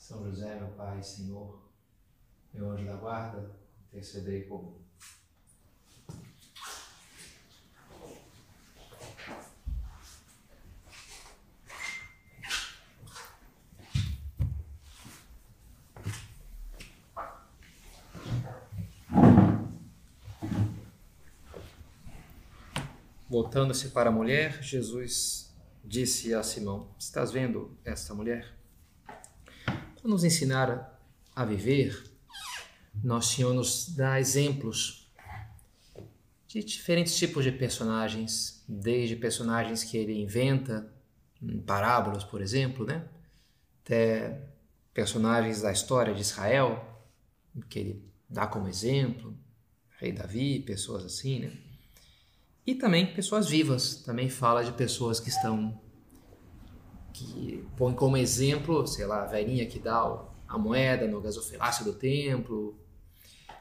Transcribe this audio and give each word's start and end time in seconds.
São 0.00 0.24
José, 0.24 0.58
meu 0.58 0.70
Pai, 0.70 1.00
Senhor, 1.02 1.60
meu 2.54 2.70
anjo 2.70 2.86
da 2.86 2.96
guarda, 2.96 3.54
intercedei 3.86 4.42
por 4.44 4.64
mim. 4.64 4.80
Voltando-se 23.28 23.90
para 23.90 24.08
a 24.08 24.12
mulher, 24.12 24.60
Jesus 24.62 25.54
disse 25.84 26.34
a 26.34 26.42
Simão: 26.42 26.92
Estás 26.98 27.30
vendo 27.30 27.78
esta 27.84 28.12
mulher? 28.12 28.59
Para 30.00 30.10
nos 30.10 30.24
ensinar 30.24 30.98
a 31.36 31.44
viver, 31.44 32.02
nosso 33.04 33.34
Senhor 33.34 33.52
nos 33.52 33.94
dá 33.94 34.18
exemplos 34.18 35.12
de 36.48 36.64
diferentes 36.64 37.16
tipos 37.16 37.44
de 37.44 37.52
personagens, 37.52 38.64
desde 38.66 39.14
personagens 39.14 39.84
que 39.84 39.96
ele 39.96 40.20
inventa, 40.20 40.90
em 41.42 41.60
parábolas, 41.60 42.24
por 42.24 42.40
exemplo, 42.40 42.86
né? 42.86 43.06
até 43.84 44.48
personagens 44.92 45.60
da 45.62 45.70
história 45.70 46.14
de 46.14 46.22
Israel, 46.22 46.82
que 47.68 47.78
ele 47.78 48.04
dá 48.28 48.46
como 48.46 48.68
exemplo, 48.68 49.36
rei 49.98 50.12
Davi, 50.12 50.60
pessoas 50.60 51.04
assim, 51.04 51.40
né? 51.40 51.52
E 52.66 52.74
também 52.74 53.12
pessoas 53.14 53.48
vivas, 53.48 53.96
também 53.96 54.28
fala 54.28 54.64
de 54.64 54.72
pessoas 54.72 55.18
que 55.20 55.28
estão 55.28 55.80
que 57.24 57.64
põe 57.76 57.94
como 57.94 58.16
exemplo, 58.16 58.86
sei 58.86 59.06
lá, 59.06 59.22
a 59.22 59.26
velhinha 59.26 59.66
que 59.66 59.78
dá 59.78 60.00
a 60.48 60.58
moeda 60.58 61.06
no 61.06 61.20
gasofilácio 61.20 61.84
do 61.84 61.92
templo. 61.92 62.78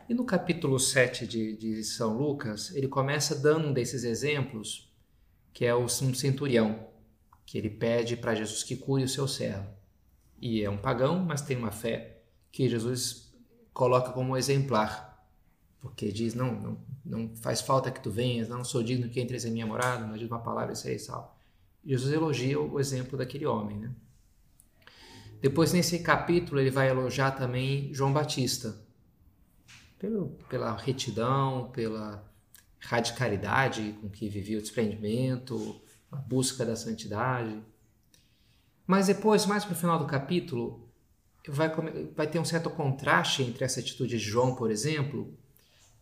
E 0.07 0.13
no 0.13 0.25
capítulo 0.25 0.79
7 0.79 1.27
de, 1.27 1.55
de 1.55 1.83
São 1.83 2.17
Lucas, 2.17 2.75
ele 2.75 2.87
começa 2.87 3.35
dando 3.35 3.67
um 3.67 3.73
desses 3.73 4.03
exemplos, 4.03 4.91
que 5.53 5.65
é 5.65 5.73
o 5.73 5.83
um 5.83 5.87
centurião, 5.87 6.87
que 7.45 7.57
ele 7.57 7.69
pede 7.69 8.17
para 8.17 8.35
Jesus 8.35 8.63
que 8.63 8.75
cure 8.75 9.03
o 9.03 9.09
seu 9.09 9.27
servo. 9.27 9.67
E 10.41 10.63
é 10.63 10.69
um 10.69 10.77
pagão, 10.77 11.19
mas 11.19 11.41
tem 11.41 11.57
uma 11.57 11.71
fé 11.71 12.21
que 12.51 12.67
Jesus 12.67 13.33
coloca 13.73 14.11
como 14.11 14.35
exemplar 14.35 15.09
porque 15.79 16.11
diz, 16.11 16.33
não, 16.33 16.53
não, 16.53 16.77
não 17.05 17.35
faz 17.35 17.61
falta 17.61 17.89
que 17.89 18.01
tu 18.01 18.11
venhas, 18.11 18.49
não 18.49 18.63
sou 18.63 18.83
digno 18.83 19.09
que 19.09 19.21
entres 19.21 19.45
em 19.45 19.51
minha 19.51 19.65
morada, 19.65 20.05
mas 20.05 20.19
diz 20.19 20.29
uma 20.29 20.39
palavra 20.39 20.73
isso 20.73 20.87
aí 20.87 20.97
tal. 20.99 21.38
Jesus 21.89 22.13
elogia 22.13 22.59
o 22.59 22.79
exemplo 22.79 23.17
daquele 23.17 23.47
homem, 23.47 23.79
né? 23.79 23.91
Depois, 25.41 25.73
nesse 25.73 25.97
capítulo, 25.99 26.59
ele 26.59 26.69
vai 26.69 26.87
elogiar 26.87 27.31
também 27.31 27.91
João 27.91 28.13
Batista, 28.13 28.79
pelo, 29.97 30.37
pela 30.47 30.77
retidão, 30.77 31.71
pela 31.71 32.23
radicalidade 32.79 33.97
com 33.99 34.07
que 34.07 34.29
vivia 34.29 34.59
o 34.59 34.61
desprendimento, 34.61 35.81
a 36.11 36.15
busca 36.15 36.63
da 36.63 36.75
santidade. 36.75 37.59
Mas 38.85 39.07
depois, 39.07 39.47
mais 39.47 39.65
para 39.65 39.73
o 39.73 39.77
final 39.77 39.97
do 39.97 40.05
capítulo, 40.05 40.87
vai, 41.47 41.71
vai 42.15 42.27
ter 42.27 42.37
um 42.37 42.45
certo 42.45 42.69
contraste 42.69 43.41
entre 43.41 43.65
essa 43.65 43.79
atitude 43.79 44.19
de 44.19 44.23
João, 44.23 44.53
por 44.55 44.69
exemplo, 44.69 45.35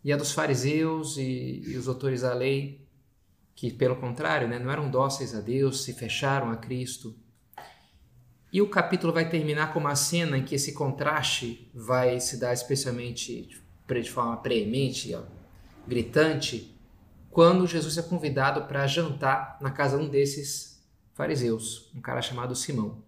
e 0.04 0.12
a 0.12 0.18
dos 0.18 0.32
fariseus 0.32 1.16
e, 1.16 1.62
e 1.66 1.78
os 1.78 1.88
autores 1.88 2.20
da 2.20 2.34
lei, 2.34 2.86
que, 3.58 3.72
pelo 3.72 3.96
contrário, 3.96 4.46
né, 4.46 4.56
não 4.56 4.70
eram 4.70 4.88
dóceis 4.88 5.34
a 5.34 5.40
Deus, 5.40 5.82
se 5.82 5.92
fecharam 5.92 6.52
a 6.52 6.56
Cristo. 6.56 7.12
E 8.52 8.62
o 8.62 8.70
capítulo 8.70 9.12
vai 9.12 9.28
terminar 9.28 9.72
com 9.72 9.80
uma 9.80 9.96
cena 9.96 10.38
em 10.38 10.44
que 10.44 10.54
esse 10.54 10.74
contraste 10.74 11.68
vai 11.74 12.20
se 12.20 12.38
dar 12.38 12.52
especialmente 12.52 13.60
de 13.88 14.10
forma 14.12 14.36
preemente, 14.36 15.12
gritante, 15.88 16.72
quando 17.32 17.66
Jesus 17.66 17.98
é 17.98 18.02
convidado 18.02 18.62
para 18.68 18.86
jantar 18.86 19.58
na 19.60 19.72
casa 19.72 19.98
de 19.98 20.04
um 20.04 20.08
desses 20.08 20.80
fariseus, 21.12 21.90
um 21.96 22.00
cara 22.00 22.22
chamado 22.22 22.54
Simão 22.54 23.02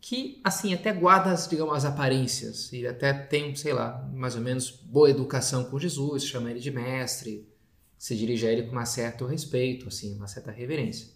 que, 0.00 0.38
assim, 0.44 0.74
até 0.74 0.92
guarda, 0.92 1.34
digamos, 1.48 1.72
as 1.72 1.86
aparências, 1.86 2.70
e 2.74 2.86
até 2.86 3.10
tem, 3.14 3.56
sei 3.56 3.72
lá, 3.72 4.06
mais 4.12 4.34
ou 4.34 4.42
menos 4.42 4.70
boa 4.70 5.08
educação 5.08 5.64
com 5.64 5.78
Jesus, 5.78 6.26
chama 6.26 6.50
ele 6.50 6.60
de 6.60 6.70
mestre, 6.70 7.48
se 7.98 8.16
dirige 8.16 8.46
a 8.46 8.52
ele 8.52 8.64
com 8.64 8.72
uma 8.72 8.84
certo 8.84 9.26
respeito, 9.26 9.88
assim, 9.88 10.16
uma 10.16 10.26
certa 10.26 10.50
reverência. 10.50 11.08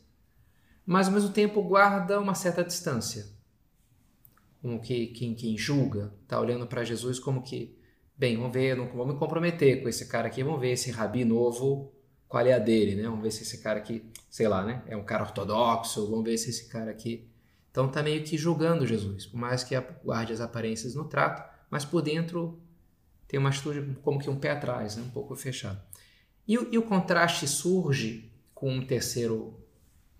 Mas, 0.84 1.06
ao 1.06 1.12
mesmo 1.12 1.30
tempo, 1.30 1.62
guarda 1.62 2.18
uma 2.20 2.34
certa 2.34 2.64
distância. 2.64 3.26
Como 4.62 4.80
que 4.80 5.08
quem, 5.08 5.34
quem 5.34 5.56
julga 5.56 6.12
está 6.22 6.40
olhando 6.40 6.66
para 6.66 6.84
Jesus 6.84 7.18
como 7.18 7.42
que, 7.42 7.78
bem, 8.16 8.36
vamos 8.36 8.52
ver, 8.52 8.76
não 8.76 8.88
vou 8.88 9.06
me 9.06 9.14
comprometer 9.14 9.82
com 9.82 9.88
esse 9.88 10.06
cara 10.06 10.28
aqui, 10.28 10.42
vamos 10.42 10.60
ver 10.60 10.72
esse 10.72 10.90
rabi 10.90 11.24
novo, 11.24 11.92
qual 12.26 12.46
é 12.46 12.52
a 12.52 12.58
dele, 12.58 12.94
né? 12.96 13.04
Vamos 13.04 13.22
ver 13.22 13.30
se 13.30 13.42
esse 13.42 13.58
cara 13.58 13.78
aqui, 13.78 14.10
sei 14.30 14.48
lá, 14.48 14.64
né? 14.64 14.82
É 14.86 14.96
um 14.96 15.04
cara 15.04 15.24
ortodoxo, 15.24 16.10
vamos 16.10 16.24
ver 16.24 16.36
se 16.38 16.50
esse 16.50 16.68
cara 16.68 16.90
aqui 16.90 17.28
então 17.70 17.86
está 17.86 18.02
meio 18.02 18.24
que 18.24 18.36
julgando 18.36 18.84
Jesus, 18.84 19.26
por 19.26 19.38
mais 19.38 19.62
que 19.62 19.78
guarde 20.04 20.32
as 20.32 20.40
aparências 20.40 20.96
no 20.96 21.04
trato, 21.04 21.48
mas 21.70 21.84
por 21.84 22.02
dentro 22.02 22.60
tem 23.28 23.38
uma 23.38 23.50
atitude 23.50 23.96
como 24.02 24.18
que 24.18 24.28
um 24.28 24.36
pé 24.36 24.50
atrás, 24.50 24.96
né? 24.96 25.04
um 25.04 25.10
pouco 25.10 25.36
fechado. 25.36 25.80
E, 26.48 26.54
e 26.54 26.78
o 26.78 26.82
contraste 26.82 27.46
surge 27.46 28.32
com 28.54 28.72
um 28.72 28.84
terceiro 28.84 29.54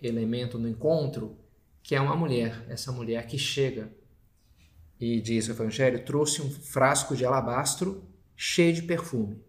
elemento 0.00 0.58
no 0.58 0.68
encontro, 0.68 1.36
que 1.82 1.94
é 1.94 2.00
uma 2.00 2.14
mulher, 2.14 2.66
essa 2.68 2.92
mulher 2.92 3.26
que 3.26 3.38
chega 3.38 3.90
e 5.00 5.20
diz 5.20 5.48
o 5.48 5.52
Evangelho, 5.52 6.04
trouxe 6.04 6.42
um 6.42 6.50
frasco 6.50 7.16
de 7.16 7.24
alabastro 7.24 8.04
cheio 8.36 8.74
de 8.74 8.82
perfume. 8.82 9.42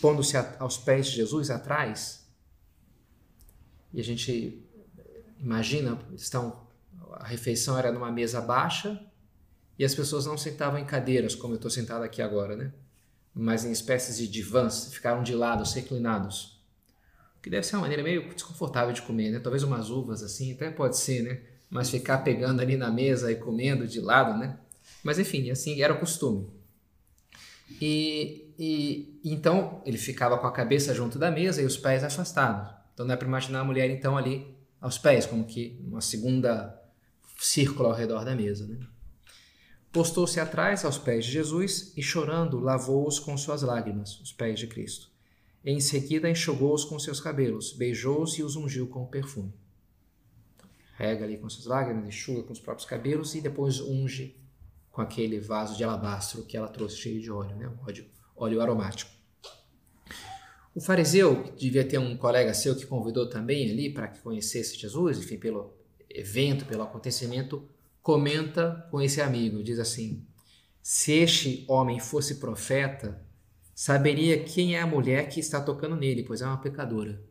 Pondo-se 0.00 0.36
aos 0.36 0.76
pés 0.76 1.06
de 1.06 1.16
Jesus 1.16 1.50
atrás, 1.50 2.30
e 3.92 3.98
a 3.98 4.04
gente 4.04 4.62
imagina, 5.40 5.98
estão 6.14 6.68
a 7.14 7.26
refeição 7.26 7.76
era 7.76 7.90
numa 7.90 8.10
mesa 8.10 8.40
baixa 8.40 9.04
e 9.78 9.84
as 9.84 9.94
pessoas 9.94 10.26
não 10.26 10.38
sentavam 10.38 10.78
em 10.78 10.84
cadeiras, 10.84 11.34
como 11.34 11.54
eu 11.54 11.56
estou 11.56 11.70
sentado 11.70 12.02
aqui 12.02 12.22
agora, 12.22 12.56
né? 12.56 12.72
Mas 13.34 13.64
em 13.64 13.70
espécies 13.70 14.16
de 14.16 14.28
divãs, 14.28 14.92
ficaram 14.92 15.22
de 15.22 15.34
lado, 15.34 15.62
reclinados. 15.64 16.60
O 17.38 17.42
que 17.42 17.48
deve 17.48 17.66
ser 17.66 17.76
uma 17.76 17.82
maneira 17.82 18.02
meio 18.02 18.28
desconfortável 18.34 18.92
de 18.92 19.02
comer, 19.02 19.30
né? 19.30 19.38
Talvez 19.38 19.62
umas 19.62 19.88
uvas 19.88 20.22
assim, 20.22 20.52
até 20.52 20.70
pode 20.70 20.96
ser, 20.96 21.22
né? 21.22 21.40
Mas 21.70 21.88
ficar 21.88 22.18
pegando 22.18 22.60
ali 22.60 22.76
na 22.76 22.90
mesa 22.90 23.30
e 23.30 23.36
comendo 23.36 23.86
de 23.86 24.00
lado, 24.00 24.38
né? 24.38 24.58
Mas 25.02 25.18
enfim, 25.18 25.50
assim 25.50 25.80
era 25.80 25.94
o 25.94 25.98
costume. 25.98 26.48
E, 27.80 28.52
e 28.58 29.20
então 29.24 29.80
ele 29.86 29.96
ficava 29.96 30.36
com 30.36 30.46
a 30.46 30.52
cabeça 30.52 30.94
junto 30.94 31.18
da 31.18 31.30
mesa 31.30 31.62
e 31.62 31.64
os 31.64 31.76
pés 31.76 32.02
afastados. 32.02 32.70
Então 32.92 33.06
dá 33.06 33.16
para 33.16 33.26
imaginar 33.26 33.60
a 33.60 33.64
mulher 33.64 33.88
então 33.90 34.16
ali 34.16 34.54
aos 34.80 34.98
pés, 34.98 35.26
como 35.26 35.44
que 35.44 35.80
uma 35.86 36.00
segunda 36.00 36.78
círculo 37.38 37.88
ao 37.88 37.94
redor 37.94 38.24
da 38.24 38.34
mesa. 38.34 38.66
Né? 38.66 38.76
Postou-se 39.92 40.38
atrás 40.38 40.84
aos 40.84 40.98
pés 40.98 41.24
de 41.24 41.32
Jesus 41.32 41.92
e, 41.96 42.02
chorando, 42.02 42.60
lavou-os 42.60 43.18
com 43.18 43.36
suas 43.36 43.62
lágrimas, 43.62 44.20
os 44.20 44.32
pés 44.32 44.58
de 44.58 44.66
Cristo. 44.66 45.10
Em 45.64 45.80
seguida, 45.80 46.30
enxugou-os 46.30 46.84
com 46.84 46.98
seus 46.98 47.20
cabelos, 47.20 47.72
beijou-os 47.72 48.38
e 48.38 48.42
os 48.42 48.54
ungiu 48.56 48.86
com 48.86 49.04
perfume. 49.06 49.52
Rega 50.96 51.24
ali 51.24 51.38
com 51.38 51.48
suas 51.50 51.66
lágrimas, 51.66 52.06
enxuga 52.06 52.44
com 52.44 52.52
os 52.52 52.60
próprios 52.60 52.88
cabelos 52.88 53.34
e 53.34 53.40
depois 53.40 53.80
unge 53.80 54.36
com 54.92 55.00
aquele 55.00 55.40
vaso 55.40 55.76
de 55.76 55.82
alabastro 55.82 56.44
que 56.44 56.56
ela 56.56 56.68
trouxe 56.68 56.96
cheio 56.96 57.20
de 57.20 57.30
óleo, 57.30 57.56
né? 57.56 57.72
óleo, 57.86 58.06
óleo 58.36 58.60
aromático. 58.60 59.10
O 60.74 60.80
fariseu 60.80 61.52
devia 61.58 61.84
ter 61.84 61.98
um 61.98 62.16
colega 62.16 62.54
seu 62.54 62.76
que 62.76 62.86
convidou 62.86 63.28
também 63.28 63.70
ali 63.70 63.92
para 63.92 64.08
que 64.08 64.20
conhecesse 64.20 64.76
Jesus, 64.76 65.18
enfim, 65.18 65.36
pelo, 65.36 65.74
evento, 66.08 66.64
pelo 66.64 66.82
acontecimento, 66.82 67.68
comenta 68.02 68.86
com 68.90 69.00
esse 69.00 69.20
amigo, 69.20 69.62
diz 69.62 69.78
assim: 69.78 70.26
Se 70.82 71.12
este 71.12 71.64
homem 71.68 71.98
fosse 72.00 72.36
profeta, 72.36 73.22
saberia 73.74 74.42
quem 74.44 74.76
é 74.76 74.80
a 74.80 74.86
mulher 74.86 75.28
que 75.28 75.40
está 75.40 75.60
tocando 75.60 75.96
nele, 75.96 76.24
pois 76.24 76.40
é 76.40 76.46
uma 76.46 76.60
pecadora. 76.60 77.22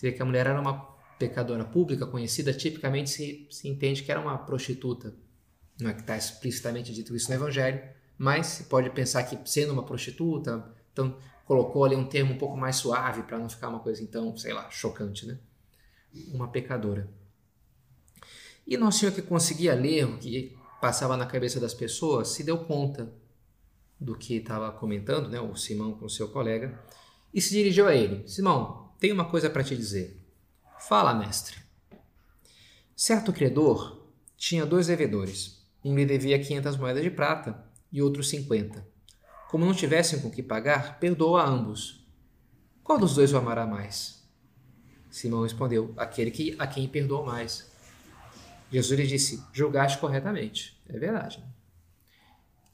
Vê 0.00 0.12
que 0.12 0.22
a 0.22 0.24
mulher 0.24 0.46
era 0.46 0.60
uma 0.60 0.94
pecadora 1.18 1.64
pública 1.64 2.06
conhecida, 2.06 2.52
tipicamente 2.52 3.10
se, 3.10 3.48
se 3.50 3.68
entende 3.68 4.02
que 4.02 4.10
era 4.10 4.20
uma 4.20 4.36
prostituta. 4.36 5.14
Não 5.80 5.90
é 5.90 5.94
que 5.94 6.00
está 6.00 6.16
explicitamente 6.16 6.92
dito 6.92 7.14
isso 7.14 7.28
no 7.28 7.34
Evangelho, 7.34 7.82
mas 8.18 8.46
se 8.46 8.64
pode 8.64 8.90
pensar 8.90 9.22
que 9.24 9.38
sendo 9.50 9.72
uma 9.72 9.84
prostituta, 9.84 10.74
então 10.92 11.16
colocou 11.44 11.84
ali 11.84 11.94
um 11.94 12.06
termo 12.06 12.34
um 12.34 12.38
pouco 12.38 12.56
mais 12.56 12.76
suave 12.76 13.22
para 13.22 13.38
não 13.38 13.48
ficar 13.48 13.68
uma 13.68 13.80
coisa 13.80 14.02
então, 14.02 14.36
sei 14.36 14.52
lá, 14.52 14.68
chocante, 14.70 15.26
né? 15.26 15.38
Uma 16.32 16.48
pecadora. 16.48 17.08
E 18.66 18.76
Nosso 18.76 18.98
Senhor 18.98 19.12
que 19.12 19.22
conseguia 19.22 19.74
ler 19.74 20.04
o 20.04 20.18
que 20.18 20.56
passava 20.80 21.16
na 21.16 21.26
cabeça 21.26 21.60
das 21.60 21.72
pessoas, 21.72 22.28
se 22.28 22.42
deu 22.42 22.58
conta 22.58 23.12
do 23.98 24.16
que 24.16 24.36
estava 24.36 24.70
comentando, 24.72 25.28
né, 25.28 25.40
o 25.40 25.54
Simão 25.54 25.92
com 25.92 26.08
seu 26.08 26.28
colega, 26.28 26.78
e 27.32 27.40
se 27.40 27.50
dirigiu 27.50 27.86
a 27.86 27.94
ele: 27.94 28.26
Simão, 28.28 28.90
tenho 28.98 29.14
uma 29.14 29.24
coisa 29.24 29.48
para 29.48 29.64
te 29.64 29.76
dizer. 29.76 30.20
Fala, 30.78 31.14
mestre. 31.14 31.56
Certo 32.94 33.32
credor 33.32 34.06
tinha 34.36 34.66
dois 34.66 34.86
devedores. 34.86 35.64
Um 35.84 35.94
lhe 35.94 36.04
devia 36.04 36.38
500 36.38 36.76
moedas 36.76 37.02
de 37.02 37.10
prata 37.10 37.64
e 37.92 38.02
outro 38.02 38.22
50. 38.22 38.86
Como 39.48 39.64
não 39.64 39.74
tivessem 39.74 40.20
com 40.20 40.30
que 40.30 40.42
pagar, 40.42 40.98
perdoou 40.98 41.36
a 41.36 41.46
ambos. 41.46 42.04
Qual 42.82 42.98
dos 42.98 43.14
dois 43.14 43.32
o 43.32 43.36
amará 43.36 43.66
mais? 43.66 44.22
Simão 45.10 45.42
respondeu: 45.42 45.94
Aquele 45.96 46.30
que, 46.30 46.56
a 46.58 46.66
quem 46.66 46.88
perdoou 46.88 47.24
mais. 47.24 47.70
Jesus 48.70 48.98
lhe 48.98 49.06
disse: 49.06 49.42
Julgaste 49.52 49.98
corretamente. 49.98 50.80
É 50.88 50.98
verdade. 50.98 51.42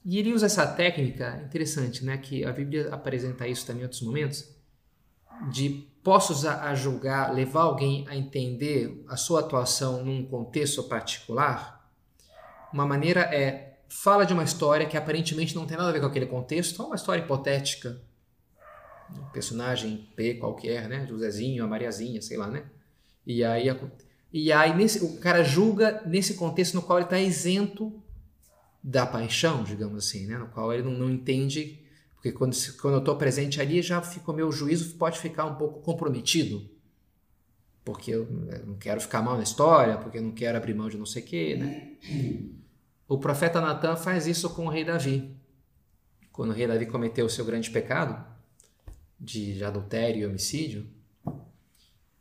E 0.05 0.19
ele 0.19 0.33
usa 0.33 0.47
essa 0.47 0.67
técnica 0.67 1.41
interessante, 1.45 2.03
né, 2.03 2.17
que 2.17 2.43
a 2.43 2.51
Bíblia 2.51 2.89
apresenta 2.93 3.47
isso 3.47 3.65
também 3.65 3.81
em 3.81 3.85
outros 3.85 4.01
momentos, 4.01 4.53
de 5.49 5.87
posso 6.03 6.47
a 6.47 6.75
julgar, 6.75 7.33
levar 7.33 7.61
alguém 7.61 8.05
a 8.09 8.15
entender 8.15 9.03
a 9.07 9.15
sua 9.15 9.39
atuação 9.39 10.03
num 10.03 10.25
contexto 10.25 10.83
particular. 10.83 11.89
Uma 12.73 12.85
maneira 12.85 13.21
é 13.21 13.77
fala 13.87 14.25
de 14.25 14.33
uma 14.33 14.43
história 14.43 14.85
que 14.85 14.97
aparentemente 14.97 15.55
não 15.55 15.65
tem 15.65 15.77
nada 15.77 15.89
a 15.89 15.93
ver 15.93 16.01
com 16.01 16.07
aquele 16.07 16.25
contexto, 16.25 16.81
é 16.81 16.85
uma 16.85 16.95
história 16.95 17.21
hipotética. 17.21 18.01
Um 19.11 19.25
personagem 19.29 20.09
P 20.15 20.35
qualquer, 20.35 20.89
né, 20.89 21.05
Josézinho, 21.07 21.63
a 21.63 21.67
Mariazinha, 21.67 22.21
sei 22.21 22.35
lá, 22.35 22.47
né? 22.47 22.65
E 23.25 23.43
aí 23.43 23.69
e 24.33 24.51
aí 24.51 24.75
nesse, 24.75 25.05
o 25.05 25.17
cara 25.17 25.43
julga 25.43 26.01
nesse 26.07 26.33
contexto 26.33 26.73
no 26.73 26.81
qual 26.81 26.97
ele 26.97 27.05
está 27.05 27.19
isento 27.19 27.93
da 28.83 29.05
paixão, 29.05 29.63
digamos 29.63 30.03
assim, 30.03 30.25
né? 30.25 30.39
no 30.39 30.47
qual 30.47 30.73
ele 30.73 30.81
não, 30.81 30.91
não 30.91 31.09
entende, 31.11 31.79
porque 32.15 32.31
quando, 32.31 32.55
quando 32.81 32.95
eu 32.95 32.99
estou 32.99 33.15
presente 33.15 33.61
ali 33.61 33.79
já 33.83 34.01
fica 34.01 34.33
meu 34.33 34.51
juízo 34.51 34.95
pode 34.95 35.19
ficar 35.19 35.45
um 35.45 35.53
pouco 35.53 35.81
comprometido, 35.81 36.67
porque 37.85 38.11
eu, 38.11 38.25
não 38.65 38.75
quero 38.75 38.99
ficar 38.99 39.21
mal 39.21 39.37
na 39.37 39.43
história, 39.43 39.97
porque 39.97 40.17
eu 40.17 40.23
não 40.23 40.31
quero 40.31 40.57
abrir 40.57 40.73
mão 40.73 40.89
de 40.89 40.97
não 40.97 41.05
sei 41.05 41.21
o 41.21 41.25
quê, 41.25 41.55
né? 41.55 41.91
O 43.07 43.19
profeta 43.19 43.61
Natan 43.61 43.95
faz 43.95 44.25
isso 44.25 44.49
com 44.49 44.65
o 44.65 44.69
rei 44.69 44.83
Davi. 44.83 45.35
Quando 46.31 46.49
o 46.49 46.53
rei 46.53 46.65
Davi 46.65 46.85
cometeu 46.87 47.25
o 47.25 47.29
seu 47.29 47.45
grande 47.45 47.69
pecado 47.69 48.25
de 49.19 49.63
adultério 49.63 50.21
e 50.21 50.25
homicídio, 50.25 50.87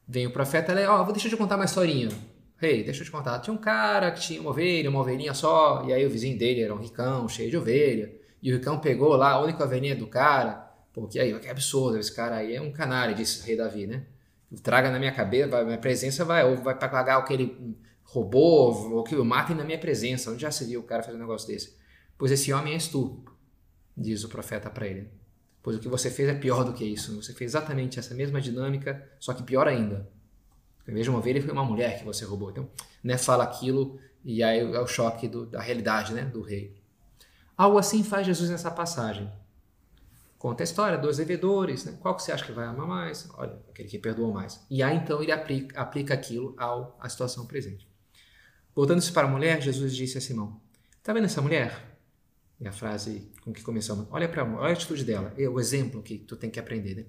Vem 0.07 0.27
o 0.27 0.33
profeta, 0.33 0.73
ele, 0.73 0.85
ó, 0.87 1.03
oh, 1.03 1.13
deixa 1.13 1.29
eu 1.29 1.31
te 1.31 1.37
contar 1.37 1.57
uma 1.57 1.65
historinha. 1.65 2.09
Rei, 2.57 2.79
hey, 2.79 2.85
deixa 2.85 3.01
eu 3.01 3.05
te 3.05 3.11
contar. 3.11 3.39
Tinha 3.41 3.53
um 3.53 3.59
cara 3.59 4.11
que 4.13 4.21
tinha 4.21 4.41
uma 4.41 4.51
ovelha, 4.51 4.89
uma 4.89 5.01
ovelhinha 5.01 5.35
só, 5.35 5.85
e 5.87 5.93
aí 5.93 6.07
o 6.07 6.11
vizinho 6.11 6.39
dele 6.39 6.63
era 6.63 6.73
um 6.75 6.79
ricão, 6.79 7.29
cheio 7.29 7.51
de 7.51 7.57
ovelha. 7.57 8.15
E 8.43 8.53
o 8.53 8.57
ricão 8.57 8.79
pegou 8.79 9.17
lá 9.17 9.33
a 9.33 9.41
única 9.41 9.65
ovelhinha 9.65 9.97
do 9.97 10.07
cara, 10.07 10.71
porque 10.93 11.19
aí, 11.19 11.37
que 11.41 11.49
absurdo, 11.49 11.99
esse 11.99 12.15
cara 12.15 12.37
aí 12.37 12.55
é 12.55 12.61
um 12.61 12.71
canário, 12.71 13.15
disse 13.15 13.43
o 13.43 13.47
rei 13.47 13.57
Davi, 13.57 13.87
né? 13.87 14.05
Traga 14.63 14.91
na 14.91 14.99
minha 14.99 15.13
cabeça, 15.13 15.49
vai, 15.49 15.65
minha 15.65 15.79
presença 15.79 16.25
vai, 16.25 16.45
ou 16.45 16.57
vai 16.57 16.79
pagar 16.79 17.19
o 17.19 17.25
que 17.25 17.33
ele 17.33 17.77
roubou, 18.05 18.93
ou 18.93 19.03
que 19.03 19.15
eu 19.15 19.25
matem 19.25 19.57
na 19.57 19.65
minha 19.65 19.79
presença. 19.79 20.31
Onde 20.31 20.43
já 20.43 20.51
se 20.51 20.65
viu 20.65 20.81
o 20.81 20.85
cara 20.85 21.03
fazer 21.03 21.17
um 21.17 21.21
negócio 21.21 21.49
desse? 21.49 21.77
Pois 22.19 22.31
esse 22.31 22.53
homem 22.53 22.75
és 22.75 22.87
tu, 22.87 23.25
diz 23.97 24.23
o 24.25 24.29
profeta 24.29 24.69
para 24.69 24.87
ele. 24.87 25.09
Pois 25.63 25.77
o 25.77 25.81
que 25.81 25.89
você 25.89 26.11
fez 26.11 26.29
é 26.29 26.35
pior 26.35 26.65
do 26.65 26.73
que 26.73 26.85
isso. 26.85 27.15
Você 27.23 27.33
fez 27.33 27.53
exatamente 27.53 27.99
essa 27.99 28.15
mesma 28.15 28.41
dinâmica, 28.41 29.09
só 29.21 29.33
que 29.33 29.43
pior 29.43 29.69
ainda. 29.69 30.09
Em 30.87 30.93
vez 30.93 31.05
de 31.05 31.11
uma 31.11 31.21
ovelha, 31.21 31.41
foi 31.41 31.53
uma 31.53 31.65
mulher 31.65 31.99
que 31.99 32.05
você 32.05 32.25
roubou. 32.25 32.51
Então, 32.51 32.69
né, 33.03 33.17
fala 33.17 33.45
aquilo 33.45 34.01
e 34.25 34.43
aí 34.43 34.59
é 34.59 34.81
o 34.81 34.87
choque 34.87 35.29
do, 35.29 35.47
da 35.47 35.61
realidade 35.61 36.13
né, 36.13 36.25
do 36.25 36.43
rei. 36.43 36.81
Algo 37.57 37.79
assim 37.79 38.03
faz 38.03 38.27
Jesus 38.27 38.51
nessa 38.51 38.71
passagem. 38.71 39.31
Conta 40.37 40.63
a 40.63 40.65
história, 40.65 40.99
dois 40.99 41.19
devedores, 41.19 41.85
né? 41.85 41.97
qual 42.01 42.17
que 42.17 42.23
você 42.23 42.33
acha 42.33 42.45
que 42.45 42.51
vai 42.51 42.67
amar 42.67 42.85
mais? 42.85 43.29
Olha, 43.35 43.57
aquele 43.71 43.89
que 43.89 43.99
perdoou 43.99 44.33
mais. 44.33 44.61
E 44.69 44.83
aí 44.83 44.97
então 44.97 45.23
ele 45.23 45.31
aplica, 45.31 45.81
aplica 45.81 46.15
aquilo 46.15 46.57
ao, 46.59 46.99
à 47.01 47.09
situação 47.09 47.47
presente. 47.47 47.89
Voltando-se 48.75 49.13
para 49.13 49.29
a 49.29 49.31
mulher, 49.31 49.63
Jesus 49.63 49.95
disse 49.95 50.19
a 50.19 50.21
Simão: 50.21 50.61
Está 50.99 51.13
vendo 51.13 51.27
essa 51.27 51.41
mulher? 51.41 51.92
É 52.63 52.69
a 52.69 52.73
frase 52.73 53.29
com 53.43 53.53
que 53.53 53.63
começamos. 53.63 54.07
Olha 54.11 54.29
para 54.29 54.45
olha 54.45 54.71
a 54.71 54.73
atitude 54.73 55.05
dela, 55.05 55.35
é 55.37 55.49
o 55.49 55.59
exemplo 55.59 56.01
que 56.01 56.19
tu 56.19 56.37
tem 56.37 56.49
que 56.49 56.61
aprender. 56.61 56.95
Né? 56.95 57.05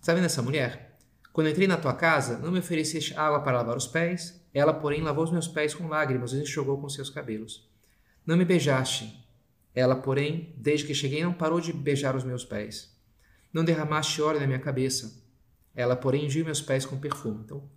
Está 0.00 0.14
vendo 0.14 0.24
essa 0.24 0.40
mulher? 0.40 0.98
Quando 1.32 1.50
entrei 1.50 1.68
na 1.68 1.76
tua 1.76 1.92
casa, 1.92 2.38
não 2.38 2.50
me 2.50 2.58
ofereceste 2.58 3.14
água 3.14 3.40
para 3.40 3.58
lavar 3.58 3.76
os 3.76 3.86
pés, 3.86 4.40
ela, 4.52 4.72
porém, 4.72 5.02
lavou 5.02 5.22
os 5.22 5.30
meus 5.30 5.46
pés 5.46 5.74
com 5.74 5.86
lágrimas 5.86 6.32
e 6.32 6.40
enxugou 6.40 6.80
com 6.80 6.88
seus 6.88 7.10
cabelos. 7.10 7.68
Não 8.26 8.36
me 8.36 8.44
beijaste, 8.44 9.24
ela, 9.74 9.94
porém, 9.94 10.54
desde 10.56 10.86
que 10.86 10.94
cheguei, 10.94 11.22
não 11.22 11.32
parou 11.32 11.60
de 11.60 11.72
beijar 11.72 12.16
os 12.16 12.24
meus 12.24 12.44
pés. 12.44 12.96
Não 13.52 13.64
derramaste 13.64 14.20
óleo 14.22 14.40
na 14.40 14.46
minha 14.46 14.58
cabeça, 14.58 15.22
ela, 15.74 15.94
porém, 15.94 16.26
ungiu 16.26 16.44
meus 16.44 16.60
pés 16.60 16.84
com 16.84 16.98
perfume. 16.98 17.42
Então, 17.44 17.68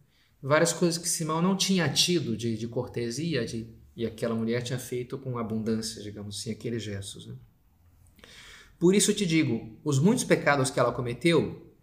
várias 0.41 0.73
coisas 0.73 0.97
que 0.97 1.07
Simão 1.07 1.41
não 1.41 1.55
tinha 1.55 1.87
tido 1.89 2.35
de, 2.35 2.57
de 2.57 2.67
cortesia, 2.67 3.45
de 3.45 3.67
e 3.95 4.05
aquela 4.05 4.35
mulher 4.35 4.61
tinha 4.61 4.79
feito 4.79 5.17
com 5.17 5.37
abundância, 5.37 6.01
digamos 6.01 6.39
assim, 6.39 6.51
aqueles 6.51 6.81
gestos. 6.81 7.27
Né? 7.27 7.35
Por 8.79 8.95
isso 8.95 9.13
te 9.13 9.25
digo, 9.25 9.77
os 9.83 9.99
muitos 9.99 10.23
pecados 10.23 10.69
que 10.69 10.79
ela 10.79 10.91
cometeu, 10.91 11.73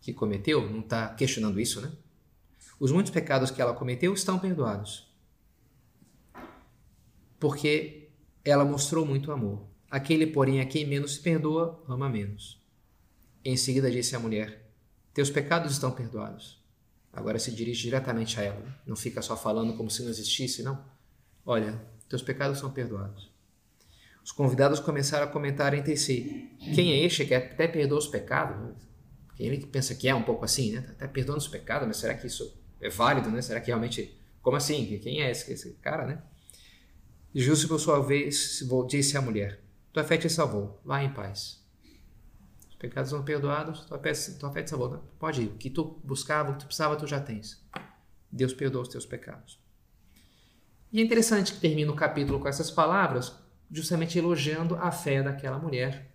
que 0.00 0.12
cometeu, 0.12 0.68
não 0.70 0.80
está 0.80 1.14
questionando 1.14 1.60
isso, 1.60 1.80
né? 1.80 1.90
Os 2.78 2.90
muitos 2.90 3.12
pecados 3.12 3.50
que 3.50 3.62
ela 3.62 3.72
cometeu 3.72 4.12
estão 4.12 4.38
perdoados. 4.38 5.08
Porque 7.38 8.10
ela 8.44 8.64
mostrou 8.64 9.06
muito 9.06 9.32
amor. 9.32 9.66
Aquele, 9.90 10.26
porém, 10.26 10.60
a 10.60 10.66
quem 10.66 10.84
menos 10.84 11.14
se 11.14 11.20
perdoa, 11.20 11.82
ama 11.88 12.08
menos. 12.08 12.60
Em 13.44 13.56
seguida 13.56 13.90
disse 13.90 14.16
a 14.16 14.18
mulher: 14.18 14.70
Teus 15.12 15.30
pecados 15.30 15.72
estão 15.72 15.92
perdoados. 15.92 16.62
Agora 17.12 17.38
se 17.38 17.52
dirige 17.52 17.82
diretamente 17.82 18.40
a 18.40 18.42
ela. 18.42 18.80
Não 18.84 18.96
fica 18.96 19.22
só 19.22 19.36
falando 19.36 19.76
como 19.76 19.90
se 19.90 20.02
não 20.02 20.10
existisse, 20.10 20.62
não. 20.62 20.84
Olha, 21.44 21.80
teus 22.08 22.22
pecados 22.22 22.58
são 22.58 22.70
perdoados. 22.70 23.32
Os 24.24 24.32
convidados 24.32 24.80
começaram 24.80 25.26
a 25.26 25.30
comentar 25.30 25.74
entre 25.74 25.96
si: 25.96 26.50
quem 26.74 26.92
é 26.92 27.04
este 27.04 27.26
que 27.26 27.34
até 27.34 27.68
perdoa 27.68 27.98
os 27.98 28.06
pecados? 28.06 28.74
Quem 29.36 29.46
ele 29.46 29.58
que 29.58 29.66
pensa 29.66 29.94
que 29.94 30.08
é 30.08 30.14
um 30.14 30.22
pouco 30.22 30.44
assim, 30.44 30.72
né? 30.72 30.86
Até 30.90 31.06
perdoando 31.06 31.40
os 31.40 31.48
pecados, 31.48 31.86
mas 31.86 31.98
será 31.98 32.14
que 32.14 32.26
isso 32.26 32.56
é 32.80 32.88
válido, 32.88 33.30
né? 33.30 33.42
Será 33.42 33.60
que 33.60 33.66
realmente. 33.66 34.18
Como 34.40 34.56
assim? 34.56 34.98
Quem 34.98 35.22
é 35.22 35.30
esse, 35.30 35.52
esse 35.52 35.72
cara, 35.74 36.06
né? 36.06 36.22
Justo 37.34 37.66
por 37.66 37.78
sua 37.78 38.00
vez 38.00 38.62
disse 38.88 39.16
à 39.16 39.20
mulher: 39.20 39.60
Tua 39.92 40.04
fé 40.04 40.16
te 40.16 40.30
salvou, 40.30 40.80
vá 40.84 41.02
em 41.02 41.12
paz. 41.12 41.62
Os 42.68 42.76
pecados 42.76 43.10
são 43.10 43.24
perdoados, 43.24 43.84
tua 43.86 43.98
fé, 43.98 44.12
tua 44.38 44.52
fé 44.52 44.62
te 44.62 44.70
salvou. 44.70 44.98
Pode 45.18 45.42
ir, 45.42 45.48
o 45.48 45.56
que 45.56 45.68
tu 45.68 46.00
buscava, 46.04 46.50
o 46.50 46.52
que 46.54 46.60
tu 46.60 46.66
precisava, 46.66 46.96
tu 46.96 47.06
já 47.06 47.20
tens. 47.20 47.62
Deus 48.30 48.52
perdoa 48.54 48.82
os 48.82 48.88
teus 48.88 49.04
pecados. 49.04 49.63
E 50.94 51.00
é 51.00 51.02
interessante 51.02 51.52
que 51.52 51.58
termina 51.58 51.90
o 51.90 51.96
capítulo 51.96 52.38
com 52.38 52.46
essas 52.46 52.70
palavras, 52.70 53.32
justamente 53.68 54.16
elogiando 54.16 54.76
a 54.76 54.92
fé 54.92 55.24
daquela 55.24 55.58
mulher. 55.58 56.14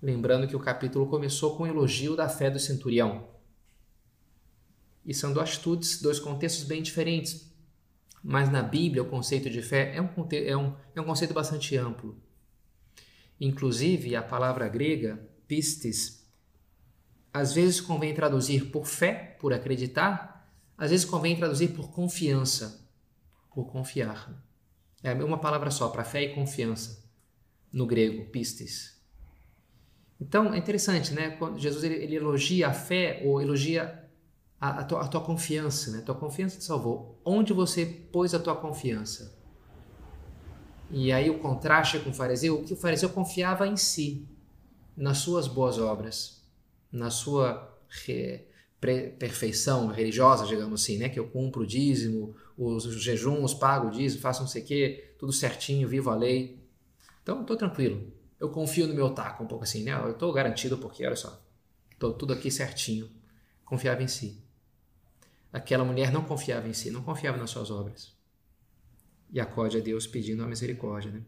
Lembrando 0.00 0.48
que 0.48 0.56
o 0.56 0.58
capítulo 0.58 1.06
começou 1.06 1.54
com 1.54 1.64
o 1.64 1.66
elogio 1.66 2.16
da 2.16 2.26
fé 2.26 2.50
do 2.50 2.58
centurião. 2.58 3.28
E 5.04 5.12
são 5.12 5.34
duas 5.34 5.50
atitudes, 5.50 6.00
dois 6.00 6.18
contextos 6.18 6.64
bem 6.64 6.82
diferentes. 6.82 7.54
Mas 8.22 8.48
na 8.48 8.62
Bíblia, 8.62 9.02
o 9.02 9.08
conceito 9.10 9.50
de 9.50 9.60
fé 9.60 9.94
é 9.94 10.00
um, 10.00 10.08
é 10.32 10.56
um, 10.56 10.74
é 10.96 11.00
um 11.02 11.04
conceito 11.04 11.34
bastante 11.34 11.76
amplo. 11.76 12.16
Inclusive, 13.38 14.16
a 14.16 14.22
palavra 14.22 14.66
grega, 14.66 15.20
pistes, 15.46 16.26
às 17.30 17.52
vezes 17.52 17.82
convém 17.82 18.14
traduzir 18.14 18.70
por 18.70 18.86
fé, 18.86 19.36
por 19.38 19.52
acreditar, 19.52 20.50
às 20.78 20.90
vezes 20.90 21.04
convém 21.04 21.36
traduzir 21.36 21.68
por 21.74 21.90
confiança 21.90 22.82
por 23.54 23.66
confiar. 23.66 24.32
É 25.02 25.12
uma 25.12 25.38
palavra 25.38 25.70
só 25.70 25.88
para 25.88 26.04
fé 26.04 26.22
e 26.22 26.34
confiança 26.34 27.04
no 27.72 27.86
grego, 27.86 28.30
pistes. 28.30 28.94
Então 30.20 30.54
é 30.54 30.58
interessante, 30.58 31.12
né? 31.12 31.30
Quando 31.30 31.58
Jesus 31.58 31.84
ele, 31.84 31.96
ele 31.96 32.16
elogia 32.16 32.68
a 32.68 32.72
fé 32.72 33.20
ou 33.24 33.40
elogia 33.40 34.08
a, 34.60 34.80
a, 34.80 34.84
tua, 34.84 35.00
a 35.02 35.08
tua 35.08 35.20
confiança, 35.20 35.90
né? 35.90 36.00
Tua 36.00 36.14
confiança 36.14 36.58
te 36.58 36.64
salvou. 36.64 37.20
Onde 37.24 37.52
você 37.52 37.84
pôs 37.84 38.34
a 38.34 38.38
tua 38.38 38.56
confiança? 38.56 39.38
E 40.90 41.12
aí 41.12 41.28
o 41.28 41.38
contraste 41.38 41.98
com 41.98 42.10
o 42.10 42.14
fariseu, 42.14 42.60
o 42.60 42.64
que 42.64 42.72
o 42.72 42.76
fariseu 42.76 43.10
confiava 43.10 43.66
em 43.66 43.76
si, 43.76 44.28
nas 44.96 45.18
suas 45.18 45.48
boas 45.48 45.78
obras, 45.78 46.42
na 46.90 47.10
sua 47.10 47.76
perfeição 49.18 49.88
religiosa, 49.88 50.46
digamos 50.46 50.82
assim, 50.82 50.98
né? 50.98 51.08
Que 51.08 51.18
eu 51.18 51.28
cumpro 51.28 51.62
o 51.62 51.66
dízimo, 51.66 52.34
os, 52.56 52.84
jejuns, 53.00 53.54
pago 53.54 53.88
o 53.88 53.90
dízimo, 53.90 54.20
faço 54.20 54.40
não 54.40 54.48
sei 54.48 54.62
o 54.62 54.64
quê, 54.64 55.14
tudo 55.18 55.32
certinho, 55.32 55.88
vivo 55.88 56.10
a 56.10 56.14
lei. 56.14 56.62
Então, 57.22 57.40
estou 57.40 57.56
tranquilo. 57.56 58.12
Eu 58.38 58.50
confio 58.50 58.86
no 58.86 58.94
meu 58.94 59.10
taco, 59.10 59.42
um 59.42 59.46
pouco 59.46 59.64
assim, 59.64 59.82
né? 59.82 59.92
Eu 59.92 60.10
estou 60.10 60.32
garantido 60.32 60.76
porque, 60.78 61.06
olha 61.06 61.16
só, 61.16 61.42
estou 61.90 62.12
tudo 62.12 62.32
aqui 62.32 62.50
certinho. 62.50 63.10
Confiava 63.64 64.02
em 64.02 64.08
si. 64.08 64.42
Aquela 65.52 65.84
mulher 65.84 66.12
não 66.12 66.24
confiava 66.24 66.68
em 66.68 66.74
si, 66.74 66.90
não 66.90 67.02
confiava 67.02 67.38
nas 67.38 67.50
suas 67.50 67.70
obras. 67.70 68.12
E 69.32 69.40
acode 69.40 69.78
a 69.78 69.80
Deus 69.80 70.06
pedindo 70.06 70.42
a 70.42 70.46
misericórdia, 70.46 71.10
né? 71.10 71.22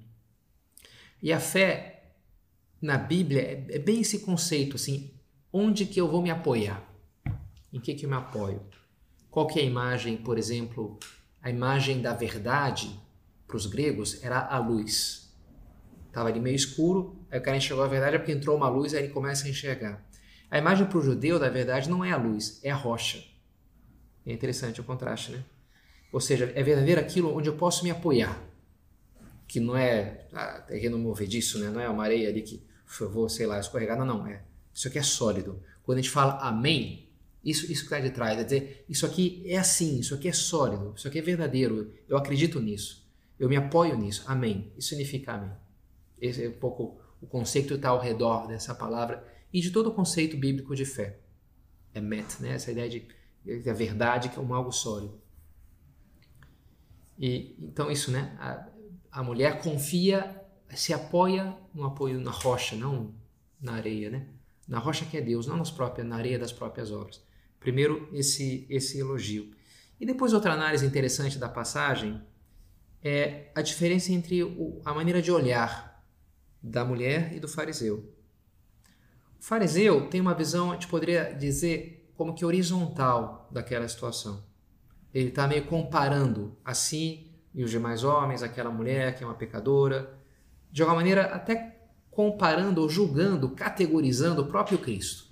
E 1.23 1.33
a 1.33 1.41
fé 1.41 2.13
na 2.81 2.99
Bíblia 2.99 3.41
é, 3.41 3.67
é 3.77 3.79
bem 3.79 4.01
esse 4.01 4.21
conceito, 4.21 4.77
assim, 4.77 5.15
onde 5.53 5.87
que 5.87 6.01
eu 6.01 6.09
vou 6.09 6.21
me 6.21 6.31
apoiar? 6.31 6.96
Em 7.77 7.81
que 7.81 7.95
que 7.95 8.07
eu 8.07 8.09
me 8.09 8.17
apoio? 8.17 8.63
Qual 9.31 9.47
que 9.47 9.61
é 9.61 9.63
a 9.63 9.67
imagem, 9.67 10.17
por 10.17 10.39
exemplo, 10.39 10.99
a 11.43 11.51
imagem 11.51 12.01
da 12.01 12.15
verdade 12.15 12.99
para 13.47 13.55
os 13.55 13.67
gregos 13.67 14.25
era 14.25 14.41
a 14.41 14.59
luz. 14.59 15.31
Estava 16.07 16.31
ali 16.31 16.41
meio 16.41 16.57
escuro, 16.57 17.21
aí 17.31 17.39
o 17.39 17.43
cara 17.43 17.59
enxergou 17.59 17.85
a 17.85 17.89
verdade 17.89 18.17
é 18.17 18.19
porque 18.19 18.33
entrou 18.33 18.57
uma 18.57 18.71
luz, 18.71 18.95
aí 18.95 19.05
ele 19.05 19.13
começa 19.13 19.47
a 19.47 19.51
enxergar. 19.51 20.03
A 20.51 20.57
imagem 20.57 20.87
para 20.87 20.97
o 20.97 21.03
judeu 21.03 21.39
da 21.39 21.51
verdade 21.51 21.91
não 21.91 22.03
é 22.03 22.13
a 22.13 22.17
luz, 22.17 22.61
é 22.63 22.71
a 22.71 22.75
rocha. 22.75 23.23
É 24.25 24.33
interessante 24.33 24.81
o 24.81 24.85
contraste, 24.85 25.33
né? 25.33 25.45
Ou 26.11 26.19
seja, 26.19 26.51
é 26.55 26.63
verdadeiro 26.63 26.99
aquilo 26.99 27.37
onde 27.37 27.51
eu 27.51 27.57
posso 27.57 27.85
me 27.85 27.91
apoiar. 27.91 28.43
Que 29.47 29.61
não 29.61 29.77
é 29.77 30.27
ah, 30.33 30.63
terreno 30.67 30.99
movediço, 30.99 31.59
né? 31.59 31.69
Não 31.69 31.81
é 31.81 31.91
uma 31.91 32.05
areia 32.05 32.31
ali 32.31 32.41
que 32.41 32.67
eu 32.99 33.11
vou, 33.11 33.29
sei 33.29 33.47
lá, 33.47 33.61
escorregar. 33.61 33.99
Não, 33.99 34.07
não. 34.07 34.27
É, 34.27 34.43
isso 34.73 34.89
aqui 34.89 34.99
é 34.99 35.03
sólido. 35.03 35.63
Quando 35.83 35.99
a 35.99 36.01
gente 36.01 36.11
fala 36.11 36.39
amém, 36.41 37.06
isso, 37.49 37.71
isso 37.71 37.83
que 37.89 37.95
está 37.95 38.01
de 38.01 38.11
trás, 38.11 38.39
é 38.39 38.45
dizer, 38.45 38.85
isso 38.89 39.07
aqui 39.07 39.43
é 39.47 39.57
assim, 39.57 40.01
isso 40.01 40.15
aqui 40.15 40.29
é 40.29 40.33
sólido, 40.33 40.93
isso 40.97 41.07
aqui 41.07 41.19
é 41.19 41.23
verdadeiro, 41.23 41.95
eu 42.09 42.17
acredito 42.17 42.61
nisso, 42.61 43.07
eu 43.39 43.49
me 43.49 43.57
apoio 43.57 43.97
nisso, 43.97 44.25
amém. 44.27 44.73
Isso 44.77 44.89
significa 44.89 45.35
amém. 45.35 45.53
Esse 46.21 46.45
é 46.45 46.49
um 46.49 46.53
pouco 46.53 46.99
o 47.21 47.27
conceito 47.27 47.69
que 47.69 47.75
está 47.75 47.91
ao 47.91 48.01
redor 48.01 48.47
dessa 48.47 48.75
palavra 48.75 49.27
e 49.53 49.61
de 49.61 49.71
todo 49.71 49.89
o 49.89 49.95
conceito 49.95 50.37
bíblico 50.37 50.75
de 50.75 50.85
fé. 50.85 51.19
É 51.95 52.01
met, 52.01 52.43
né? 52.43 52.55
essa 52.55 52.71
ideia 52.71 52.89
de, 52.89 53.07
de 53.45 53.71
a 53.71 53.73
verdade 53.73 54.29
que 54.29 54.39
é 54.39 54.43
um 54.43 54.55
algo 54.55 54.73
sólido. 54.73 55.21
E, 57.19 57.57
então 57.61 57.91
isso, 57.91 58.11
né? 58.11 58.37
A, 58.39 58.69
a 59.21 59.23
mulher 59.23 59.63
confia, 59.63 60.43
se 60.75 60.93
apoia 60.93 61.57
no 61.73 61.85
apoio 61.85 62.21
na 62.21 62.31
rocha, 62.31 62.77
não 62.77 63.15
na 63.61 63.75
areia, 63.75 64.11
né? 64.11 64.29
Na 64.69 64.79
rocha 64.79 65.07
que 65.07 65.17
é 65.17 65.21
Deus, 65.21 65.47
não 65.47 65.57
nas 65.57 65.71
próprias, 65.71 66.07
na 66.07 66.17
areia 66.17 66.39
das 66.39 66.53
próprias 66.53 66.91
obras. 66.91 67.23
Primeiro, 67.61 68.09
esse, 68.13 68.67
esse 68.69 68.99
elogio. 68.99 69.51
E 69.99 70.07
depois, 70.07 70.33
outra 70.33 70.53
análise 70.53 70.85
interessante 70.85 71.39
da 71.39 71.49
passagem 71.49 72.23
é 73.03 73.51
a 73.55 73.63
diferença 73.63 74.13
entre 74.13 74.43
o, 74.43 74.81
a 74.85 74.93
maneira 74.93 75.23
de 75.23 75.31
olhar 75.31 76.05
da 76.63 76.85
mulher 76.85 77.35
e 77.35 77.41
do 77.41 77.49
fariseu. 77.49 78.13
O 79.39 79.43
fariseu 79.43 80.09
tem 80.09 80.21
uma 80.21 80.35
visão, 80.35 80.71
a 80.71 80.75
gente 80.75 80.89
poderia 80.89 81.33
dizer, 81.33 82.11
como 82.17 82.35
que 82.35 82.45
horizontal 82.45 83.49
daquela 83.53 83.87
situação. 83.89 84.43
Ele 85.13 85.29
está 85.29 85.47
meio 85.47 85.67
comparando 85.67 86.57
a 86.65 86.75
si 86.75 87.31
e 87.55 87.63
os 87.63 87.71
demais 87.71 88.05
homens, 88.05 88.43
aquela 88.43 88.71
mulher 88.71 89.17
que 89.17 89.23
é 89.23 89.27
uma 89.27 89.35
pecadora, 89.35 90.19
de 90.71 90.83
alguma 90.83 90.97
maneira 90.97 91.27
até 91.27 91.77
comparando 92.11 92.83
ou 92.83 92.89
julgando, 92.89 93.51
categorizando 93.51 94.43
o 94.43 94.47
próprio 94.47 94.79
Cristo. 94.79 95.26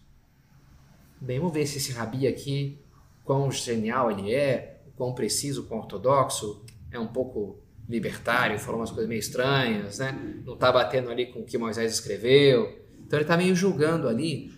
Bem, 1.21 1.39
vamos 1.39 1.55
ver 1.55 1.67
se 1.67 1.79
esse 1.79 1.93
rabi 1.93 2.27
aqui, 2.27 2.79
quão 3.25 3.51
genial 3.51 4.11
ele 4.11 4.33
é, 4.33 4.83
quão 4.97 5.15
preciso, 5.15 5.65
quão 5.65 5.81
ortodoxo, 5.81 6.65
é 6.91 6.99
um 6.99 7.09
pouco 7.09 7.63
libertário, 7.89 8.59
falou 8.59 8.81
umas 8.81 8.91
coisas 8.91 9.09
meio 9.09 9.19
estranhas, 9.19 9.99
né? 9.99 10.13
Não 10.45 10.55
está 10.55 10.73
batendo 10.73 11.11
ali 11.11 11.27
com 11.27 11.41
o 11.41 11.45
que 11.45 11.59
Moisés 11.59 11.93
escreveu. 11.93 12.79
Então 13.07 13.19
ele 13.19 13.25
está 13.25 13.37
meio 13.37 13.55
julgando 13.55 14.09
ali. 14.09 14.53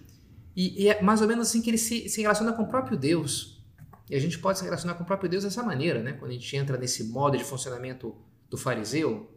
E, 0.55 0.85
e, 0.85 0.89
é 0.89 1.03
mais 1.03 1.21
ou 1.21 1.29
menos 1.29 1.49
assim 1.49 1.61
que 1.61 1.69
ele 1.69 1.79
se, 1.79 2.09
se 2.09 2.23
relaciona 2.23 2.53
com 2.53 2.63
o 2.63 2.69
próprio 2.69 2.97
Deus. 2.97 3.65
E 4.09 4.15
a 4.15 4.21
gente 4.21 4.39
pode 4.39 4.59
se 4.59 4.65
relacionar 4.65 4.95
com 4.95 5.03
o 5.03 5.07
próprio 5.07 5.29
Deus 5.29 5.45
dessa 5.45 5.63
maneira, 5.63 6.01
né? 6.03 6.13
Quando 6.13 6.31
a 6.31 6.35
gente 6.35 6.57
entra 6.57 6.79
nesse 6.79 7.05
modo 7.05 7.37
de 7.37 7.45
funcionamento 7.45 8.15
do 8.49 8.57
fariseu, 8.57 9.29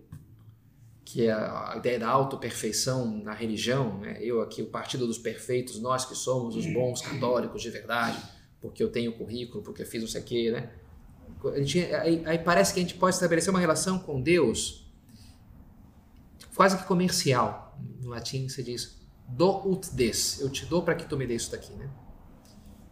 que 1.06 1.27
é 1.27 1.32
a 1.32 1.74
ideia 1.77 2.00
da 2.00 2.08
autoperfeição 2.08 3.24
na 3.24 3.34
religião, 3.34 4.00
né? 4.00 4.18
eu 4.22 4.41
aqui, 4.41 4.62
o 4.62 4.68
partido 4.68 5.08
dos 5.08 5.18
perfeitos, 5.18 5.79
nós 5.79 6.06
que 6.06 6.15
somos 6.15 6.56
os 6.56 6.65
bons 6.72 7.01
católicos 7.01 7.62
de 7.62 7.70
verdade, 7.70 8.22
porque 8.62 8.84
eu 8.84 8.91
tenho 8.91 9.18
currículo, 9.18 9.63
porque 9.63 9.82
eu 9.82 9.86
fiz 9.86 10.01
não 10.01 10.10
sei 10.10 10.22
o 10.22 10.24
quê, 10.24 10.51
né? 10.51 10.70
Gente, 11.63 11.94
aí, 11.96 12.22
aí, 12.25 12.39
parece 12.39 12.74
que 12.74 12.79
a 12.79 12.84
gente 12.84 12.96
pode 12.96 13.15
estabelecer 13.15 13.50
uma 13.50 13.60
relação 13.60 13.98
com 13.98 14.22
Deus 14.22 14.91
quase 16.56 16.77
que 16.77 16.84
comercial. 16.84 17.79
No 18.01 18.10
latim 18.10 18.50
se 18.50 18.62
diz 18.62 19.00
do 19.25 19.70
ut 19.70 19.96
des, 19.96 20.41
eu 20.41 20.50
te 20.50 20.65
dou 20.65 20.84
para 20.84 20.96
que 20.96 21.06
tu 21.06 21.15
me 21.15 21.25
dê 21.25 21.36
isso 21.36 21.51
daqui, 21.51 21.72
né? 21.74 21.89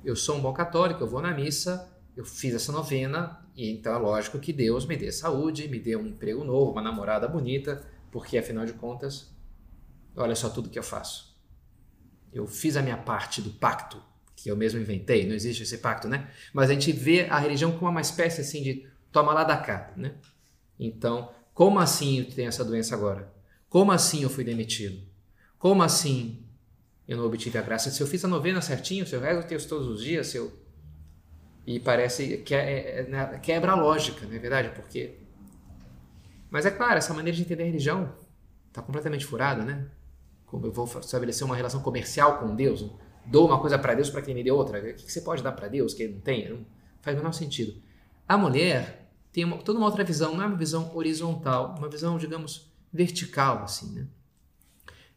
Eu 0.05 0.15
sou 0.15 0.37
um 0.37 0.39
bom 0.39 0.53
católico, 0.53 1.03
eu 1.03 1.07
vou 1.07 1.21
na 1.21 1.33
missa, 1.33 1.91
eu 2.15 2.23
fiz 2.23 2.53
essa 2.53 2.71
novena, 2.71 3.45
e 3.55 3.69
então 3.69 3.93
é 3.93 3.97
lógico 3.97 4.39
que 4.39 4.53
Deus 4.53 4.85
me 4.85 4.95
dê 4.95 5.11
saúde, 5.11 5.67
me 5.67 5.79
dê 5.79 5.95
um 5.97 6.05
emprego 6.07 6.43
novo, 6.43 6.71
uma 6.71 6.81
namorada 6.81 7.27
bonita, 7.27 7.83
porque 8.11 8.37
afinal 8.37 8.65
de 8.65 8.73
contas, 8.73 9.35
olha 10.15 10.35
só 10.35 10.49
tudo 10.49 10.69
que 10.69 10.79
eu 10.79 10.83
faço. 10.83 11.37
Eu 12.31 12.47
fiz 12.47 12.75
a 12.75 12.81
minha 12.81 12.97
parte 12.97 13.41
do 13.41 13.51
pacto, 13.51 14.01
que 14.35 14.49
eu 14.49 14.55
mesmo 14.55 14.79
inventei, 14.79 15.25
não 15.25 15.33
existe 15.33 15.63
esse 15.63 15.79
pacto, 15.79 16.07
né? 16.07 16.29
Mas 16.53 16.69
a 16.69 16.73
gente 16.73 16.91
vê 16.91 17.25
a 17.29 17.39
religião 17.39 17.71
como 17.71 17.89
uma 17.89 18.01
espécie 18.01 18.41
assim 18.41 18.61
de 18.61 18.87
toma 19.11 19.33
lá 19.33 19.43
da 19.43 19.57
cá, 19.57 19.91
né? 19.95 20.15
Então, 20.79 21.33
como 21.53 21.79
assim 21.79 22.19
eu 22.19 22.25
tenho 22.25 22.47
essa 22.47 22.63
doença 22.63 22.93
agora? 22.93 23.33
Como 23.69 23.91
assim 23.91 24.23
eu 24.23 24.29
fui 24.29 24.43
demitido? 24.43 25.01
Como 25.57 25.81
assim 25.81 26.45
eu 27.07 27.17
não 27.17 27.25
obtive 27.25 27.57
a 27.57 27.61
graça? 27.61 27.89
Se 27.89 28.01
eu 28.01 28.07
fiz 28.07 28.23
a 28.23 28.27
novena 28.27 28.61
certinho, 28.61 29.07
se 29.07 29.15
eu 29.15 29.21
rezo 29.21 29.41
o 29.41 29.43
texto 29.43 29.69
todos 29.69 29.87
os 29.87 30.03
dias, 30.03 30.27
se 30.27 30.37
eu... 30.37 30.51
E 31.65 31.79
parece 31.79 32.37
que 32.37 32.53
é, 32.53 33.01
é, 33.01 33.11
é, 33.11 33.39
quebra 33.39 33.73
a 33.73 33.75
lógica, 33.75 34.25
não 34.25 34.35
é 34.35 34.39
verdade? 34.39 34.69
Porque 34.69 35.15
mas 36.49 36.65
é 36.65 36.71
claro, 36.71 36.97
essa 36.97 37.13
maneira 37.13 37.35
de 37.35 37.41
entender 37.43 37.63
a 37.63 37.65
religião 37.65 38.13
está 38.67 38.81
completamente 38.81 39.25
furada, 39.25 39.63
né? 39.63 39.87
Como 40.45 40.65
eu 40.65 40.71
vou 40.71 40.85
estabelecer 40.99 41.45
uma 41.45 41.55
relação 41.55 41.81
comercial 41.81 42.39
com 42.39 42.55
Deus, 42.55 42.85
dou 43.25 43.47
uma 43.47 43.59
coisa 43.59 43.77
para 43.77 43.93
Deus 43.93 44.09
para 44.09 44.21
que 44.21 44.31
ele 44.31 44.39
me 44.39 44.43
dê 44.43 44.51
outra. 44.51 44.79
O 44.79 44.93
que 44.93 45.11
você 45.11 45.21
pode 45.21 45.43
dar 45.43 45.51
para 45.51 45.67
Deus 45.67 45.93
que 45.93 46.03
ele 46.03 46.13
não 46.13 46.21
tem? 46.21 46.49
Não 46.49 46.65
faz 47.01 47.15
o 47.15 47.19
menor 47.19 47.33
sentido. 47.33 47.81
A 48.27 48.37
mulher 48.37 49.11
tem 49.31 49.43
uma, 49.43 49.57
toda 49.57 49.77
uma 49.77 49.87
outra 49.87 50.03
visão, 50.03 50.35
não 50.35 50.43
é 50.43 50.47
uma 50.47 50.57
visão 50.57 50.95
horizontal, 50.95 51.75
uma 51.77 51.89
visão, 51.89 52.17
digamos, 52.17 52.71
vertical, 52.91 53.63
assim, 53.63 53.93
né? 53.93 54.07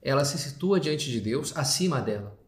Ela 0.03 0.25
se 0.25 0.39
situa 0.39 0.81
diante 0.81 1.11
de 1.11 1.21
Deus, 1.21 1.57
acima 1.57 2.01
dela, 2.01 2.39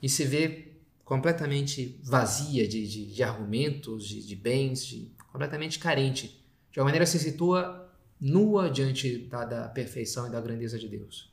e 0.00 0.08
se 0.08 0.24
vê 0.24 0.76
completamente 1.04 2.00
vazia 2.02 2.66
de, 2.66 2.86
de, 2.86 3.12
de 3.12 3.22
argumentos, 3.22 4.06
de, 4.06 4.24
de 4.24 4.36
bens, 4.36 5.10
completamente 5.32 5.78
carente 5.78 6.41
de 6.72 6.80
alguma 6.80 6.86
maneira 6.86 7.04
se 7.04 7.18
situa 7.18 7.90
nua 8.18 8.70
diante 8.70 9.18
da, 9.18 9.44
da 9.44 9.68
perfeição 9.68 10.26
e 10.26 10.30
da 10.30 10.40
grandeza 10.40 10.78
de 10.78 10.88
Deus. 10.88 11.30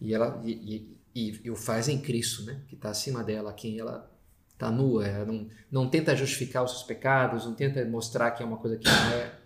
E 0.00 0.14
ela 0.14 0.40
e, 0.44 0.96
e, 1.14 1.40
e 1.44 1.50
o 1.50 1.56
faz 1.56 1.88
em 1.88 2.00
Cristo, 2.00 2.44
né? 2.44 2.62
que 2.68 2.76
está 2.76 2.90
acima 2.90 3.24
dela, 3.24 3.52
quem 3.52 3.78
ela 3.78 4.08
está 4.52 4.70
nua, 4.70 5.06
ela 5.06 5.24
não, 5.24 5.48
não 5.70 5.90
tenta 5.90 6.14
justificar 6.14 6.62
os 6.62 6.70
seus 6.70 6.82
pecados, 6.84 7.44
não 7.44 7.54
tenta 7.54 7.84
mostrar 7.84 8.30
que 8.30 8.42
é 8.42 8.46
uma 8.46 8.56
coisa 8.56 8.76
que 8.76 8.86
não 8.86 9.12
é. 9.14 9.38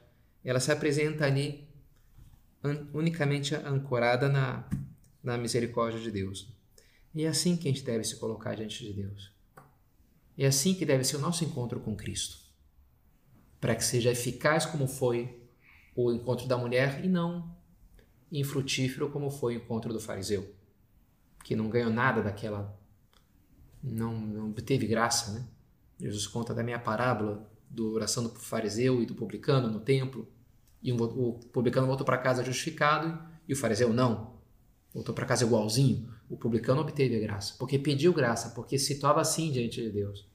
Ela 0.45 0.61
se 0.61 0.71
apresenta 0.71 1.25
ali 1.25 1.67
unicamente 2.93 3.55
ancorada 3.55 4.29
na, 4.29 4.69
na 5.23 5.39
misericórdia 5.39 6.01
de 6.01 6.11
Deus. 6.11 6.53
E 7.15 7.25
é 7.25 7.29
assim 7.29 7.57
que 7.57 7.69
a 7.69 7.71
gente 7.71 7.85
deve 7.85 8.05
se 8.05 8.17
colocar 8.17 8.55
diante 8.55 8.85
de 8.85 8.93
Deus. 8.93 9.33
É 10.37 10.47
assim 10.47 10.75
que 10.75 10.85
deve 10.85 11.05
ser 11.05 11.17
o 11.17 11.21
nosso 11.21 11.45
encontro 11.45 11.81
com 11.81 11.97
Cristo 11.97 12.44
para 13.65 13.75
que 13.75 13.83
seja 13.83 14.11
eficaz 14.11 14.67
como 14.67 14.87
foi 14.87 15.41
o 15.97 16.13
encontro 16.13 16.47
da 16.47 16.55
mulher 16.55 17.03
e 17.03 17.09
não 17.09 17.51
infrutífero 18.31 19.09
como 19.09 19.31
foi 19.31 19.55
o 19.55 19.57
encontro 19.57 19.91
do 19.91 19.99
fariseu, 19.99 20.55
que 21.43 21.57
não 21.57 21.71
ganhou 21.71 21.89
nada 21.89 22.21
daquela, 22.23 22.79
não, 23.83 24.21
não 24.21 24.53
teve 24.53 24.87
graça, 24.87 25.33
né? 25.33 25.47
Jesus 25.99 26.27
conta 26.27 26.53
da 26.53 26.63
minha 26.63 26.79
parábola 26.79 27.51
do 27.71 27.95
oração 27.95 28.25
do 28.25 28.29
fariseu 28.39 29.03
e 29.03 29.07
do 29.07 29.15
publicano 29.15 29.71
no 29.71 29.81
templo, 29.81 30.29
e 30.83 30.93
o 30.93 31.33
publicano 31.51 31.87
voltou 31.87 32.05
para 32.05 32.19
casa 32.19 32.45
justificado 32.45 33.19
e 33.49 33.55
o 33.55 33.57
fariseu 33.57 33.95
não, 33.95 34.35
voltou 34.93 35.15
para 35.15 35.25
casa 35.25 35.47
igualzinho. 35.47 36.13
O 36.29 36.37
publicano 36.37 36.83
obteve 36.83 37.17
a 37.17 37.21
graça, 37.21 37.55
porque 37.59 37.79
pediu 37.79 38.13
graça, 38.13 38.51
porque 38.51 38.79
se 38.79 38.93
situava 38.93 39.23
assim 39.23 39.51
diante 39.51 39.81
de 39.81 39.89
Deus, 39.89 40.29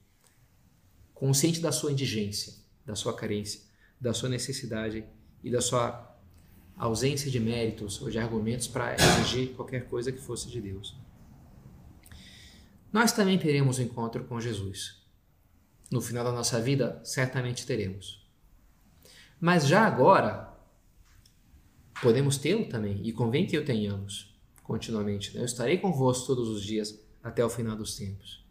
consciente 1.14 1.60
da 1.60 1.70
sua 1.70 1.92
indigência 1.92 2.59
da 2.90 2.96
sua 2.96 3.14
carência, 3.14 3.60
da 4.00 4.12
sua 4.12 4.28
necessidade 4.28 5.04
e 5.44 5.50
da 5.50 5.60
sua 5.60 6.18
ausência 6.76 7.30
de 7.30 7.38
méritos 7.38 8.02
ou 8.02 8.10
de 8.10 8.18
argumentos 8.18 8.66
para 8.66 8.94
exigir 8.94 9.54
qualquer 9.54 9.88
coisa 9.88 10.10
que 10.10 10.18
fosse 10.18 10.48
de 10.48 10.60
Deus. 10.60 10.96
nós 12.92 13.12
também 13.12 13.38
teremos 13.38 13.78
um 13.78 13.82
encontro 13.82 14.24
com 14.24 14.40
Jesus. 14.40 15.00
No 15.90 16.00
final 16.00 16.24
da 16.24 16.32
nossa 16.32 16.60
vida, 16.60 17.00
certamente 17.04 17.64
teremos. 17.64 18.28
Mas 19.40 19.66
já 19.66 19.86
agora, 19.86 20.52
podemos 22.02 22.36
tê-lo 22.36 22.68
também, 22.68 23.00
e 23.04 23.12
convém 23.12 23.46
que 23.46 23.56
o 23.56 23.64
tenhamos 23.64 24.36
continuamente. 24.64 25.34
Né? 25.34 25.42
Eu 25.42 25.44
estarei 25.44 25.78
convosco 25.78 26.26
todos 26.26 26.48
os 26.48 26.62
dias 26.62 26.98
até 27.22 27.44
o 27.44 27.50
final 27.50 27.76
dos 27.76 27.96
tempos. 27.96 28.44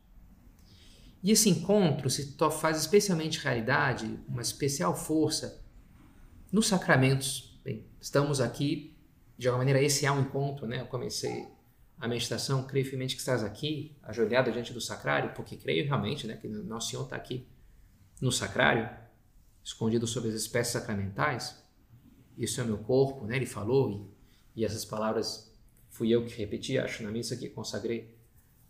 E 1.21 1.31
esse 1.31 1.49
encontro 1.49 2.09
se 2.09 2.35
faz 2.59 2.77
especialmente 2.77 3.39
realidade, 3.39 4.19
uma 4.27 4.41
especial 4.41 4.95
força 4.95 5.61
nos 6.51 6.67
sacramentos. 6.67 7.59
Bem, 7.63 7.85
estamos 7.99 8.39
aqui, 8.39 8.97
de 9.38 9.47
alguma 9.47 9.65
maneira, 9.65 9.81
esse 9.81 10.05
é 10.05 10.11
um 10.11 10.21
encontro, 10.21 10.65
né? 10.65 10.79
Eu 10.81 10.85
comecei 10.85 11.47
a 11.99 12.07
meditação, 12.07 12.63
creio 12.65 12.85
firmemente 12.85 13.15
que 13.15 13.19
estás 13.21 13.43
aqui, 13.43 13.97
ajoelhado 14.01 14.51
diante 14.51 14.71
do 14.71 14.79
sacrário, 14.79 15.33
porque 15.33 15.57
creio 15.57 15.85
realmente 15.85 16.25
né, 16.25 16.38
que 16.38 16.47
Nosso 16.47 16.91
Senhor 16.91 17.03
está 17.03 17.17
aqui 17.17 17.45
no 18.21 18.31
sacrário, 18.31 18.89
escondido 19.61 20.07
sob 20.07 20.29
as 20.29 20.33
espécies 20.33 20.73
sacramentais. 20.73 21.61
Isso 22.38 22.61
é 22.61 22.63
meu 22.63 22.77
corpo, 22.77 23.25
né? 23.25 23.35
Ele 23.35 23.45
falou, 23.45 23.91
e, 24.55 24.61
e 24.61 24.65
essas 24.65 24.85
palavras 24.85 25.53
fui 25.89 26.09
eu 26.09 26.25
que 26.25 26.38
repeti, 26.38 26.77
acho, 26.77 27.03
na 27.03 27.11
missa 27.11 27.35
que 27.35 27.49
consagrei 27.49 28.17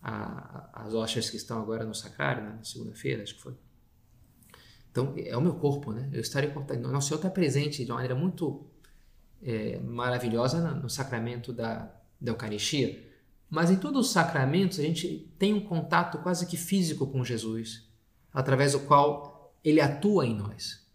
a, 0.01 0.69
as 0.73 0.93
hóstias 0.93 1.29
que 1.29 1.37
estão 1.37 1.61
agora 1.61 1.83
no 1.83 1.93
sacrário, 1.93 2.43
né, 2.43 2.55
na 2.57 2.63
segunda-feira, 2.63 3.23
acho 3.23 3.35
que 3.35 3.41
foi. 3.41 3.55
Então, 4.91 5.13
é 5.17 5.35
o 5.37 5.41
meu 5.41 5.55
corpo, 5.55 5.91
né? 5.91 6.09
Eu 6.11 6.21
estarei 6.21 6.51
Nosso 6.81 7.09
Senhor 7.09 7.19
está 7.19 7.29
presente 7.29 7.85
de 7.85 7.91
uma 7.91 7.95
maneira 7.95 8.15
muito 8.15 8.65
é, 9.41 9.79
maravilhosa 9.79 10.71
no 10.71 10.89
sacramento 10.89 11.53
da, 11.53 11.93
da 12.19 12.31
Eucaristia, 12.31 13.07
mas 13.49 13.71
em 13.71 13.77
todos 13.77 14.07
os 14.07 14.11
sacramentos 14.11 14.79
a 14.79 14.83
gente 14.83 15.31
tem 15.37 15.53
um 15.53 15.61
contato 15.61 16.17
quase 16.19 16.45
que 16.45 16.57
físico 16.57 17.07
com 17.07 17.23
Jesus, 17.23 17.87
através 18.33 18.73
do 18.73 18.81
qual 18.81 19.55
ele 19.63 19.81
atua 19.81 20.25
em 20.25 20.35
nós. 20.35 20.87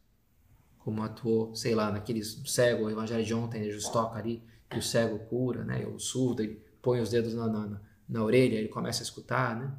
Como 0.79 1.03
atuou, 1.03 1.55
sei 1.55 1.75
lá, 1.75 1.91
naquele 1.91 2.23
cego, 2.23 2.85
o 2.85 2.91
evangelho 2.91 3.25
de 3.25 3.35
ontem, 3.35 3.59
ele 3.59 3.71
Jesus 3.71 3.91
toca 3.91 4.19
ali, 4.19 4.43
que 4.69 4.79
o 4.79 4.83
cego 4.83 5.19
cura, 5.21 5.65
né? 5.65 5.87
O 5.87 5.99
surdo, 5.99 6.43
ele 6.43 6.63
põe 6.83 7.01
os 7.01 7.11
dedos 7.11 7.35
na, 7.35 7.47
na, 7.47 7.81
na 8.09 8.23
orelha, 8.23 8.57
ele 8.57 8.69
começa 8.69 9.03
a 9.03 9.05
escutar, 9.05 9.57
né? 9.57 9.73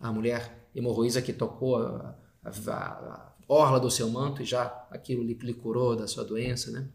A 0.00 0.12
mulher 0.12 0.68
hemorroísa 0.74 1.22
que 1.22 1.32
tocou 1.32 1.76
a, 1.76 2.16
a, 2.44 2.50
a, 2.70 3.32
orla 3.46 3.78
do 3.78 3.90
seu 3.90 4.08
manto 4.10 4.42
e 4.42 4.44
já 4.44 4.64
aquilo 4.90 5.22
lhe, 5.22 5.34
lhe 5.34 5.54
curou 5.54 5.94
da 5.94 6.06
sua 6.06 6.24
doença, 6.24 6.70
né? 6.70 6.88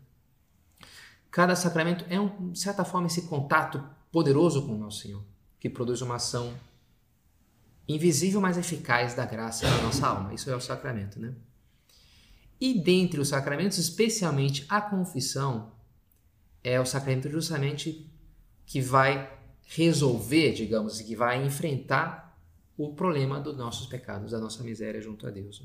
Cada 1.31 1.55
sacramento 1.55 2.05
é, 2.09 2.19
um, 2.19 2.51
de 2.51 2.59
certa 2.59 2.83
forma, 2.83 3.07
esse 3.07 3.23
contato 3.23 3.83
poderoso 4.11 4.65
com 4.65 4.73
o 4.73 4.77
nosso 4.77 5.01
Senhor, 5.01 5.23
que 5.59 5.69
produz 5.69 6.01
uma 6.01 6.15
ação 6.15 6.53
invisível, 7.87 8.41
mas 8.41 8.57
eficaz 8.57 9.13
da 9.13 9.25
graça 9.25 9.69
na 9.69 9.81
nossa 9.83 10.07
alma. 10.07 10.33
Isso 10.33 10.49
é 10.49 10.55
o 10.55 10.61
sacramento, 10.61 11.19
né? 11.19 11.33
E 12.59 12.79
dentre 12.79 13.19
os 13.19 13.29
sacramentos, 13.29 13.77
especialmente 13.77 14.65
a 14.67 14.81
confissão, 14.81 15.71
é 16.63 16.79
o 16.79 16.85
sacramento 16.85 17.29
justamente 17.29 18.11
que 18.65 18.81
vai 18.81 19.38
resolver, 19.69 20.53
digamos, 20.53 20.99
que 20.99 21.15
vai 21.15 21.45
enfrentar 21.45 22.35
o 22.75 22.93
problema 22.93 23.39
dos 23.39 23.55
nossos 23.55 23.85
pecados, 23.85 24.31
da 24.31 24.39
nossa 24.39 24.63
miséria 24.63 24.99
junto 24.99 25.27
a 25.27 25.29
Deus. 25.29 25.63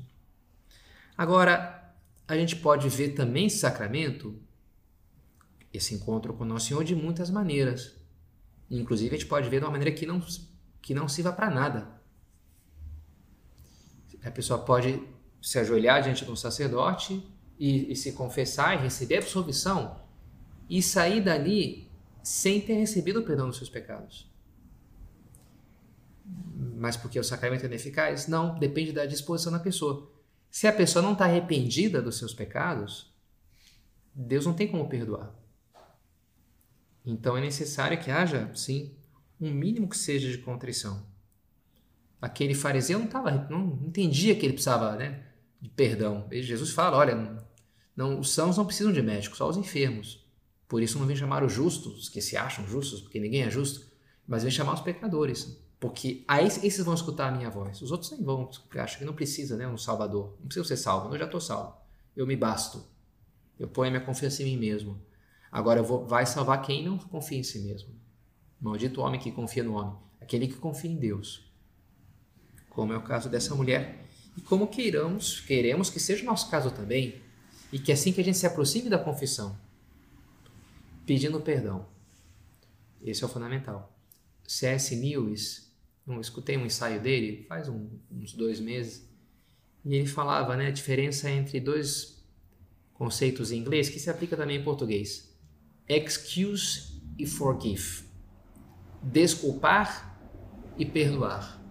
Agora, 1.17 1.93
a 2.27 2.35
gente 2.35 2.55
pode 2.57 2.87
ver 2.87 3.09
também 3.09 3.47
esse 3.47 3.57
sacramento, 3.57 4.39
esse 5.73 5.95
encontro 5.95 6.33
com 6.33 6.43
o 6.43 6.47
Nosso 6.47 6.67
Senhor, 6.67 6.83
de 6.83 6.95
muitas 6.95 7.31
maneiras. 7.31 7.95
Inclusive, 8.69 9.15
a 9.15 9.17
gente 9.17 9.27
pode 9.27 9.49
ver 9.49 9.59
de 9.59 9.65
uma 9.65 9.71
maneira 9.71 9.91
que 9.91 10.05
não, 10.05 10.21
que 10.81 10.93
não 10.93 11.07
sirva 11.07 11.31
para 11.31 11.49
nada. 11.49 11.99
A 14.23 14.29
pessoa 14.29 14.59
pode 14.59 15.01
se 15.41 15.57
ajoelhar 15.57 16.03
diante 16.03 16.25
de 16.25 16.31
um 16.31 16.35
sacerdote 16.35 17.25
e, 17.57 17.91
e 17.91 17.95
se 17.95 18.11
confessar 18.13 18.75
e 18.75 18.83
receber 18.83 19.17
absolvição 19.17 19.99
e 20.69 20.81
sair 20.81 21.21
dali 21.21 21.84
sem 22.25 22.59
ter 22.59 22.73
recebido 22.73 23.19
o 23.19 23.23
perdão 23.23 23.47
dos 23.47 23.57
seus 23.57 23.69
pecados. 23.69 24.27
Mas 26.75 26.97
porque 26.97 27.19
o 27.19 27.23
sacramento 27.23 27.63
é 27.63 27.67
ineficaz? 27.67 28.27
Não, 28.27 28.57
depende 28.57 28.91
da 28.91 29.05
disposição 29.05 29.51
da 29.51 29.59
pessoa. 29.59 30.11
Se 30.49 30.65
a 30.65 30.73
pessoa 30.73 31.03
não 31.03 31.13
está 31.13 31.25
arrependida 31.25 32.01
dos 32.01 32.17
seus 32.17 32.33
pecados, 32.33 33.13
Deus 34.11 34.43
não 34.43 34.55
tem 34.55 34.67
como 34.67 34.89
perdoar. 34.89 35.35
Então 37.05 37.37
é 37.37 37.41
necessário 37.41 37.99
que 37.99 38.09
haja, 38.09 38.49
sim, 38.55 38.95
um 39.39 39.51
mínimo 39.51 39.87
que 39.87 39.97
seja 39.97 40.31
de 40.31 40.39
contrição. 40.39 41.05
Aquele 42.19 42.55
fariseu 42.55 42.97
não, 42.97 43.05
tava, 43.05 43.29
não 43.51 43.79
entendia 43.85 44.35
que 44.35 44.47
ele 44.47 44.53
precisava 44.53 44.95
né, 44.95 45.27
de 45.61 45.69
perdão. 45.69 46.27
Jesus 46.31 46.71
fala: 46.71 46.97
olha, 46.97 47.37
não, 47.95 48.19
os 48.19 48.31
sãos 48.31 48.57
não 48.57 48.65
precisam 48.65 48.91
de 48.91 49.03
médicos, 49.03 49.37
só 49.37 49.47
os 49.47 49.57
enfermos. 49.57 50.24
Por 50.67 50.81
isso 50.81 50.97
não 50.97 51.05
vem 51.05 51.15
chamar 51.15 51.43
os 51.43 51.53
justos, 51.53 52.09
que 52.09 52.21
se 52.21 52.35
acham 52.35 52.67
justos, 52.67 53.01
porque 53.01 53.19
ninguém 53.19 53.43
é 53.43 53.49
justo, 53.49 53.85
mas 54.27 54.43
vem 54.43 54.51
chamar 54.51 54.73
os 54.73 54.81
pecadores. 54.81 55.63
Porque 55.79 56.23
aí 56.27 56.47
esses 56.47 56.83
vão 56.83 56.93
escutar 56.93 57.27
a 57.27 57.31
minha 57.31 57.49
voz. 57.49 57.81
Os 57.81 57.91
outros 57.91 58.11
nem 58.11 58.23
vão, 58.23 58.45
porque 58.47 58.79
acham 58.79 58.99
que 58.99 59.05
não 59.05 59.13
precisa, 59.13 59.55
né? 59.55 59.67
Um 59.67 59.77
salvador. 59.77 60.35
Não 60.39 60.47
precisa 60.47 60.65
ser 60.65 60.77
salvo, 60.77 61.13
eu 61.13 61.19
já 61.19 61.25
estou 61.25 61.39
salvo. 61.39 61.75
Eu 62.15 62.25
me 62.25 62.35
basto. 62.35 62.83
Eu 63.59 63.67
ponho 63.67 63.89
a 63.89 63.91
minha 63.91 64.03
confiança 64.03 64.41
em 64.41 64.45
mim 64.45 64.57
mesmo. 64.57 64.99
Agora, 65.51 65.83
vou, 65.83 66.05
vai 66.05 66.25
salvar 66.25 66.61
quem 66.61 66.83
não 66.83 66.97
confia 66.97 67.37
em 67.37 67.43
si 67.43 67.59
mesmo. 67.59 67.93
Maldito 68.59 69.01
homem 69.01 69.19
que 69.19 69.31
confia 69.31 69.63
no 69.63 69.75
homem. 69.75 69.95
Aquele 70.19 70.47
que 70.47 70.55
confia 70.55 70.89
em 70.89 70.97
Deus. 70.97 71.51
Como 72.69 72.91
é 72.91 72.97
o 72.97 73.03
caso 73.03 73.29
dessa 73.29 73.53
mulher. 73.53 74.05
E 74.35 74.41
como 74.41 74.67
queiramos, 74.67 75.39
queremos 75.41 75.89
que 75.89 75.99
seja 75.99 76.23
o 76.23 76.25
nosso 76.25 76.49
caso 76.49 76.71
também. 76.71 77.21
E 77.71 77.79
que 77.79 77.91
assim 77.91 78.11
que 78.11 78.21
a 78.21 78.23
gente 78.23 78.37
se 78.37 78.45
aproxime 78.45 78.89
da 78.89 78.97
confissão, 78.97 79.57
pedindo 81.05 81.39
perdão. 81.41 81.87
Esse 83.01 83.23
é 83.23 83.25
o 83.25 83.29
fundamental. 83.29 83.97
C.S. 84.47 84.95
Lewis 84.95 85.65
eu 86.07 86.21
escutei 86.21 86.55
um 86.55 86.65
ensaio 86.65 87.01
dele 87.01 87.45
faz 87.47 87.67
um, 87.67 87.89
uns 88.11 88.33
dois 88.33 88.59
meses 88.59 89.09
e 89.83 89.95
ele 89.95 90.05
falava 90.05 90.55
né, 90.55 90.67
a 90.67 90.71
diferença 90.71 91.29
entre 91.29 91.59
dois 91.59 92.23
conceitos 92.93 93.51
em 93.51 93.59
inglês 93.59 93.89
que 93.89 93.99
se 93.99 94.09
aplica 94.09 94.37
também 94.37 94.57
em 94.57 94.63
português: 94.63 95.35
excuse 95.87 97.01
e 97.17 97.25
forgive. 97.25 98.05
Desculpar 99.01 100.19
e 100.77 100.85
perdoar. 100.85 101.63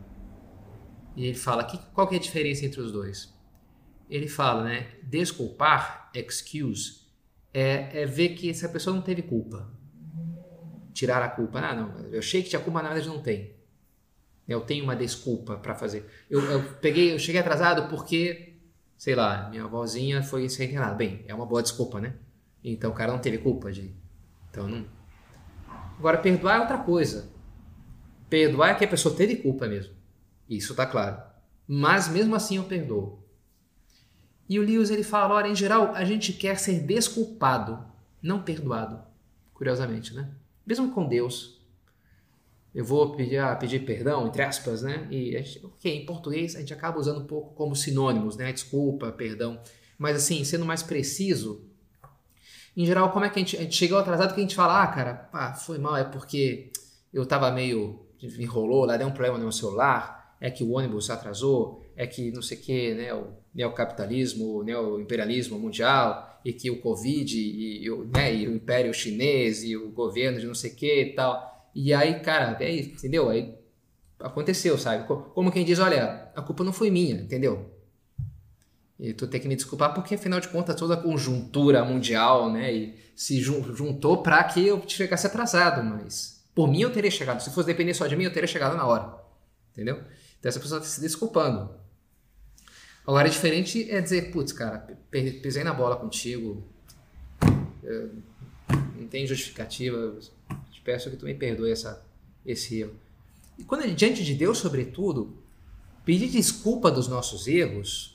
E 1.17 1.27
ele 1.27 1.37
fala 1.37 1.65
que, 1.65 1.79
qual 1.93 2.09
que 2.09 2.15
é 2.15 2.19
a 2.19 2.21
diferença 2.21 2.65
entre 2.65 2.81
os 2.81 2.91
dois? 2.91 3.33
Ele 4.09 4.29
fala, 4.29 4.65
né? 4.65 4.97
Desculpar, 5.03 6.11
excuse, 6.15 7.04
é, 7.55 8.03
é 8.03 8.05
ver 8.05 8.31
que 8.31 8.51
essa 8.51 8.69
pessoa 8.69 8.95
não 8.95 9.03
teve 9.03 9.23
culpa. 9.23 9.71
Tirar 10.93 11.23
a 11.23 11.29
culpa. 11.29 11.61
Ah, 11.61 11.75
não, 11.75 12.07
eu 12.11 12.19
achei 12.19 12.43
que 12.43 12.51
tinha 12.51 12.61
culpa, 12.61 12.83
na 12.83 12.89
verdade 12.89 13.09
não 13.09 13.23
tem. 13.23 13.55
Eu 14.47 14.61
tenho 14.61 14.85
uma 14.85 14.97
desculpa 14.97 15.57
para 15.57 15.75
fazer. 15.75 16.05
Eu, 16.29 16.43
eu, 16.51 16.63
peguei, 16.81 17.15
eu 17.15 17.19
cheguei 17.19 17.41
atrasado 17.41 17.89
porque, 17.89 18.59
sei 18.97 19.15
lá, 19.15 19.49
minha 19.49 19.65
avózinha 19.65 20.23
foi 20.23 20.49
sem. 20.49 20.75
Bem, 20.97 21.25
é 21.27 21.35
uma 21.35 21.47
boa 21.47 21.63
desculpa, 21.63 22.01
né? 22.01 22.15
Então 22.63 22.91
o 22.91 22.95
cara 22.95 23.13
não 23.13 23.21
teve 23.21 23.39
culpa 23.39 23.73
de. 23.73 23.95
Então 24.51 24.69
não. 24.69 24.85
Agora, 25.99 26.19
perdoar 26.19 26.57
é 26.57 26.61
outra 26.61 26.79
coisa. 26.79 27.31
Perdoar 28.29 28.71
é 28.71 28.75
que 28.75 28.85
a 28.85 28.89
pessoa 28.89 29.15
teve 29.15 29.37
culpa 29.37 29.67
mesmo. 29.67 29.95
Isso 30.49 30.75
tá 30.75 30.85
claro. 30.85 31.23
Mas 31.67 32.09
mesmo 32.09 32.35
assim 32.35 32.57
eu 32.57 32.65
perdoo. 32.65 33.24
E 34.49 34.59
o 34.59 34.63
Lewis 34.63 34.91
ele 34.91 35.03
fala, 35.03 35.35
olha, 35.35 35.49
em 35.49 35.55
geral 35.55 35.95
a 35.95 36.05
gente 36.05 36.33
quer 36.33 36.59
ser 36.59 36.81
desculpado, 36.81 37.85
não 38.23 38.43
perdoado. 38.43 39.03
Curiosamente, 39.53 40.15
né? 40.15 40.31
Mesmo 40.67 40.91
com 40.93 41.07
Deus, 41.07 41.61
eu 42.75 42.85
vou 42.85 43.15
pedir, 43.15 43.39
ah, 43.39 43.55
pedir 43.55 43.85
perdão, 43.85 44.27
entre 44.27 44.43
aspas, 44.43 44.83
né? 44.83 45.07
E, 45.11 45.31
gente, 45.33 45.65
ok, 45.65 45.95
em 45.95 46.05
português 46.05 46.57
a 46.57 46.61
gente 46.61 46.75
acaba 46.75 46.99
usando 46.99 47.21
um 47.21 47.27
pouco 47.27 47.55
como 47.55 47.77
sinônimos, 47.77 48.37
né? 48.37 48.53
Desculpa, 48.53 49.13
perdão. 49.13 49.61
Mas 49.97 50.17
assim, 50.17 50.43
sendo 50.43 50.67
mais 50.67 50.83
preciso, 50.83 51.65
em 52.77 52.85
geral, 52.85 53.13
como 53.13 53.25
é 53.25 53.31
que 53.31 53.39
a 53.39 53.43
gente, 53.43 53.57
a 53.57 53.61
gente 53.61 53.77
chegou 53.77 53.97
atrasado 53.97 54.35
que 54.35 54.41
a 54.41 54.43
gente 54.43 54.57
fala, 54.57 54.83
ah, 54.83 54.87
cara, 54.89 55.29
ah, 55.33 55.55
foi 55.55 55.79
mal, 55.79 55.97
é 55.97 56.03
porque 56.03 56.73
eu 57.13 57.25
tava 57.25 57.51
meio, 57.53 58.05
enrolou, 58.21 58.85
lá 58.85 58.97
deu 58.97 59.07
um 59.07 59.13
problema 59.13 59.39
no 59.39 59.45
meu 59.45 59.53
celular, 59.53 60.37
é 60.41 60.51
que 60.51 60.65
o 60.65 60.73
ônibus 60.73 61.09
atrasou, 61.11 61.84
é 61.97 62.07
que 62.07 62.31
não 62.31 62.43
sei 62.43 62.59
o 62.59 62.61
que, 62.61 62.95
né, 62.95 63.15
o 63.15 63.29
neocapitalismo, 63.55 64.59
o 64.59 64.63
neoimperialismo 64.63 65.59
mundial, 65.59 66.41
e 66.45 66.53
que 66.53 66.71
o 66.71 66.81
Covid, 66.81 67.39
e, 67.39 67.87
e, 67.87 67.91
né, 68.13 68.35
e 68.35 68.49
o 68.49 68.55
império 68.55 68.93
chinês, 68.93 69.63
e 69.63 69.77
o 69.77 69.91
governo 69.91 70.41
de 70.41 70.47
não 70.47 70.55
sei 70.55 70.73
o 70.73 70.75
que 70.75 71.03
e 71.03 71.15
tal. 71.15 71.71
E 71.75 71.95
aí, 71.95 72.21
cara, 72.21 72.57
é 72.61 72.71
isso, 72.71 72.91
entendeu? 72.91 73.31
Aí 73.31 73.55
aconteceu, 74.21 74.77
sabe? 74.79 75.07
Como 75.07 75.53
quem 75.53 75.65
diz, 75.65 75.79
olha, 75.79 76.31
a 76.35 76.43
culpa 76.43 76.65
não 76.65 76.73
foi 76.73 76.91
minha, 76.91 77.15
entendeu? 77.15 77.71
E 78.99 79.13
tu 79.13 79.27
tem 79.27 79.41
que 79.41 79.49
me 79.49 79.57
desculpar 79.57 79.93
porque, 79.93 80.15
afinal 80.15 80.41
de 80.41 80.49
contas, 80.49 80.77
toda 80.77 80.95
a 80.95 80.97
conjuntura 80.97 81.85
mundial, 81.85 82.53
né, 82.53 82.73
e 82.73 82.95
se 83.15 83.41
juntou 83.41 84.23
para 84.23 84.43
que 84.45 84.67
eu 84.67 84.83
chegasse 84.87 85.27
atrasado, 85.27 85.83
mas 85.83 86.45
por 86.55 86.69
mim 86.69 86.83
eu 86.83 86.93
teria 86.93 87.11
chegado. 87.11 87.41
Se 87.41 87.51
fosse 87.51 87.67
depender 87.67 87.95
só 87.95 88.07
de 88.07 88.17
mim, 88.17 88.25
eu 88.25 88.33
teria 88.33 88.47
chegado 88.47 88.77
na 88.77 88.87
hora. 88.87 89.15
Entendeu? 89.73 89.97
Então 90.39 90.49
essa 90.49 90.61
pessoa 90.61 90.79
está 90.81 90.91
se 90.91 91.01
desculpando. 91.01 91.84
Agora, 93.07 93.29
é 93.29 93.31
diferente 93.31 93.91
é 93.91 94.01
dizer, 94.01 94.31
putz, 94.31 94.53
cara, 94.53 94.79
pisei 95.11 95.63
na 95.63 95.75
bola 95.75 95.97
contigo, 95.97 96.65
não 98.97 99.07
tem 99.09 99.27
justificativa, 99.27 100.19
te 100.71 100.81
peço 100.81 101.11
que 101.11 101.17
tu 101.17 101.27
me 101.27 101.35
perdoe 101.35 101.71
essa, 101.71 102.03
esse 102.47 102.81
erro. 102.81 102.95
E 103.59 103.65
quando 103.65 103.83
ele, 103.83 103.95
diante 103.95 104.25
de 104.25 104.35
Deus, 104.35 104.59
sobretudo, 104.59 105.37
pedir 106.05 106.29
desculpa 106.29 106.91
dos 106.91 107.07
nossos 107.07 107.47
erros 107.47 108.15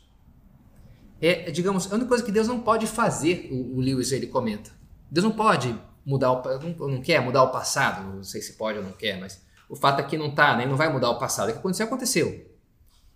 é, 1.22 1.52
digamos, 1.52 1.92
a 1.92 1.96
única 1.96 2.08
coisa 2.08 2.24
que 2.24 2.32
Deus 2.32 2.48
não 2.48 2.62
pode 2.62 2.88
fazer, 2.88 3.50
o, 3.52 3.78
o 3.78 3.80
Lewis 3.82 4.12
ele 4.12 4.28
comenta. 4.28 4.72
Deus 5.12 5.24
não 5.24 5.32
pode 5.32 5.76
mudar 6.06 6.32
o 6.32 6.42
não, 6.60 6.88
não 6.88 7.02
quer 7.02 7.22
mudar 7.22 7.44
o 7.44 7.52
passado, 7.52 8.16
não 8.16 8.24
sei 8.24 8.42
se 8.42 8.54
pode 8.54 8.78
ou 8.78 8.84
não 8.84 8.94
quer, 8.94 9.20
mas 9.20 9.44
o 9.68 9.76
fato 9.76 10.00
é 10.00 10.04
que 10.04 10.18
não 10.18 10.32
tá, 10.32 10.56
né? 10.56 10.66
Não 10.66 10.78
vai 10.78 10.92
mudar 10.92 11.10
o 11.10 11.20
passado. 11.20 11.50
O 11.50 11.52
que 11.52 11.60
aconteceu, 11.60 11.86
aconteceu. 11.86 12.46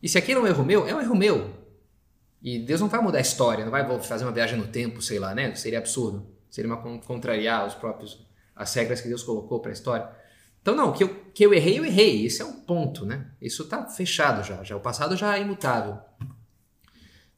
E 0.01 0.09
se 0.09 0.17
aquilo 0.17 0.41
é 0.41 0.43
um 0.43 0.47
erro 0.47 0.65
meu, 0.65 0.87
é 0.87 0.93
um 0.93 0.99
erro 0.99 1.15
meu. 1.15 1.62
E 2.43 2.59
Deus 2.59 2.81
não 2.81 2.89
vai 2.89 3.01
mudar 3.01 3.19
a 3.19 3.21
história, 3.21 3.63
não 3.63 3.71
vai 3.71 3.87
fazer 4.01 4.25
uma 4.25 4.31
viagem 4.31 4.59
no 4.59 4.67
tempo, 4.67 5.01
sei 5.01 5.17
lá, 5.17 5.33
né? 5.33 5.55
Seria 5.55 5.79
absurdo. 5.79 6.27
Seria 6.49 6.69
uma 6.69 6.99
contrariar 6.99 7.65
os 7.65 7.73
próprios 7.73 8.23
as 8.55 8.73
regras 8.73 9.01
que 9.01 9.07
Deus 9.07 9.23
colocou 9.23 9.59
para 9.59 9.71
a 9.71 9.73
história. 9.73 10.09
Então 10.61 10.75
não, 10.75 10.93
que 10.93 11.03
eu, 11.03 11.09
que 11.33 11.45
eu 11.45 11.53
errei, 11.53 11.79
eu 11.79 11.85
errei. 11.85 12.25
Esse 12.25 12.41
é 12.41 12.45
um 12.45 12.53
ponto, 12.61 13.05
né? 13.05 13.31
Isso 13.41 13.63
está 13.63 13.85
fechado 13.85 14.43
já, 14.43 14.63
já 14.63 14.75
o 14.75 14.79
passado 14.79 15.15
já 15.15 15.37
é 15.37 15.41
imutável. 15.41 15.97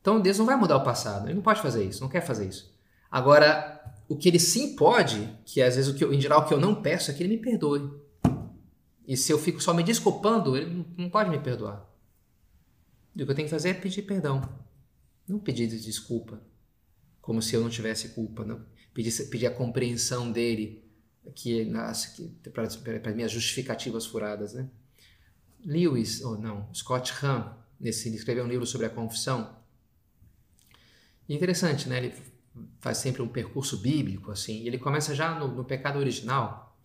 Então 0.02 0.20
Deus 0.20 0.38
não 0.38 0.46
vai 0.46 0.56
mudar 0.56 0.78
o 0.78 0.84
passado, 0.84 1.28
ele 1.28 1.36
não 1.36 1.42
pode 1.42 1.62
fazer 1.62 1.84
isso, 1.84 2.02
não 2.02 2.10
quer 2.10 2.22
fazer 2.22 2.48
isso. 2.48 2.72
Agora, 3.10 3.82
o 4.08 4.16
que 4.16 4.28
ele 4.28 4.40
sim 4.40 4.76
pode, 4.76 5.28
que 5.46 5.62
às 5.62 5.76
vezes 5.76 5.90
o 5.90 5.96
que 5.96 6.04
eu, 6.04 6.14
em 6.14 6.22
geral 6.22 6.42
o 6.42 6.46
que 6.46 6.54
eu 6.54 6.60
não 6.60 6.76
peço 6.76 7.10
é 7.10 7.14
que 7.14 7.24
ele 7.24 7.36
me 7.36 7.42
perdoe. 7.42 7.90
E 9.08 9.16
se 9.16 9.32
eu 9.32 9.40
fico 9.40 9.62
só 9.62 9.74
me 9.74 9.84
desculpando, 9.84 10.56
ele 10.56 10.86
não 10.98 11.10
pode 11.10 11.30
me 11.30 11.40
perdoar. 11.40 11.84
E 13.16 13.24
o 13.24 13.26
que 13.26 13.32
eu 13.32 13.36
tenho 13.36 13.48
que 13.48 13.54
fazer 13.54 13.70
é 13.70 13.74
pedir 13.74 14.02
perdão. 14.02 14.42
Não 15.28 15.40
pedir 15.40 15.68
desculpa, 15.68 16.42
como 17.22 17.42
se 17.42 17.56
eu 17.56 17.62
não 17.62 17.70
tivesse 17.70 18.10
culpa. 18.10 18.44
Não. 18.46 18.66
Pedir, 18.94 19.12
pedir 19.30 19.48
a 19.48 19.52
compreensão 19.52 20.32
dele 20.32 20.84
que, 21.34 21.72
para 22.54 23.14
minhas 23.14 23.32
justificativas 23.32 24.06
furadas. 24.06 24.54
Né? 24.54 24.70
Lewis, 25.66 26.22
ou 26.22 26.38
não, 26.38 26.74
Scott 26.74 27.12
Hahn, 27.22 27.54
nesse, 27.80 28.08
ele 28.08 28.18
escreveu 28.18 28.46
um 28.46 28.48
livro 28.48 28.66
sobre 28.66 28.88
a 28.88 28.90
confissão. 28.90 29.58
Interessante, 31.28 31.90
né? 31.90 31.98
ele 31.98 32.14
faz 32.80 33.00
sempre 33.00 33.22
um 33.22 33.28
percurso 33.28 33.78
bíblico, 33.78 34.32
assim, 34.32 34.66
ele 34.66 34.78
começa 34.78 35.14
já 35.14 35.38
no, 35.38 35.48
no 35.48 35.66
pecado 35.66 35.98
original. 36.00 36.78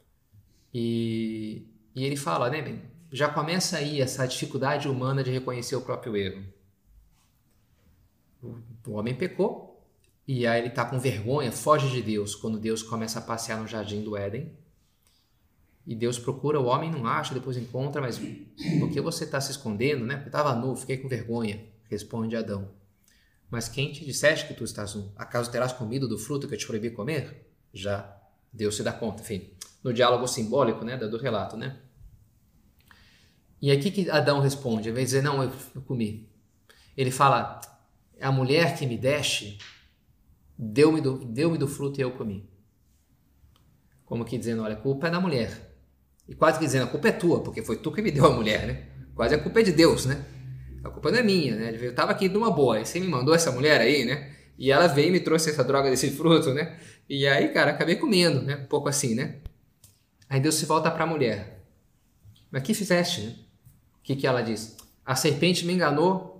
E 0.72 1.70
e 1.94 2.04
ele 2.04 2.16
fala, 2.16 2.48
né, 2.48 2.62
bem, 2.62 2.82
já 3.10 3.28
começa 3.28 3.76
aí 3.76 4.00
essa 4.00 4.26
dificuldade 4.26 4.88
humana 4.88 5.24
de 5.24 5.30
reconhecer 5.30 5.74
o 5.76 5.80
próprio 5.80 6.16
erro. 6.16 6.44
O 8.42 8.92
homem 8.92 9.14
pecou 9.14 9.84
e 10.26 10.46
aí 10.46 10.60
ele 10.60 10.68
está 10.68 10.84
com 10.84 10.98
vergonha, 10.98 11.50
foge 11.50 11.90
de 11.90 12.02
Deus 12.02 12.34
quando 12.34 12.58
Deus 12.58 12.82
começa 12.82 13.18
a 13.18 13.22
passear 13.22 13.60
no 13.60 13.66
jardim 13.66 14.02
do 14.02 14.16
Éden. 14.16 14.52
E 15.86 15.94
Deus 15.94 16.18
procura 16.18 16.60
o 16.60 16.66
homem, 16.66 16.90
não 16.90 17.06
acha, 17.06 17.34
depois 17.34 17.56
encontra, 17.56 18.00
mas 18.00 18.18
por 18.78 18.90
que 18.90 19.00
você 19.00 19.24
está 19.24 19.40
se 19.40 19.50
escondendo, 19.50 20.04
né? 20.04 20.16
Porque 20.16 20.28
estava 20.28 20.54
nu, 20.54 20.76
fiquei 20.76 20.98
com 20.98 21.08
vergonha, 21.08 21.64
responde 21.88 22.36
Adão. 22.36 22.68
Mas 23.50 23.68
quem 23.68 23.90
te 23.90 24.04
disseste 24.04 24.46
que 24.46 24.54
tu 24.54 24.62
estás 24.62 24.94
nu? 24.94 25.10
Acaso 25.16 25.50
terás 25.50 25.72
comido 25.72 26.06
do 26.06 26.18
fruto 26.18 26.46
que 26.46 26.54
eu 26.54 26.58
te 26.58 26.66
proibi 26.66 26.90
comer? 26.90 27.50
Já 27.72 28.16
Deus 28.52 28.76
se 28.76 28.82
dá 28.82 28.92
conta, 28.92 29.22
enfim 29.22 29.50
no 29.82 29.92
diálogo 29.92 30.26
simbólico 30.26 30.84
né, 30.84 30.96
do 30.96 31.16
relato. 31.16 31.56
Né? 31.56 31.76
E 33.60 33.70
aqui 33.70 33.90
que 33.90 34.10
Adão 34.10 34.40
responde, 34.40 34.88
ao 34.88 34.92
invés 34.92 35.10
de 35.10 35.16
dizer, 35.16 35.22
não, 35.22 35.42
eu, 35.42 35.50
eu 35.74 35.82
comi. 35.82 36.28
Ele 36.96 37.10
fala, 37.10 37.60
a 38.20 38.30
mulher 38.30 38.76
que 38.76 38.86
me 38.86 38.98
deste 38.98 39.58
deu-me 40.58 41.00
do, 41.00 41.24
deu 41.24 41.56
do 41.56 41.66
fruto 41.66 41.98
e 41.98 42.02
eu 42.02 42.12
comi. 42.12 42.48
Como 44.04 44.24
que 44.24 44.36
dizendo, 44.36 44.62
olha, 44.62 44.74
a 44.74 44.80
culpa 44.80 45.08
é 45.08 45.10
da 45.10 45.20
mulher. 45.20 45.74
E 46.28 46.34
quase 46.34 46.58
que 46.58 46.64
dizendo, 46.64 46.84
a 46.84 46.88
culpa 46.88 47.08
é 47.08 47.12
tua, 47.12 47.42
porque 47.42 47.62
foi 47.62 47.76
tu 47.76 47.90
que 47.90 48.02
me 48.02 48.10
deu 48.10 48.26
a 48.26 48.30
mulher, 48.30 48.66
né? 48.66 48.88
Quase 49.14 49.34
a 49.34 49.38
culpa 49.38 49.60
é 49.60 49.62
de 49.62 49.72
Deus, 49.72 50.06
né? 50.06 50.24
A 50.84 50.90
culpa 50.90 51.10
não 51.10 51.18
é 51.18 51.22
minha, 51.22 51.56
né? 51.56 51.76
Eu 51.80 51.90
estava 51.90 52.12
aqui 52.12 52.28
numa 52.28 52.50
boa, 52.50 52.80
e 52.80 52.86
você 52.86 53.00
me 53.00 53.08
mandou 53.08 53.34
essa 53.34 53.50
mulher 53.50 53.80
aí, 53.80 54.04
né? 54.04 54.34
E 54.58 54.70
ela 54.70 54.86
veio 54.86 55.08
e 55.08 55.12
me 55.12 55.20
trouxe 55.20 55.50
essa 55.50 55.64
droga 55.64 55.90
desse 55.90 56.10
fruto, 56.10 56.52
né? 56.52 56.78
E 57.08 57.26
aí, 57.26 57.48
cara, 57.48 57.70
acabei 57.70 57.96
comendo, 57.96 58.42
né? 58.42 58.56
Um 58.56 58.66
pouco 58.66 58.88
assim, 58.88 59.14
né? 59.14 59.36
Aí 60.28 60.38
Deus 60.38 60.54
se 60.54 60.66
volta 60.66 60.90
para 60.90 61.04
a 61.04 61.06
mulher. 61.06 61.64
Mas 62.50 62.62
que 62.62 62.74
fizeste? 62.74 63.22
Né? 63.22 63.34
O 63.98 64.02
que, 64.02 64.16
que 64.16 64.26
ela 64.26 64.42
diz? 64.42 64.76
A 65.04 65.16
serpente 65.16 65.64
me 65.64 65.72
enganou 65.72 66.39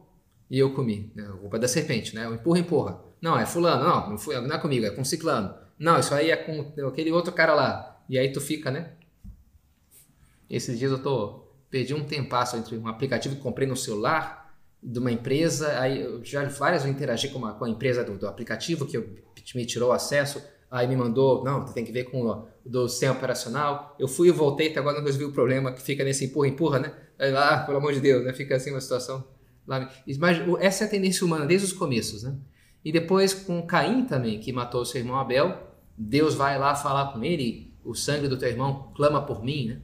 e 0.51 0.59
eu 0.59 0.75
comi. 0.75 1.13
É 1.17 1.23
culpa 1.23 1.59
da 1.59 1.69
serpente, 1.69 2.15
né? 2.15 2.27
Empurra, 2.27 2.59
empurra. 2.59 3.01
Não, 3.23 3.39
é 3.39 3.47
fulano. 3.47 3.85
Não, 3.85 4.11
não, 4.11 4.19
foi, 4.19 4.41
não 4.41 4.55
é 4.55 4.59
comigo, 4.59 4.85
é 4.85 4.91
com 4.91 5.05
ciclano. 5.05 5.55
Não, 5.79 5.99
isso 5.99 6.13
aí 6.13 6.31
é 6.31 6.37
com 6.37 6.73
aquele 6.89 7.13
outro 7.13 7.33
cara 7.33 7.55
lá. 7.55 8.03
E 8.09 8.19
aí 8.19 8.33
tu 8.33 8.41
fica, 8.41 8.71
né? 8.71 8.93
Esses 10.49 10.79
dias 10.79 10.91
eu 10.91 11.01
tô 11.01 11.47
perdi 11.71 11.95
um 11.95 12.05
tempasso 12.05 12.57
entre 12.57 12.77
um 12.77 12.89
aplicativo 12.89 13.37
que 13.37 13.41
comprei 13.41 13.67
no 13.67 13.77
celular 13.77 14.53
de 14.83 14.99
uma 14.99 15.13
empresa, 15.13 15.79
aí 15.79 16.01
eu 16.01 16.25
já 16.25 16.45
várias 16.49 16.85
eu 16.85 16.91
interagi 16.91 17.29
com, 17.29 17.39
uma, 17.39 17.55
com 17.55 17.65
a 17.65 17.69
empresa 17.69 18.03
do, 18.03 18.19
do 18.19 18.27
aplicativo 18.27 18.87
que 18.87 18.97
eu, 18.97 19.09
me 19.55 19.65
tirou 19.65 19.93
acesso, 19.93 20.43
aí 20.69 20.89
me 20.89 20.97
mandou, 20.97 21.45
não, 21.45 21.65
tem 21.67 21.85
que 21.85 21.93
ver 21.93 22.05
com 22.05 22.27
o 22.27 22.49
do 22.65 22.89
sistema 22.89 23.15
operacional. 23.15 23.95
Eu 23.99 24.09
fui 24.09 24.29
e 24.29 24.31
voltei, 24.33 24.71
até 24.71 24.81
agora 24.81 24.99
não 24.99 25.05
resolvi 25.05 25.27
o 25.27 25.33
problema 25.33 25.73
que 25.73 25.81
fica 25.81 26.03
nesse 26.03 26.25
empurra, 26.25 26.49
empurra, 26.49 26.79
né? 26.81 26.93
Aí 27.19 27.31
lá, 27.31 27.55
ah, 27.55 27.59
pelo 27.65 27.79
amor 27.79 27.93
de 27.93 28.01
Deus, 28.01 28.25
né? 28.25 28.33
Fica 28.33 28.57
assim 28.57 28.71
uma 28.71 28.81
situação 28.81 29.25
essa 30.59 30.85
é 30.85 30.87
a 30.87 30.91
tendência 30.91 31.25
humana 31.25 31.47
desde 31.47 31.67
os 31.67 31.73
começos, 31.73 32.23
né? 32.23 32.35
E 32.85 32.91
depois 32.91 33.35
com 33.35 33.61
Caim 33.67 34.05
também, 34.05 34.41
que 34.41 34.53
matou 34.53 34.85
seu 34.85 35.01
irmão 35.01 35.19
Abel, 35.19 35.71
Deus 35.97 36.35
vai 36.35 36.59
lá 36.59 36.75
falar 36.75 37.13
com 37.13 37.23
ele, 37.23 37.75
o 37.85 37.95
sangue 37.95 38.27
do 38.27 38.39
teu 38.39 38.49
irmão 38.49 38.91
clama 38.95 39.23
por 39.23 39.45
mim, 39.45 39.69
né? 39.69 39.83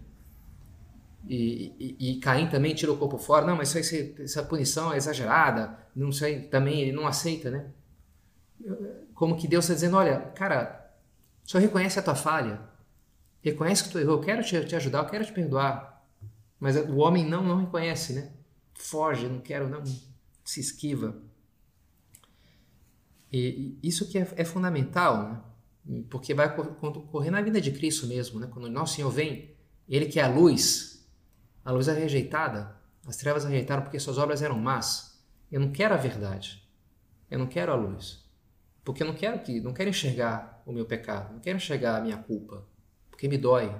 E, 1.28 1.74
e, 1.78 2.10
e, 2.10 2.20
Caim 2.20 2.48
também 2.48 2.74
tira 2.74 2.92
o 2.92 2.96
corpo 2.96 3.18
fora. 3.18 3.44
Não, 3.44 3.56
mas 3.56 3.74
essa 3.74 4.42
punição 4.44 4.92
é 4.92 4.96
exagerada. 4.96 5.76
Não 5.94 6.12
sei, 6.12 6.42
também 6.42 6.80
ele 6.80 6.92
não 6.92 7.06
aceita, 7.06 7.50
né? 7.50 7.66
Como 9.12 9.36
que 9.36 9.48
Deus 9.48 9.64
está 9.64 9.74
dizendo, 9.74 9.96
olha, 9.96 10.18
cara, 10.36 10.94
só 11.42 11.58
reconhece 11.58 11.98
a 11.98 12.02
tua 12.02 12.14
falha. 12.14 12.60
Reconhece 13.42 13.84
que 13.84 13.90
tu 13.90 13.98
errou. 13.98 14.16
Eu 14.16 14.20
quero 14.20 14.42
te, 14.42 14.64
te 14.64 14.76
ajudar, 14.76 15.00
eu 15.00 15.06
quero 15.06 15.24
te 15.24 15.32
perdoar. 15.32 16.04
Mas 16.60 16.76
o 16.76 16.96
homem 16.98 17.24
não, 17.28 17.42
não 17.42 17.58
reconhece, 17.58 18.12
né? 18.12 18.32
Foge, 18.78 19.28
não 19.28 19.40
quero, 19.40 19.68
não. 19.68 19.82
Se 20.44 20.60
esquiva. 20.60 21.16
E, 23.32 23.78
isso 23.82 24.08
que 24.08 24.18
é, 24.18 24.28
é, 24.36 24.44
fundamental, 24.44 25.42
né? 25.84 26.02
Porque 26.10 26.34
vai 26.34 26.54
correr 26.54 27.30
na 27.30 27.40
vida 27.40 27.60
de 27.60 27.70
Cristo 27.70 28.06
mesmo, 28.06 28.40
né? 28.40 28.48
Quando 28.50 28.64
o 28.64 28.70
nosso 28.70 28.94
Senhor 28.94 29.10
vem, 29.10 29.54
Ele 29.88 30.06
que 30.06 30.18
é 30.18 30.24
a 30.24 30.28
luz, 30.28 31.06
a 31.64 31.70
luz 31.70 31.86
é 31.88 31.92
rejeitada, 31.92 32.76
as 33.06 33.16
trevas 33.16 33.44
rejeitaram 33.44 33.82
porque 33.82 34.00
suas 34.00 34.18
obras 34.18 34.42
eram 34.42 34.58
más. 34.58 35.20
Eu 35.50 35.60
não 35.60 35.70
quero 35.70 35.94
a 35.94 35.96
verdade. 35.96 36.66
Eu 37.30 37.38
não 37.38 37.46
quero 37.46 37.72
a 37.72 37.76
luz. 37.76 38.24
Porque 38.84 39.02
eu 39.02 39.06
não 39.06 39.14
quero 39.14 39.40
que, 39.40 39.60
não 39.60 39.72
quero 39.72 39.90
enxergar 39.90 40.62
o 40.64 40.72
meu 40.72 40.86
pecado, 40.86 41.32
não 41.32 41.40
quero 41.40 41.56
enxergar 41.56 41.96
a 41.96 42.00
minha 42.00 42.16
culpa, 42.16 42.64
porque 43.10 43.28
me 43.28 43.36
dói. 43.36 43.74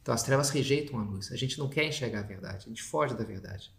Então 0.00 0.14
as 0.14 0.22
trevas 0.22 0.50
rejeitam 0.50 0.98
a 0.98 1.02
luz. 1.02 1.30
A 1.30 1.36
gente 1.36 1.58
não 1.58 1.68
quer 1.68 1.84
enxergar 1.84 2.20
a 2.20 2.22
verdade, 2.22 2.64
a 2.64 2.68
gente 2.68 2.82
foge 2.82 3.14
da 3.14 3.24
verdade. 3.24 3.70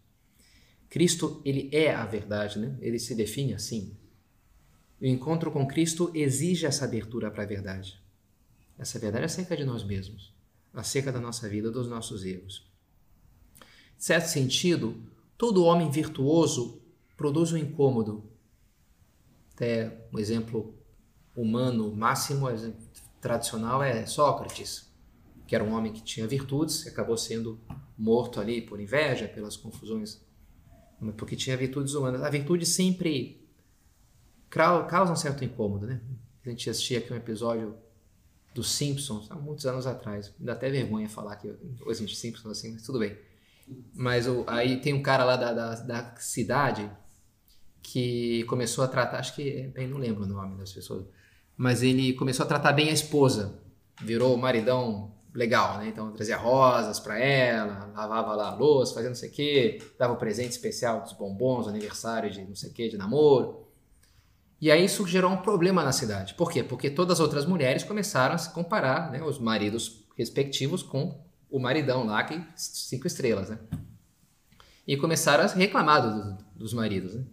Cristo, 0.90 1.42
ele 1.44 1.70
é 1.72 1.94
a 1.94 2.06
verdade, 2.06 2.60
né? 2.60 2.78
Ele 2.82 3.00
se 3.00 3.16
define 3.16 3.54
assim. 3.54 3.96
O 5.02 5.06
encontro 5.06 5.52
com 5.52 5.68
Cristo 5.68 6.12
exige 6.14 6.66
essa 6.66 6.86
abertura 6.86 7.30
para 7.30 7.44
a 7.44 7.48
verdade. 7.48 8.02
Essa 8.78 9.00
verdade 9.00 9.24
é 9.24 9.26
acerca 9.26 9.56
de 9.56 9.66
nós 9.66 9.84
mesmos, 9.84 10.34
acerca 10.74 11.12
da 11.12 11.20
nossa 11.20 11.48
vida, 11.50 11.72
dos 11.72 11.88
nossos 11.88 12.24
erros. 12.26 12.70
Em 13.62 14.02
certo 14.02 14.28
sentido, 14.28 15.02
todo 15.38 15.64
homem 15.64 15.90
virtuoso 15.90 16.82
produz 17.16 17.52
um 17.52 17.58
incômodo 17.58 18.24
até 19.54 20.06
um 20.14 20.20
exemplo 20.20 20.76
humano 21.36 21.96
máximo, 21.96 22.48
tradicional, 23.22 23.82
é 23.82 24.06
Sócrates, 24.06 24.94
que 25.48 25.56
era 25.56 25.64
um 25.64 25.74
homem 25.74 25.94
que 25.94 26.02
tinha 26.02 26.28
virtudes 26.28 26.86
e 26.86 26.90
acabou 26.90 27.18
sendo 27.18 27.60
morto 27.98 28.40
ali 28.40 28.62
por 28.62 28.80
inveja, 28.80 29.28
pelas 29.28 29.56
confusões, 29.56 30.22
porque 31.18 31.36
tinha 31.36 31.56
virtudes 31.56 31.94
humanas. 31.94 32.22
A 32.24 32.30
virtude 32.30 32.66
sempre 32.66 33.46
causa 34.50 35.12
um 35.12 35.16
certo 35.16 35.44
incômodo, 35.44 35.86
né? 35.86 36.02
A 36.46 36.50
gente 36.50 36.70
assistia 36.70 37.00
aqui 37.00 37.12
um 37.12 37.18
episódio 37.18 37.76
dos 38.54 38.72
Simpsons, 38.72 39.30
há 39.30 39.36
muitos 39.36 39.66
anos 39.66 39.86
atrás. 39.86 40.34
Dá 40.40 40.54
até 40.54 40.70
vergonha 40.70 41.10
falar 41.10 41.36
que 41.36 41.50
hoje 41.50 42.04
a 42.04 42.08
gente 42.08 42.16
Simpsons 42.16 42.58
assim, 42.58 42.72
mas 42.72 42.84
tudo 42.84 43.00
bem. 43.00 43.18
Mas 43.94 44.28
o, 44.28 44.46
aí 44.48 44.80
tem 44.80 44.94
um 44.94 45.02
cara 45.02 45.26
lá 45.26 45.36
da, 45.36 45.52
da, 45.52 45.76
da 45.76 46.16
cidade 46.18 46.90
que 47.82 48.44
começou 48.46 48.84
a 48.84 48.88
tratar, 48.88 49.20
acho 49.20 49.36
que, 49.36 49.68
bem, 49.74 49.88
não 49.88 49.98
lembro 49.98 50.24
o 50.24 50.28
nome 50.28 50.58
das 50.58 50.72
pessoas, 50.72 51.06
mas 51.58 51.84
ele 51.84 52.14
começou 52.14 52.44
a 52.46 52.48
tratar 52.48 52.72
bem 52.72 52.90
a 52.90 52.94
esposa, 52.94 53.60
virou 54.02 54.34
o 54.34 54.38
maridão 54.38 55.14
legal, 55.36 55.78
né? 55.78 55.90
Então 55.90 56.12
trazia 56.12 56.38
rosas 56.38 57.00
para 57.00 57.20
ela, 57.20 57.92
lavava 57.94 58.34
lá 58.34 58.48
a 58.50 58.56
louça, 58.56 58.94
fazia 58.94 59.10
não 59.10 59.16
sei 59.16 59.30
o 59.30 59.32
quê, 59.32 59.82
dava 60.00 60.14
o 60.14 60.16
um 60.16 60.20
presente 60.20 60.52
especial 60.52 61.02
dos 61.02 61.14
bombons, 61.14 61.68
aniversário 61.68 62.32
de 62.32 62.42
não 62.42 62.56
sei 62.56 62.70
o 62.70 62.74
quê, 62.74 62.88
de 62.88 62.98
namoro. 62.98 63.68
E 64.62 64.72
aí 64.72 64.86
isso 64.86 65.06
gerou 65.06 65.30
um 65.30 65.38
problema 65.38 65.84
na 65.84 65.92
cidade. 65.92 66.34
Por 66.36 66.50
quê? 66.50 66.64
Porque 66.64 66.90
todas 66.90 67.16
as 67.16 67.20
outras 67.20 67.46
mulheres 67.46 67.84
começaram 67.84 68.34
a 68.34 68.38
se 68.38 68.52
comparar, 68.52 69.12
né, 69.12 69.22
os 69.22 69.38
maridos 69.38 70.06
respectivos 70.18 70.82
com 70.82 71.22
o 71.50 71.60
maridão 71.60 72.06
lá, 72.06 72.24
que 72.24 72.42
cinco 72.56 73.06
estrelas, 73.06 73.50
né? 73.50 73.60
E 74.88 74.96
começaram 74.96 75.44
a 75.44 75.48
reclamar 75.48 76.02
do, 76.02 76.38
dos 76.56 76.74
maridos, 76.74 77.14
né? 77.14 77.26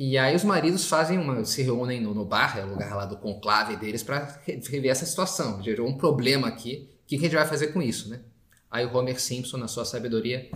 E 0.00 0.16
aí 0.16 0.36
os 0.36 0.44
maridos 0.44 0.86
fazem 0.86 1.18
uma, 1.18 1.44
se 1.44 1.60
reúnem 1.60 2.00
no, 2.00 2.14
no 2.14 2.24
bar, 2.24 2.56
é 2.56 2.64
o 2.64 2.68
lugar 2.68 2.94
lá 2.94 3.04
do 3.04 3.16
conclave 3.16 3.74
deles, 3.74 4.00
para 4.00 4.40
rever 4.46 4.92
essa 4.92 5.04
situação. 5.04 5.60
Gerou 5.60 5.88
um 5.88 5.98
problema 5.98 6.46
aqui. 6.46 6.88
O 7.02 7.08
que, 7.08 7.16
que 7.18 7.26
a 7.26 7.28
gente 7.28 7.34
vai 7.36 7.44
fazer 7.44 7.72
com 7.72 7.82
isso, 7.82 8.08
né? 8.08 8.20
Aí 8.70 8.86
o 8.86 8.96
Homer 8.96 9.20
Simpson, 9.20 9.56
na 9.56 9.66
sua 9.66 9.84
sabedoria, 9.84 10.48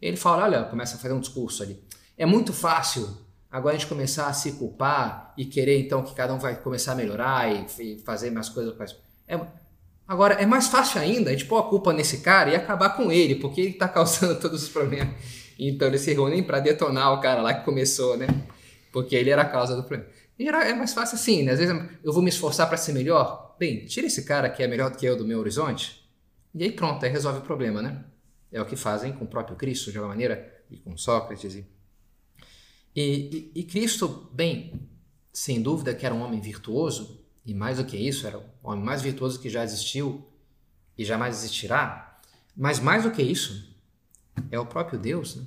ele 0.00 0.16
fala, 0.16 0.44
olha, 0.44 0.62
começa 0.62 0.94
a 0.94 1.00
fazer 1.00 1.12
um 1.12 1.18
discurso 1.18 1.64
ali. 1.64 1.82
É 2.16 2.24
muito 2.24 2.52
fácil 2.52 3.18
agora 3.50 3.74
a 3.74 3.78
gente 3.78 3.88
começar 3.88 4.28
a 4.28 4.32
se 4.32 4.52
culpar 4.52 5.34
e 5.36 5.44
querer 5.44 5.80
então 5.80 6.04
que 6.04 6.14
cada 6.14 6.32
um 6.32 6.38
vai 6.38 6.54
começar 6.54 6.92
a 6.92 6.94
melhorar 6.94 7.52
e, 7.52 7.66
e 7.80 7.98
fazer 7.98 8.30
mais 8.30 8.48
coisas. 8.48 8.96
É, 9.26 9.40
agora, 10.06 10.34
é 10.34 10.46
mais 10.46 10.68
fácil 10.68 11.00
ainda 11.00 11.30
a 11.30 11.32
gente 11.32 11.46
pôr 11.46 11.58
a 11.58 11.64
culpa 11.64 11.92
nesse 11.92 12.18
cara 12.18 12.50
e 12.50 12.54
acabar 12.54 12.90
com 12.90 13.10
ele, 13.10 13.34
porque 13.34 13.60
ele 13.60 13.70
está 13.70 13.88
causando 13.90 14.38
todos 14.38 14.62
os 14.62 14.68
problemas. 14.68 15.16
Então 15.58 15.88
eles 15.88 16.02
se 16.02 16.12
reúnem 16.12 16.44
para 16.44 16.60
detonar 16.60 17.12
o 17.12 17.20
cara 17.20 17.42
lá 17.42 17.54
que 17.54 17.64
começou, 17.64 18.16
né? 18.16 18.28
Porque 18.94 19.16
ele 19.16 19.28
era 19.28 19.42
a 19.42 19.44
causa 19.44 19.74
do 19.74 19.82
problema. 19.82 20.08
E 20.38 20.48
é 20.48 20.72
mais 20.72 20.94
fácil 20.94 21.16
assim, 21.16 21.42
né? 21.42 21.50
Às 21.50 21.58
vezes 21.58 21.74
eu 22.04 22.12
vou 22.12 22.22
me 22.22 22.28
esforçar 22.28 22.68
para 22.68 22.76
ser 22.76 22.92
melhor. 22.92 23.56
Bem, 23.58 23.84
tira 23.86 24.06
esse 24.06 24.24
cara 24.24 24.48
que 24.48 24.62
é 24.62 24.68
melhor 24.68 24.88
do 24.88 24.96
que 24.96 25.04
eu 25.04 25.16
do 25.16 25.26
meu 25.26 25.40
horizonte. 25.40 26.08
E 26.54 26.62
aí 26.62 26.70
pronto, 26.70 27.04
aí 27.04 27.10
resolve 27.10 27.40
o 27.40 27.42
problema, 27.42 27.82
né? 27.82 28.04
É 28.52 28.62
o 28.62 28.64
que 28.64 28.76
fazem 28.76 29.12
com 29.12 29.24
o 29.24 29.26
próprio 29.26 29.56
Cristo, 29.56 29.90
de 29.90 29.98
alguma 29.98 30.14
maneira, 30.14 30.62
e 30.70 30.76
com 30.76 30.96
Sócrates 30.96 31.56
e, 31.56 31.66
e, 32.94 33.50
e, 33.52 33.64
Cristo, 33.64 34.30
bem, 34.32 34.88
sem 35.32 35.60
dúvida 35.60 35.92
que 35.92 36.06
era 36.06 36.14
um 36.14 36.22
homem 36.22 36.40
virtuoso, 36.40 37.20
e 37.44 37.52
mais 37.52 37.78
do 37.78 37.84
que 37.84 37.96
isso, 37.96 38.28
era 38.28 38.38
o 38.38 38.44
homem 38.62 38.84
mais 38.84 39.02
virtuoso 39.02 39.40
que 39.40 39.50
já 39.50 39.64
existiu 39.64 40.24
e 40.96 41.04
jamais 41.04 41.38
existirá. 41.38 42.20
Mas 42.56 42.78
mais 42.78 43.02
do 43.02 43.10
que 43.10 43.20
isso, 43.20 43.76
é 44.52 44.60
o 44.60 44.64
próprio 44.64 45.00
Deus, 45.00 45.34
né? 45.34 45.44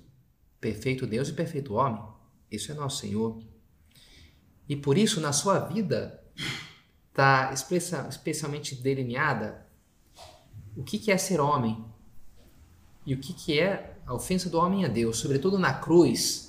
perfeito 0.60 1.08
Deus 1.08 1.30
e 1.30 1.34
perfeito 1.34 1.76
homem. 1.76 2.17
Isso 2.52 2.72
é 2.72 2.76
nosso 2.76 3.02
Senhor. 3.02 3.42
E 4.68 4.76
por 4.76 4.98
isso, 4.98 5.22
na 5.22 5.32
sua 5.32 5.60
vida, 5.60 6.24
está 7.10 7.54
especialmente 7.54 8.76
delineada 8.76 9.66
o 10.76 10.84
que, 10.84 11.00
que 11.00 11.12
é 11.12 11.18
ser 11.18 11.40
homem 11.40 11.84
e 13.06 13.14
o 13.14 13.20
que, 13.20 13.34
que 13.34 13.60
é 13.60 13.98
a 14.06 14.14
ofensa 14.14 14.50
do 14.50 14.58
homem 14.58 14.86
a 14.86 14.88
Deus, 14.88 15.18
sobretudo 15.18 15.58
na 15.58 15.74
cruz 15.74 16.48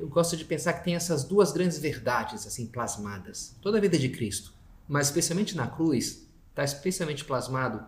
eu 0.00 0.08
gosto 0.08 0.36
de 0.36 0.44
pensar 0.44 0.74
que 0.74 0.84
tem 0.84 0.94
essas 0.94 1.24
duas 1.24 1.52
grandes 1.52 1.78
verdades 1.78 2.46
assim 2.46 2.66
plasmadas. 2.66 3.56
Toda 3.60 3.78
a 3.78 3.80
vida 3.80 3.98
de 3.98 4.08
Cristo, 4.08 4.54
mas 4.88 5.08
especialmente 5.08 5.56
na 5.56 5.66
cruz, 5.66 6.26
está 6.48 6.64
especialmente 6.64 7.24
plasmado 7.24 7.84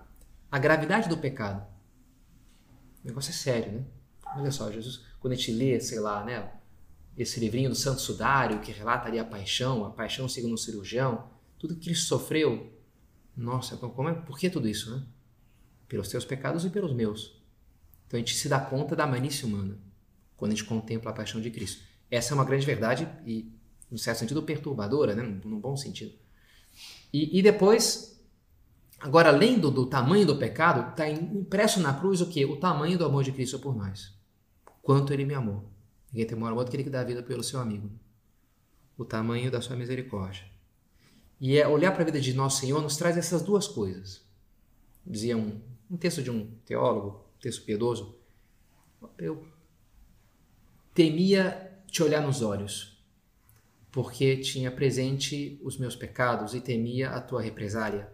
a 0.51 0.59
gravidade 0.59 1.09
do 1.09 1.17
pecado. 1.17 1.67
O 3.03 3.09
negócio 3.09 3.31
é 3.31 3.35
sério, 3.35 3.73
né? 3.73 3.85
Olha 4.37 4.51
só, 4.51 4.71
Jesus, 4.71 5.05
quando 5.21 5.33
a 5.33 5.37
gente 5.37 5.53
lê, 5.53 5.81
sei 5.81 6.01
lá, 6.01 6.25
né, 6.25 6.51
esse 7.17 7.39
livrinho 7.39 7.69
do 7.69 7.77
Santo 7.77 8.01
Sudário 8.01 8.61
que 8.61 8.73
relata 8.73 9.09
ali 9.09 9.19
a 9.19 9.25
paixão, 9.25 9.85
a 9.85 9.91
paixão 9.91 10.29
segundo 10.29 10.55
um 10.55 10.57
cirurgião, 10.57 11.31
tudo 11.59 11.75
que 11.75 11.87
Cristo 11.87 12.07
sofreu, 12.07 12.73
nossa, 13.37 13.77
como 13.77 14.09
é, 14.09 14.15
por 14.15 14.39
que 14.39 14.51
tudo 14.51 14.69
isso, 14.69 14.95
né? 14.95 15.03
Pelos 15.89 16.09
teus 16.09 16.25
pecados 16.25 16.65
e 16.65 16.71
pelos 16.71 16.93
meus. 16.93 17.41
Então 18.07 18.19
a 18.19 18.21
gente 18.21 18.35
se 18.35 18.49
dá 18.49 18.61
conta 18.61 18.97
da 18.97 19.07
malícia 19.07 19.47
humana 19.47 19.79
quando 20.37 20.53
a 20.53 20.55
gente 20.55 20.67
contempla 20.67 21.11
a 21.11 21.15
paixão 21.15 21.41
de 21.41 21.51
Cristo. 21.51 21.83
Essa 22.11 22.33
é 22.33 22.35
uma 22.35 22.45
grande 22.45 22.67
verdade 22.67 23.09
e, 23.25 23.51
no 23.91 23.97
certo 23.97 24.19
sentido, 24.19 24.43
perturbadora, 24.43 25.15
né? 25.15 25.23
num, 25.23 25.61
bom 25.61 25.77
sentido. 25.77 26.13
E, 27.13 27.39
e 27.39 27.43
depois, 27.43 28.21
agora, 28.99 29.29
além 29.29 29.59
do, 29.59 29.71
do 29.71 29.87
tamanho 29.87 30.27
do 30.27 30.37
pecado, 30.37 30.91
está 30.91 31.09
impresso 31.09 31.81
na 31.81 31.95
cruz 31.95 32.21
o 32.21 32.29
que? 32.29 32.45
O 32.45 32.57
tamanho 32.57 32.99
do 32.99 33.05
amor 33.05 33.23
de 33.23 33.33
Cristo 33.33 33.59
por 33.59 33.75
nós. 33.75 34.13
Quanto 34.83 35.13
ele 35.13 35.25
me 35.25 35.33
amou. 35.33 35.72
Ninguém 36.13 36.27
tem 36.27 36.37
amor 36.37 36.65
do 36.65 36.71
que 36.71 36.77
ele 36.77 36.85
que 36.85 36.91
dá 36.91 37.01
a 37.01 37.05
vida 37.05 37.23
pelo 37.23 37.43
seu 37.43 37.59
amigo. 37.59 37.91
O 38.99 39.05
tamanho 39.05 39.51
da 39.51 39.61
sua 39.63 39.75
misericórdia. 39.75 40.45
E 41.41 41.57
é 41.57 41.67
olhar 41.67 41.93
para 41.93 42.03
a 42.03 42.05
vida 42.05 42.21
de 42.21 42.35
nosso 42.35 42.61
Senhor 42.61 42.81
nos 42.83 42.97
traz 42.97 43.17
essas 43.17 43.43
duas 43.43 43.67
coisas. 43.67 44.25
Dizia 45.05 45.37
um, 45.37 45.61
um 45.91 45.97
texto 45.97 46.23
de 46.23 46.31
um 46.31 46.47
teólogo, 46.67 47.25
um 47.37 47.41
texto 47.41 47.65
piedoso. 47.65 48.15
Eu 49.19 49.45
temia 50.95 51.73
te 51.87 52.03
olhar 52.03 52.21
nos 52.21 52.43
olhos, 52.43 53.03
porque 53.91 54.37
tinha 54.37 54.71
presente 54.71 55.59
os 55.65 55.79
meus 55.79 55.97
pecados 55.97 56.55
e 56.55 56.61
temia 56.61 57.11
a 57.11 57.21
tua 57.21 57.43
represália. 57.43 58.13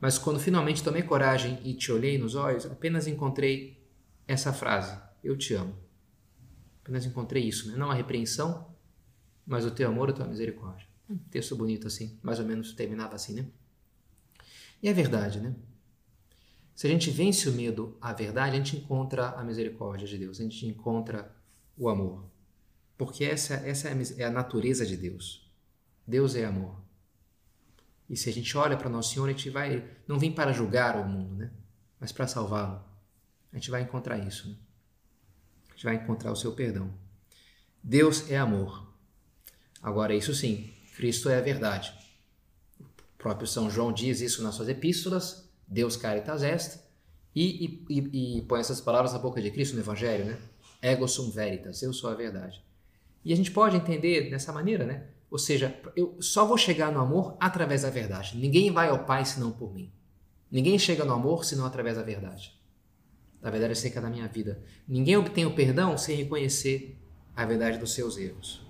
Mas 0.00 0.16
quando 0.16 0.40
finalmente 0.40 0.82
tomei 0.82 1.02
coragem 1.02 1.60
e 1.64 1.74
te 1.74 1.92
olhei 1.92 2.16
nos 2.16 2.34
olhos, 2.34 2.66
apenas 2.66 3.06
encontrei 3.06 3.84
essa 4.26 4.52
frase: 4.52 4.98
Eu 5.22 5.36
te 5.36 5.54
amo. 5.54 5.76
Apenas 6.82 7.06
encontrei 7.06 7.44
isso, 7.44 7.70
né? 7.70 7.76
não 7.76 7.90
a 7.90 7.94
repreensão, 7.94 8.74
mas 9.46 9.64
o 9.64 9.70
teu 9.70 9.88
amor 9.88 10.08
e 10.08 10.12
a 10.12 10.14
tua 10.14 10.26
misericórdia. 10.26 10.86
Um 11.08 11.16
texto 11.16 11.54
bonito 11.56 11.86
assim, 11.86 12.18
mais 12.22 12.38
ou 12.38 12.44
menos 12.44 12.72
terminava 12.72 13.14
assim, 13.14 13.34
né? 13.34 13.46
E 14.82 14.88
é 14.88 14.92
verdade, 14.92 15.40
né? 15.40 15.54
Se 16.74 16.86
a 16.86 16.90
gente 16.90 17.10
vence 17.10 17.48
o 17.48 17.52
medo 17.52 17.96
à 18.00 18.12
verdade, 18.12 18.56
a 18.56 18.58
gente 18.58 18.76
encontra 18.76 19.28
a 19.30 19.44
misericórdia 19.44 20.08
de 20.08 20.18
Deus, 20.18 20.40
a 20.40 20.42
gente 20.42 20.66
encontra 20.66 21.32
o 21.76 21.88
amor. 21.88 22.24
Porque 22.96 23.24
essa, 23.24 23.54
essa 23.54 23.88
é 23.88 24.24
a 24.24 24.30
natureza 24.30 24.84
de 24.84 24.96
Deus. 24.96 25.48
Deus 26.06 26.34
é 26.34 26.44
amor. 26.44 26.80
E 28.08 28.16
se 28.16 28.28
a 28.28 28.32
gente 28.32 28.56
olha 28.56 28.76
para 28.76 28.88
Nosso 28.88 29.14
Senhor, 29.14 29.28
a 29.28 29.32
gente 29.32 29.48
vai 29.50 29.88
não 30.06 30.18
vem 30.18 30.32
para 30.32 30.52
julgar 30.52 30.96
o 30.96 31.08
mundo, 31.08 31.36
né? 31.36 31.50
mas 32.00 32.10
para 32.10 32.26
salvá-lo. 32.26 32.82
A 33.52 33.56
gente 33.56 33.70
vai 33.70 33.82
encontrar 33.82 34.18
isso. 34.18 34.48
Né? 34.48 34.56
Gente 35.82 35.84
vai 35.84 35.94
encontrar 35.96 36.30
o 36.30 36.36
seu 36.36 36.52
perdão. 36.52 36.88
Deus 37.82 38.30
é 38.30 38.38
amor. 38.38 38.86
Agora, 39.82 40.14
isso 40.14 40.32
sim, 40.32 40.72
Cristo 40.94 41.28
é 41.28 41.36
a 41.36 41.40
verdade. 41.40 41.92
O 42.78 43.18
próprio 43.18 43.48
São 43.48 43.68
João 43.68 43.92
diz 43.92 44.20
isso 44.20 44.44
nas 44.44 44.54
suas 44.54 44.68
epístolas, 44.68 45.50
Deus 45.66 45.96
caritas 45.96 46.44
est, 46.44 46.78
e, 47.34 47.84
e, 47.88 48.36
e 48.38 48.42
põe 48.42 48.60
essas 48.60 48.80
palavras 48.80 49.12
na 49.12 49.18
boca 49.18 49.42
de 49.42 49.50
Cristo 49.50 49.74
no 49.74 49.80
Evangelho, 49.80 50.24
né? 50.24 50.38
Ego 50.80 51.08
sum 51.08 51.32
veritas, 51.32 51.82
eu 51.82 51.92
sou 51.92 52.10
a 52.10 52.14
verdade. 52.14 52.64
E 53.24 53.32
a 53.32 53.36
gente 53.36 53.50
pode 53.50 53.76
entender 53.76 54.30
dessa 54.30 54.52
maneira, 54.52 54.86
né? 54.86 55.08
Ou 55.28 55.38
seja, 55.38 55.76
eu 55.96 56.16
só 56.20 56.46
vou 56.46 56.56
chegar 56.56 56.92
no 56.92 57.00
amor 57.00 57.36
através 57.40 57.82
da 57.82 57.90
verdade. 57.90 58.36
Ninguém 58.36 58.70
vai 58.70 58.88
ao 58.88 59.04
Pai 59.04 59.24
senão 59.24 59.50
por 59.50 59.74
mim. 59.74 59.90
Ninguém 60.48 60.78
chega 60.78 61.04
no 61.04 61.12
amor 61.12 61.44
senão 61.44 61.66
através 61.66 61.96
da 61.96 62.04
verdade. 62.04 62.61
Da 63.42 63.50
verdade 63.50 63.76
seca 63.76 64.00
da 64.00 64.08
minha 64.08 64.28
vida. 64.28 64.62
Ninguém 64.86 65.16
obtém 65.16 65.44
o 65.44 65.54
perdão 65.54 65.98
sem 65.98 66.16
reconhecer 66.16 66.96
a 67.34 67.44
verdade 67.44 67.76
dos 67.76 67.92
seus 67.92 68.16
erros. 68.16 68.64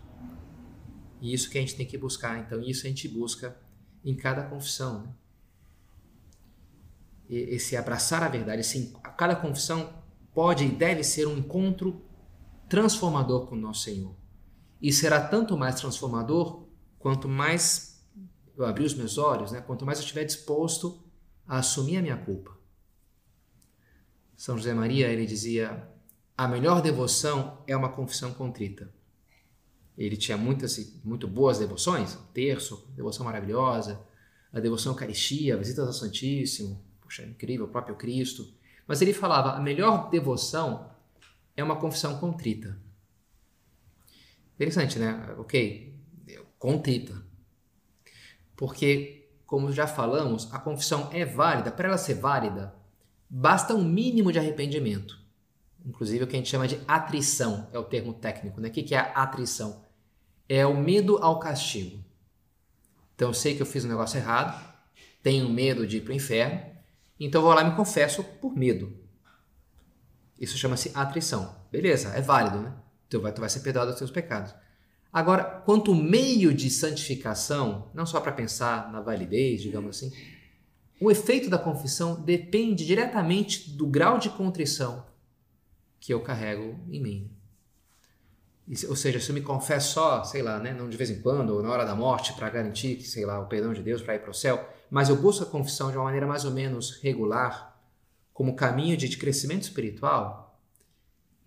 E 1.21 1.33
isso 1.33 1.51
que 1.51 1.59
a 1.59 1.61
gente 1.61 1.77
tem 1.77 1.87
que 1.87 1.99
buscar. 1.99 2.39
Então, 2.41 2.61
isso 2.61 2.87
a 2.87 2.89
gente 2.89 3.07
busca 3.07 3.57
em 4.05 4.17
cada 4.17 4.43
confissão. 4.45 5.03
Né? 5.03 5.15
Esse 7.29 7.77
abraçar 7.77 8.23
a 8.23 8.29
verdade, 8.29 8.63
esse, 8.63 8.93
cada 9.17 9.37
confissão 9.37 10.03
pode 10.35 10.65
e 10.65 10.69
deve 10.71 11.05
ser 11.05 11.27
um 11.27 11.37
encontro 11.37 12.03
transformador 12.69 13.47
com 13.47 13.55
o 13.55 13.59
nosso 13.59 13.83
Senhor. 13.85 14.17
E 14.81 14.93
será 14.93 15.21
tanto 15.21 15.57
mais 15.57 15.77
transformador 15.77 16.67
quanto 16.99 17.29
mais 17.29 18.03
eu 18.57 18.65
abrir 18.65 18.85
os 18.85 18.95
meus 18.95 19.19
olhos, 19.19 19.53
né? 19.53 19.61
quanto 19.61 19.85
mais 19.85 19.99
eu 19.99 20.03
estiver 20.03 20.25
disposto 20.25 21.03
a 21.47 21.59
assumir 21.59 21.99
a 21.99 22.03
minha 22.03 22.17
culpa. 22.17 22.62
São 24.43 24.59
José 24.59 24.75
Maria, 24.75 25.07
ele 25.07 25.25
dizia: 25.25 25.89
a 26.37 26.49
melhor 26.49 26.83
devoção 26.83 27.63
é 27.65 27.77
uma 27.77 27.91
confissão 27.91 28.35
contrita. 28.35 28.93
Ele 29.97 30.17
tinha 30.17 30.37
muitas, 30.37 31.01
muito 31.05 31.29
boas 31.29 31.61
devoções, 31.61 32.19
terço, 32.35 32.93
devoção 32.97 33.25
maravilhosa, 33.25 34.05
a 34.53 34.59
devoção 34.59 34.95
Eucaristia, 34.95 35.57
visitas 35.57 35.87
ao 35.87 35.93
Santíssimo, 35.93 36.85
puxa, 37.01 37.23
incrível, 37.23 37.67
o 37.67 37.69
próprio 37.69 37.95
Cristo. 37.95 38.53
Mas 38.85 39.01
ele 39.01 39.13
falava: 39.13 39.53
a 39.53 39.61
melhor 39.61 40.11
devoção 40.11 40.91
é 41.57 41.63
uma 41.63 41.77
confissão 41.77 42.19
contrita. 42.19 42.77
Interessante, 44.57 44.99
né? 44.99 45.37
Ok, 45.39 45.97
contrita. 46.59 47.15
Porque, 48.57 49.31
como 49.47 49.71
já 49.71 49.87
falamos, 49.87 50.53
a 50.53 50.59
confissão 50.59 51.11
é 51.13 51.25
válida. 51.25 51.71
Para 51.71 51.87
ela 51.87 51.97
ser 51.97 52.15
válida, 52.15 52.82
basta 53.35 53.75
um 53.75 53.83
mínimo 53.83 54.31
de 54.31 54.39
arrependimento. 54.39 55.19
Inclusive 55.87 56.25
o 56.25 56.27
que 56.27 56.37
a 56.37 56.39
gente 56.39 56.51
chama 56.51 56.69
de 56.69 56.79
atrição, 56.87 57.67
é 57.73 57.79
o 57.79 57.85
termo 57.85 58.13
técnico. 58.13 58.61
Né? 58.61 58.69
O 58.69 58.71
que 58.71 58.95
é 58.95 58.99
a 58.99 59.23
atrição? 59.23 59.83
É 60.47 60.67
o 60.67 60.77
medo 60.77 61.17
ao 61.17 61.39
castigo. 61.39 62.05
Então 63.15 63.31
eu 63.31 63.35
sei 63.35 63.57
que 63.57 63.63
eu 63.63 63.67
fiz 63.67 63.87
um 63.87 63.89
negócio 63.89 64.19
errado, 64.19 64.63
tenho 65.23 65.49
medo 65.49 65.87
de 65.87 65.97
ir 65.97 66.01
para 66.03 66.13
o 66.13 66.15
inferno, 66.15 66.61
Então 67.19 67.41
vou 67.41 67.55
lá 67.55 67.63
e 67.63 67.71
me 67.71 67.77
confesso 67.77 68.23
por 68.23 68.55
medo. 68.55 68.93
Isso 70.39 70.59
chama-se 70.59 70.93
atrição. 70.95 71.57
Beleza, 71.71 72.11
é 72.11 72.21
válido, 72.21 72.61
né? 72.61 72.75
Tu 73.09 73.19
vai, 73.19 73.33
tu 73.33 73.41
vai 73.41 73.49
ser 73.49 73.61
perdoado 73.61 73.93
dos 73.93 73.99
teus 73.99 74.11
pecados. 74.11 74.55
Agora, 75.11 75.45
quanto 75.45 75.95
meio 75.95 76.53
de 76.53 76.69
santificação, 76.69 77.91
não 77.95 78.05
só 78.05 78.21
para 78.21 78.33
pensar 78.33 78.91
na 78.93 79.01
validez, 79.01 79.63
digamos 79.63 79.97
assim, 79.97 80.11
o 81.03 81.11
efeito 81.11 81.51
da 81.51 81.59
confissão 81.59 82.21
depende 82.21 82.87
diretamente 82.87 83.71
do 83.71 83.89
grau 83.89 84.19
de 84.19 84.31
contrição 84.31 85.05
que 85.99 86.15
eu 86.15 86.21
carrego 86.21 86.79
em 86.89 87.03
mim. 87.03 87.31
Ou 88.89 88.95
seja, 88.95 89.19
se 89.19 89.29
eu 89.29 89.35
me 89.35 89.41
confesso 89.41 89.95
só, 89.95 90.23
sei 90.23 90.43
lá, 90.43 90.61
né, 90.61 90.73
não 90.73 90.89
de 90.89 90.97
vez 90.97 91.11
em 91.11 91.21
quando, 91.21 91.51
ou 91.51 91.63
na 91.63 91.71
hora 91.71 91.85
da 91.85 91.97
morte, 91.97 92.33
para 92.35 92.49
garantir, 92.49 93.03
sei 93.03 93.27
lá, 93.27 93.41
o 93.41 93.47
perdão 93.47 93.73
de 93.73 93.83
Deus 93.83 94.01
para 94.01 94.15
ir 94.15 94.21
para 94.21 94.31
o 94.31 94.35
céu, 94.35 94.65
mas 94.89 95.09
eu 95.09 95.17
busco 95.17 95.43
a 95.43 95.47
confissão 95.47 95.91
de 95.91 95.97
uma 95.97 96.05
maneira 96.05 96.27
mais 96.27 96.45
ou 96.45 96.53
menos 96.53 97.01
regular, 97.03 97.77
como 98.33 98.55
caminho 98.55 98.97
de 98.97 99.17
crescimento 99.17 99.63
espiritual, 99.63 100.57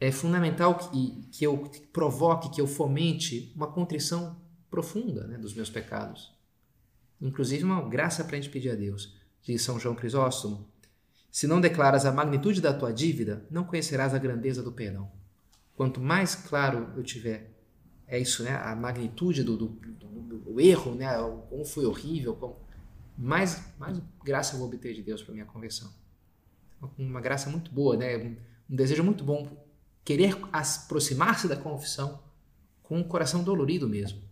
é 0.02 0.12
fundamental 0.12 0.76
que, 0.76 1.30
que 1.32 1.46
eu 1.46 1.72
provoque, 1.94 2.50
que 2.50 2.60
eu 2.60 2.68
fomente 2.68 3.54
uma 3.56 3.68
contrição 3.68 4.36
profunda 4.70 5.26
né, 5.26 5.38
dos 5.38 5.54
meus 5.54 5.70
pecados. 5.70 6.36
Inclusive 7.22 7.64
uma 7.64 7.82
graça 7.88 8.22
para 8.26 8.36
a 8.36 8.42
gente 8.42 8.52
pedir 8.52 8.72
a 8.72 8.76
Deus. 8.76 9.16
Diz 9.46 9.62
São 9.62 9.80
João 9.80 9.94
Crisóstomo, 9.94 10.68
se 11.32 11.46
não 11.46 11.62
declaras 11.62 12.04
a 12.04 12.12
magnitude 12.12 12.60
da 12.60 12.74
tua 12.74 12.92
dívida, 12.92 13.46
não 13.52 13.64
conhecerás 13.64 14.12
a 14.16 14.18
grandeza 14.18 14.64
do 14.64 14.72
perdão. 14.72 15.12
Quanto 15.76 16.02
mais 16.02 16.34
claro 16.34 16.92
eu 16.98 17.04
tiver, 17.04 17.54
é 18.08 18.18
isso, 18.18 18.42
né? 18.42 18.56
A 18.56 18.76
magnitude 18.76 19.44
do, 19.44 19.56
do, 19.56 19.68
do, 19.68 20.40
do 20.40 20.60
erro, 20.60 20.96
né? 20.96 21.16
Como 21.48 21.64
foi 21.64 21.86
horrível, 21.86 22.36
como... 22.36 22.58
mais, 23.16 23.64
mais 23.78 24.02
graça 24.24 24.56
eu 24.56 24.60
vou 24.60 24.68
obter 24.68 24.96
de 24.96 25.04
Deus 25.04 25.22
para 25.22 25.34
minha 25.34 25.46
conversão. 25.46 25.94
Uma 26.98 27.22
graça 27.22 27.48
muito 27.48 27.72
boa, 27.72 27.96
né? 27.96 28.18
Um, 28.18 28.36
um 28.72 28.76
desejo 28.76 29.04
muito 29.04 29.24
bom, 29.24 29.64
querer 30.04 30.40
aproximar-se 30.52 31.48
da 31.48 31.56
confissão 31.56 32.24
com 32.82 32.98
um 32.98 33.04
coração 33.04 33.44
dolorido 33.44 33.88
mesmo, 33.88 34.24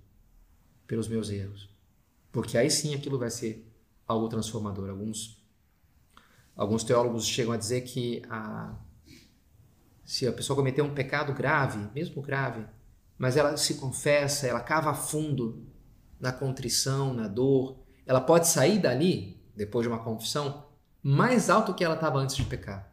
pelos 0.88 1.08
meus 1.08 1.30
erros. 1.30 1.70
Porque 2.32 2.58
aí 2.58 2.72
sim 2.72 2.96
aquilo 2.96 3.20
vai 3.20 3.30
ser 3.30 3.70
algo 4.08 4.28
transformador. 4.28 4.90
Alguns, 4.90 5.44
alguns 6.56 6.84
teólogos 6.84 7.26
chegam 7.26 7.54
a 7.54 7.58
dizer 7.58 7.82
que 7.82 8.22
a, 8.30 8.76
se 10.04 10.28
a 10.28 10.34
pessoa 10.34 10.56
cometer 10.56 10.82
um 10.82 10.94
pecado 10.94 11.34
grave, 11.34 11.90
mesmo 11.94 12.22
grave, 12.22 12.66
mas 13.18 13.38
ela 13.38 13.56
se 13.58 13.76
confessa, 13.76 14.48
ela 14.48 14.60
cava 14.60 14.94
fundo 14.94 15.66
na 16.20 16.32
contrição, 16.32 17.14
na 17.14 17.28
dor, 17.28 17.80
ela 18.06 18.22
pode 18.22 18.48
sair 18.48 18.80
dali, 18.80 19.42
depois 19.56 19.84
de 19.84 19.90
uma 19.90 20.04
confissão, 20.04 20.68
mais 21.02 21.50
alto 21.50 21.74
que 21.74 21.84
ela 21.84 21.96
estava 21.96 22.20
antes 22.20 22.36
de 22.36 22.44
pecar. 22.44 22.92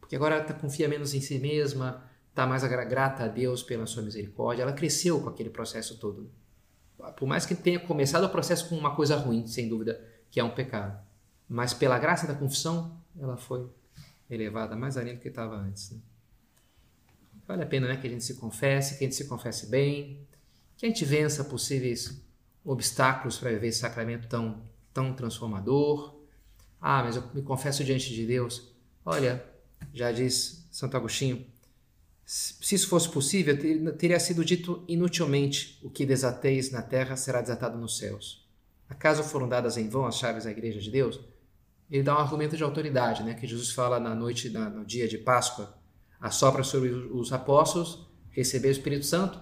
Porque 0.00 0.16
agora 0.16 0.36
ela 0.36 0.44
tá, 0.44 0.54
confia 0.54 0.88
menos 0.88 1.14
em 1.14 1.20
si 1.20 1.38
mesma, 1.38 2.02
está 2.30 2.46
mais 2.46 2.62
grata 2.62 3.24
a 3.24 3.28
Deus 3.28 3.62
pela 3.62 3.86
sua 3.86 4.02
misericórdia, 4.02 4.62
ela 4.62 4.72
cresceu 4.72 5.20
com 5.20 5.28
aquele 5.28 5.50
processo 5.50 5.98
todo. 5.98 6.30
Por 7.16 7.26
mais 7.26 7.46
que 7.46 7.54
tenha 7.54 7.78
começado 7.78 8.24
o 8.24 8.28
processo 8.28 8.68
com 8.68 8.76
uma 8.76 8.94
coisa 8.94 9.16
ruim, 9.16 9.46
sem 9.46 9.68
dúvida, 9.68 10.00
que 10.30 10.40
é 10.40 10.44
um 10.44 10.50
pecado. 10.50 10.98
Mas 11.48 11.72
pela 11.72 11.98
graça 11.98 12.26
da 12.26 12.34
confissão, 12.34 13.00
ela 13.18 13.36
foi 13.36 13.68
elevada 14.30 14.76
mais 14.76 14.96
além 14.96 15.14
do 15.14 15.20
que 15.20 15.28
estava 15.28 15.56
antes. 15.56 15.90
Né? 15.90 15.98
Vale 17.46 17.62
a 17.62 17.66
pena 17.66 17.88
né, 17.88 17.96
que 17.96 18.06
a 18.06 18.10
gente 18.10 18.24
se 18.24 18.34
confesse, 18.34 18.98
que 18.98 19.04
a 19.04 19.06
gente 19.06 19.16
se 19.16 19.24
confesse 19.24 19.66
bem, 19.66 20.26
que 20.76 20.84
a 20.84 20.88
gente 20.88 21.04
vença 21.04 21.42
possíveis 21.42 22.20
obstáculos 22.64 23.38
para 23.38 23.50
viver 23.50 23.68
esse 23.68 23.78
sacramento 23.78 24.28
tão, 24.28 24.62
tão 24.92 25.14
transformador. 25.14 26.14
Ah, 26.80 27.02
mas 27.02 27.16
eu 27.16 27.24
me 27.32 27.42
confesso 27.42 27.82
diante 27.82 28.12
de 28.12 28.26
Deus. 28.26 28.70
Olha, 29.04 29.44
já 29.94 30.12
diz 30.12 30.68
Santo 30.70 30.96
Agostinho, 30.96 31.46
se 32.26 32.74
isso 32.74 32.88
fosse 32.88 33.08
possível, 33.08 33.56
teria 33.96 34.20
sido 34.20 34.44
dito 34.44 34.84
inutilmente: 34.86 35.80
o 35.82 35.88
que 35.88 36.04
desateis 36.04 36.70
na 36.70 36.82
terra 36.82 37.16
será 37.16 37.40
desatado 37.40 37.78
nos 37.78 37.96
céus. 37.96 38.46
Acaso 38.88 39.22
foram 39.22 39.48
dadas 39.48 39.76
em 39.76 39.88
vão 39.88 40.06
as 40.06 40.16
chaves 40.16 40.44
da 40.44 40.50
igreja 40.50 40.80
de 40.80 40.90
Deus? 40.90 41.20
Ele 41.90 42.02
dá 42.02 42.16
um 42.16 42.20
argumento 42.20 42.56
de 42.56 42.62
autoridade, 42.62 43.22
né? 43.22 43.34
Que 43.34 43.46
Jesus 43.46 43.70
fala 43.70 44.00
na 44.00 44.14
noite, 44.14 44.48
no 44.50 44.84
dia 44.84 45.06
de 45.06 45.18
Páscoa, 45.18 45.78
assopra 46.20 46.62
sobre 46.62 46.90
os 46.90 47.32
apóstolos, 47.32 48.06
receber 48.30 48.68
o 48.68 48.72
Espírito 48.72 49.06
Santo, 49.06 49.40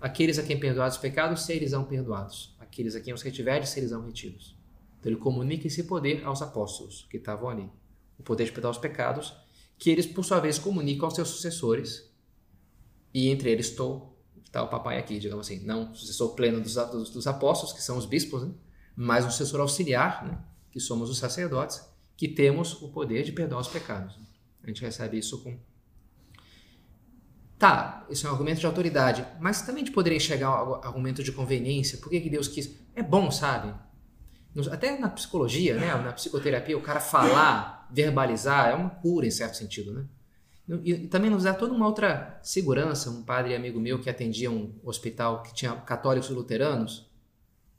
aqueles 0.00 0.38
a 0.38 0.42
quem 0.42 0.58
perdoados 0.58 0.96
os 0.96 1.02
pecados, 1.02 1.42
serão 1.42 1.84
perdoados. 1.84 2.56
Aqueles 2.58 2.94
a 2.94 3.00
quem 3.00 3.14
os 3.14 3.22
retiveres, 3.22 3.70
serão 3.70 4.04
retidos. 4.04 4.56
Então 4.98 5.10
ele 5.12 5.20
comunica 5.20 5.66
esse 5.66 5.84
poder 5.84 6.24
aos 6.24 6.42
apóstolos 6.42 7.06
que 7.10 7.16
estavam 7.16 7.48
ali. 7.48 7.70
O 8.18 8.22
poder 8.22 8.44
de 8.44 8.52
perdoar 8.52 8.72
os 8.72 8.78
pecados, 8.78 9.34
que 9.78 9.90
eles, 9.90 10.06
por 10.06 10.24
sua 10.24 10.40
vez, 10.40 10.58
comunicam 10.58 11.06
aos 11.06 11.14
seus 11.14 11.28
sucessores. 11.28 12.12
E 13.14 13.28
entre 13.28 13.50
eles 13.50 13.68
estou, 13.68 14.16
está 14.44 14.62
o 14.62 14.68
papai 14.68 14.98
aqui, 14.98 15.18
digamos 15.18 15.46
assim. 15.46 15.64
Não 15.64 15.94
sucessor 15.94 16.34
pleno 16.34 16.60
dos, 16.60 16.74
dos, 16.74 17.10
dos 17.10 17.26
apóstolos, 17.26 17.72
que 17.72 17.82
são 17.82 17.96
os 17.96 18.06
bispos, 18.06 18.44
né? 18.44 18.52
Mas 19.00 19.24
um 19.24 19.30
sucessor 19.30 19.60
auxiliar, 19.60 20.26
né? 20.26 20.38
que 20.72 20.80
somos 20.80 21.08
os 21.08 21.18
sacerdotes, 21.18 21.80
que 22.16 22.26
temos 22.26 22.82
o 22.82 22.88
poder 22.88 23.22
de 23.22 23.30
perdoar 23.30 23.60
os 23.60 23.68
pecados. 23.68 24.18
A 24.60 24.66
gente 24.66 24.82
recebe 24.82 25.16
isso 25.16 25.40
com 25.42 25.56
Tá, 27.56 28.06
isso 28.08 28.26
é 28.26 28.30
um 28.30 28.32
argumento 28.32 28.60
de 28.60 28.66
autoridade, 28.66 29.26
mas 29.40 29.62
também 29.62 29.82
te 29.82 29.90
poderia 29.90 30.20
chegar 30.20 30.48
ao 30.48 30.84
argumento 30.84 31.24
de 31.24 31.32
conveniência. 31.32 31.98
Por 31.98 32.08
que, 32.08 32.20
que 32.20 32.30
Deus 32.30 32.46
quis? 32.46 32.72
É 32.94 33.02
bom, 33.02 33.30
sabe? 33.30 33.74
Até 34.70 34.96
na 34.98 35.08
psicologia, 35.08 35.76
né? 35.76 35.94
na 35.94 36.12
psicoterapia, 36.12 36.76
o 36.76 36.82
cara 36.82 37.00
falar, 37.00 37.88
verbalizar, 37.92 38.70
é 38.70 38.74
uma 38.74 38.90
cura 38.90 39.26
em 39.26 39.30
certo 39.30 39.56
sentido. 39.56 39.92
Né? 39.92 40.04
E, 40.84 41.08
também 41.08 41.30
nos 41.30 41.44
dá 41.44 41.54
toda 41.54 41.72
uma 41.72 41.86
outra 41.86 42.38
segurança. 42.42 43.10
Um 43.10 43.22
padre 43.22 43.54
amigo 43.54 43.80
meu 43.80 44.00
que 44.00 44.10
atendia 44.10 44.50
um 44.50 44.74
hospital 44.84 45.42
que 45.42 45.54
tinha 45.54 45.74
católicos 45.74 46.30
e 46.30 46.32
luteranos, 46.32 47.07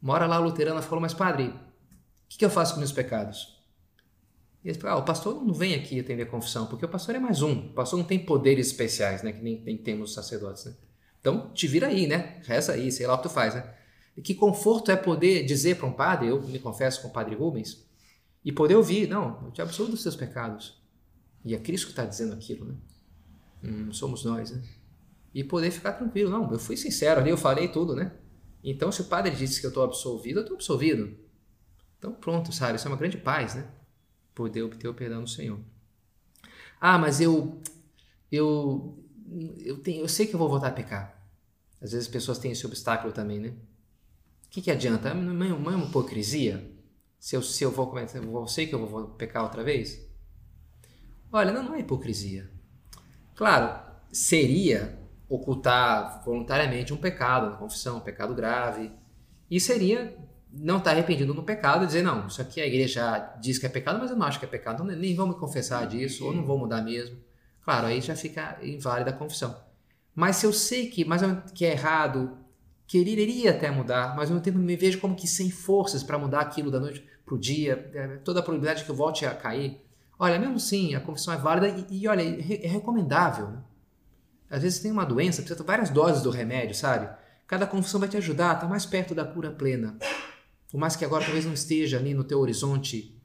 uma 0.01 0.13
hora 0.13 0.25
lá 0.25 0.37
a 0.37 0.39
luterana 0.39 0.81
falou: 0.81 1.01
Mas 1.01 1.13
padre, 1.13 1.47
o 1.47 1.53
que, 2.29 2.37
que 2.37 2.45
eu 2.45 2.49
faço 2.49 2.73
com 2.73 2.79
meus 2.79 2.91
pecados? 2.91 3.59
E 4.63 4.67
eles 4.67 4.81
falam, 4.81 4.97
ah, 4.97 4.99
o 4.99 5.05
pastor 5.05 5.43
não 5.43 5.53
vem 5.53 5.73
aqui 5.73 5.99
atender 5.99 6.23
a 6.23 6.25
confissão, 6.25 6.65
porque 6.65 6.85
o 6.85 6.89
pastor 6.89 7.15
é 7.15 7.19
mais 7.19 7.41
um. 7.41 7.67
O 7.67 7.73
pastor 7.73 7.97
não 7.97 8.05
tem 8.05 8.19
poderes 8.19 8.67
especiais, 8.67 9.23
né? 9.23 9.31
Que 9.31 9.41
nem, 9.41 9.61
nem 9.61 9.77
temos 9.77 10.09
os 10.09 10.15
sacerdotes, 10.15 10.65
né? 10.65 10.73
Então, 11.19 11.49
te 11.53 11.67
vira 11.67 11.87
aí, 11.87 12.07
né? 12.07 12.41
Reza 12.43 12.73
aí, 12.73 12.91
sei 12.91 13.07
lá 13.07 13.13
o 13.13 13.17
que 13.17 13.23
tu 13.23 13.29
faz, 13.29 13.55
né? 13.55 13.73
E 14.17 14.21
que 14.21 14.35
conforto 14.35 14.91
é 14.91 14.97
poder 14.97 15.45
dizer 15.45 15.77
para 15.77 15.87
um 15.87 15.93
padre, 15.93 16.27
eu 16.27 16.41
me 16.41 16.59
confesso 16.59 17.01
com 17.01 17.07
o 17.07 17.11
padre 17.11 17.35
Rubens, 17.35 17.85
e 18.43 18.51
poder 18.51 18.75
ouvir, 18.75 19.07
não, 19.07 19.45
eu 19.45 19.51
te 19.51 19.61
absolvo 19.61 19.91
dos 19.91 20.01
seus 20.01 20.15
pecados. 20.15 20.81
E 21.43 21.55
é 21.55 21.57
Cristo 21.57 21.85
que 21.85 21.91
está 21.91 22.05
dizendo 22.05 22.33
aquilo, 22.33 22.65
né? 22.65 22.75
Hum, 23.63 23.93
somos 23.93 24.25
nós, 24.25 24.51
né? 24.51 24.61
E 25.33 25.43
poder 25.43 25.71
ficar 25.71 25.93
tranquilo, 25.93 26.29
não, 26.29 26.51
eu 26.51 26.59
fui 26.59 26.75
sincero 26.75 27.21
ali, 27.21 27.29
eu 27.29 27.37
falei 27.37 27.69
tudo, 27.69 27.95
né? 27.95 28.11
Então, 28.63 28.91
se 28.91 29.01
o 29.01 29.05
padre 29.05 29.35
disse 29.35 29.59
que 29.59 29.65
eu 29.65 29.69
estou 29.69 29.83
absolvido, 29.83 30.39
eu 30.39 30.43
estou 30.43 30.55
absolvido. 30.55 31.17
Então, 31.97 32.13
pronto, 32.13 32.51
sabe? 32.51 32.77
Isso 32.77 32.87
é 32.87 32.91
uma 32.91 32.97
grande 32.97 33.17
paz, 33.17 33.55
né? 33.55 33.69
poder 34.39 34.63
obter 34.63 34.87
o 34.87 34.93
perdão 34.93 35.21
do 35.21 35.29
Senhor. 35.29 35.59
Ah, 36.79 36.97
mas 36.97 37.19
eu 37.19 37.61
eu 38.31 38.97
eu 39.57 39.77
tenho, 39.79 40.01
eu 40.01 40.07
sei 40.07 40.25
que 40.25 40.33
eu 40.33 40.39
vou 40.39 40.47
voltar 40.47 40.67
a 40.67 40.71
pecar. 40.71 41.21
Às 41.81 41.91
vezes 41.91 42.07
as 42.07 42.11
pessoas 42.11 42.39
têm 42.39 42.51
esse 42.51 42.65
obstáculo 42.65 43.11
também, 43.11 43.39
né? 43.39 43.49
O 43.49 44.49
que, 44.49 44.61
que 44.61 44.71
adianta? 44.71 45.13
Não 45.13 45.45
é 45.45 45.53
uma 45.53 45.87
hipocrisia? 45.87 46.73
Se 47.19 47.35
eu, 47.35 47.43
se 47.43 47.63
eu 47.63 47.69
vou 47.69 47.87
cometer, 47.87 48.23
eu 48.23 48.47
sei 48.47 48.65
que 48.65 48.73
eu 48.73 48.87
vou 48.87 49.09
pecar 49.09 49.43
outra 49.43 49.61
vez? 49.61 50.07
Olha, 51.31 51.51
não, 51.51 51.61
não 51.61 51.75
é 51.75 51.81
hipocrisia. 51.81 52.49
Claro, 53.35 53.79
seria 54.11 54.98
ocultar 55.29 56.23
voluntariamente 56.25 56.93
um 56.93 56.97
pecado, 56.97 57.47
uma 57.47 57.57
confissão, 57.57 57.97
um 57.97 58.01
pecado 58.01 58.33
grave. 58.33 58.91
E 59.49 59.59
seria 59.59 60.17
não 60.51 60.79
estar 60.79 60.91
arrependido 60.91 61.33
no 61.33 61.43
pecado 61.43 61.83
e 61.83 61.87
dizer, 61.87 62.01
não, 62.01 62.25
isso 62.27 62.41
aqui 62.41 62.59
a 62.59 62.65
igreja 62.65 63.35
diz 63.39 63.59
que 63.59 63.65
é 63.65 63.69
pecado, 63.69 63.99
mas 63.99 64.09
eu 64.09 64.17
não 64.17 64.25
acho 64.25 64.39
que 64.39 64.45
é 64.45 64.47
pecado, 64.47 64.83
então 64.83 64.97
nem 64.97 65.15
me 65.15 65.33
confessar 65.35 65.85
disso, 65.85 66.25
ou 66.25 66.33
não 66.33 66.43
vou 66.43 66.57
mudar 66.57 66.81
mesmo. 66.81 67.17
Claro, 67.63 67.87
aí 67.87 68.01
já 68.01 68.15
fica 68.15 68.57
inválida 68.63 69.11
a 69.11 69.13
confissão. 69.13 69.55
Mas 70.15 70.37
se 70.37 70.45
eu 70.45 70.51
sei 70.51 70.87
que, 70.87 71.05
mas 71.05 71.21
que 71.53 71.65
é 71.65 71.71
errado, 71.71 72.37
quereria 72.87 73.51
até 73.51 73.69
mudar, 73.69 74.15
mas 74.15 74.29
ao 74.29 74.35
mesmo 74.35 74.41
tempo 74.41 74.57
me 74.57 74.75
vejo 74.75 74.99
como 74.99 75.15
que 75.15 75.27
sem 75.27 75.51
forças 75.51 76.01
para 76.01 76.17
mudar 76.17 76.39
aquilo 76.39 76.71
da 76.71 76.79
noite 76.79 77.07
para 77.23 77.35
o 77.35 77.37
dia, 77.37 77.91
é, 77.93 78.07
toda 78.17 78.39
a 78.39 78.43
probabilidade 78.43 78.83
que 78.83 78.89
eu 78.89 78.95
volte 78.95 79.25
a 79.25 79.35
cair. 79.35 79.79
Olha, 80.17 80.39
mesmo 80.39 80.59
sim, 80.59 80.95
a 80.95 80.99
confissão 80.99 81.33
é 81.33 81.37
válida 81.37 81.69
e, 81.69 82.01
e 82.01 82.07
olha, 82.07 82.23
é, 82.23 82.65
é 82.65 82.67
recomendável. 82.67 83.49
Né? 83.49 83.59
Às 84.49 84.63
vezes 84.63 84.79
tem 84.79 84.91
uma 84.91 85.05
doença, 85.05 85.41
precisa 85.41 85.59
de 85.59 85.65
várias 85.65 85.89
doses 85.89 86.23
do 86.23 86.29
remédio, 86.29 86.75
sabe? 86.75 87.09
Cada 87.45 87.67
confissão 87.67 87.99
vai 87.99 88.09
te 88.09 88.17
ajudar, 88.17 88.55
tá 88.55 88.67
mais 88.67 88.85
perto 88.85 89.13
da 89.13 89.25
cura 89.25 89.51
plena. 89.51 89.97
Por 90.71 90.79
mais 90.79 90.95
que 90.95 91.05
agora 91.05 91.23
talvez 91.23 91.45
não 91.45 91.53
esteja 91.53 91.97
ali 91.97 92.13
no 92.13 92.23
teu 92.23 92.39
horizonte 92.39 93.15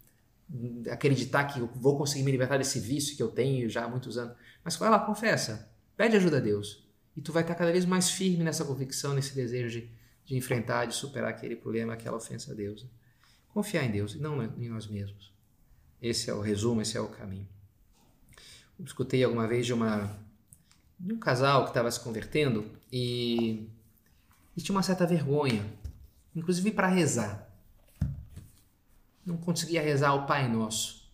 acreditar 0.91 1.45
que 1.45 1.61
eu 1.61 1.66
vou 1.75 1.97
conseguir 1.97 2.22
me 2.22 2.31
libertar 2.31 2.59
desse 2.59 2.79
vício 2.79 3.16
que 3.16 3.22
eu 3.22 3.29
tenho 3.29 3.68
já 3.68 3.85
há 3.85 3.89
muitos 3.89 4.18
anos. 4.18 4.37
Mas 4.62 4.77
vai 4.77 4.91
lá, 4.91 4.99
confessa. 4.99 5.70
Pede 5.97 6.16
ajuda 6.16 6.39
a 6.39 6.41
Deus. 6.41 6.85
E 7.16 7.20
tu 7.20 7.33
vai 7.33 7.43
estar 7.43 7.55
cada 7.55 7.72
vez 7.72 7.85
mais 7.85 8.11
firme 8.11 8.45
nessa 8.45 8.64
convicção, 8.64 9.14
nesse 9.14 9.35
desejo 9.35 9.70
de, 9.70 9.91
de 10.25 10.37
enfrentar, 10.37 10.87
de 10.87 10.95
superar 10.95 11.31
aquele 11.31 11.57
problema, 11.57 11.95
aquela 11.95 12.16
ofensa 12.16 12.53
a 12.53 12.55
Deus. 12.55 12.87
Confiar 13.49 13.85
em 13.85 13.91
Deus 13.91 14.14
e 14.14 14.18
não 14.18 14.43
em 14.43 14.68
nós 14.68 14.87
mesmos. 14.87 15.33
Esse 16.03 16.29
é 16.29 16.35
o 16.35 16.41
resumo, 16.41 16.83
esse 16.83 16.97
é 16.97 17.01
o 17.01 17.09
caminho. 17.09 17.49
Eu 18.79 18.85
escutei 18.85 19.22
alguma 19.22 19.47
vez 19.47 19.64
de 19.64 19.72
uma 19.72 20.24
de 20.99 21.12
um 21.12 21.18
casal 21.18 21.64
que 21.64 21.70
estava 21.70 21.90
se 21.90 22.01
convertendo 22.01 22.70
e, 22.92 23.68
e 24.57 24.61
tinha 24.61 24.74
uma 24.74 24.82
certa 24.82 25.07
vergonha, 25.07 25.64
inclusive 26.34 26.70
para 26.70 26.88
rezar. 26.88 27.51
Não 29.24 29.36
conseguia 29.36 29.82
rezar 29.82 30.14
o 30.14 30.26
Pai 30.26 30.49
Nosso. 30.49 31.11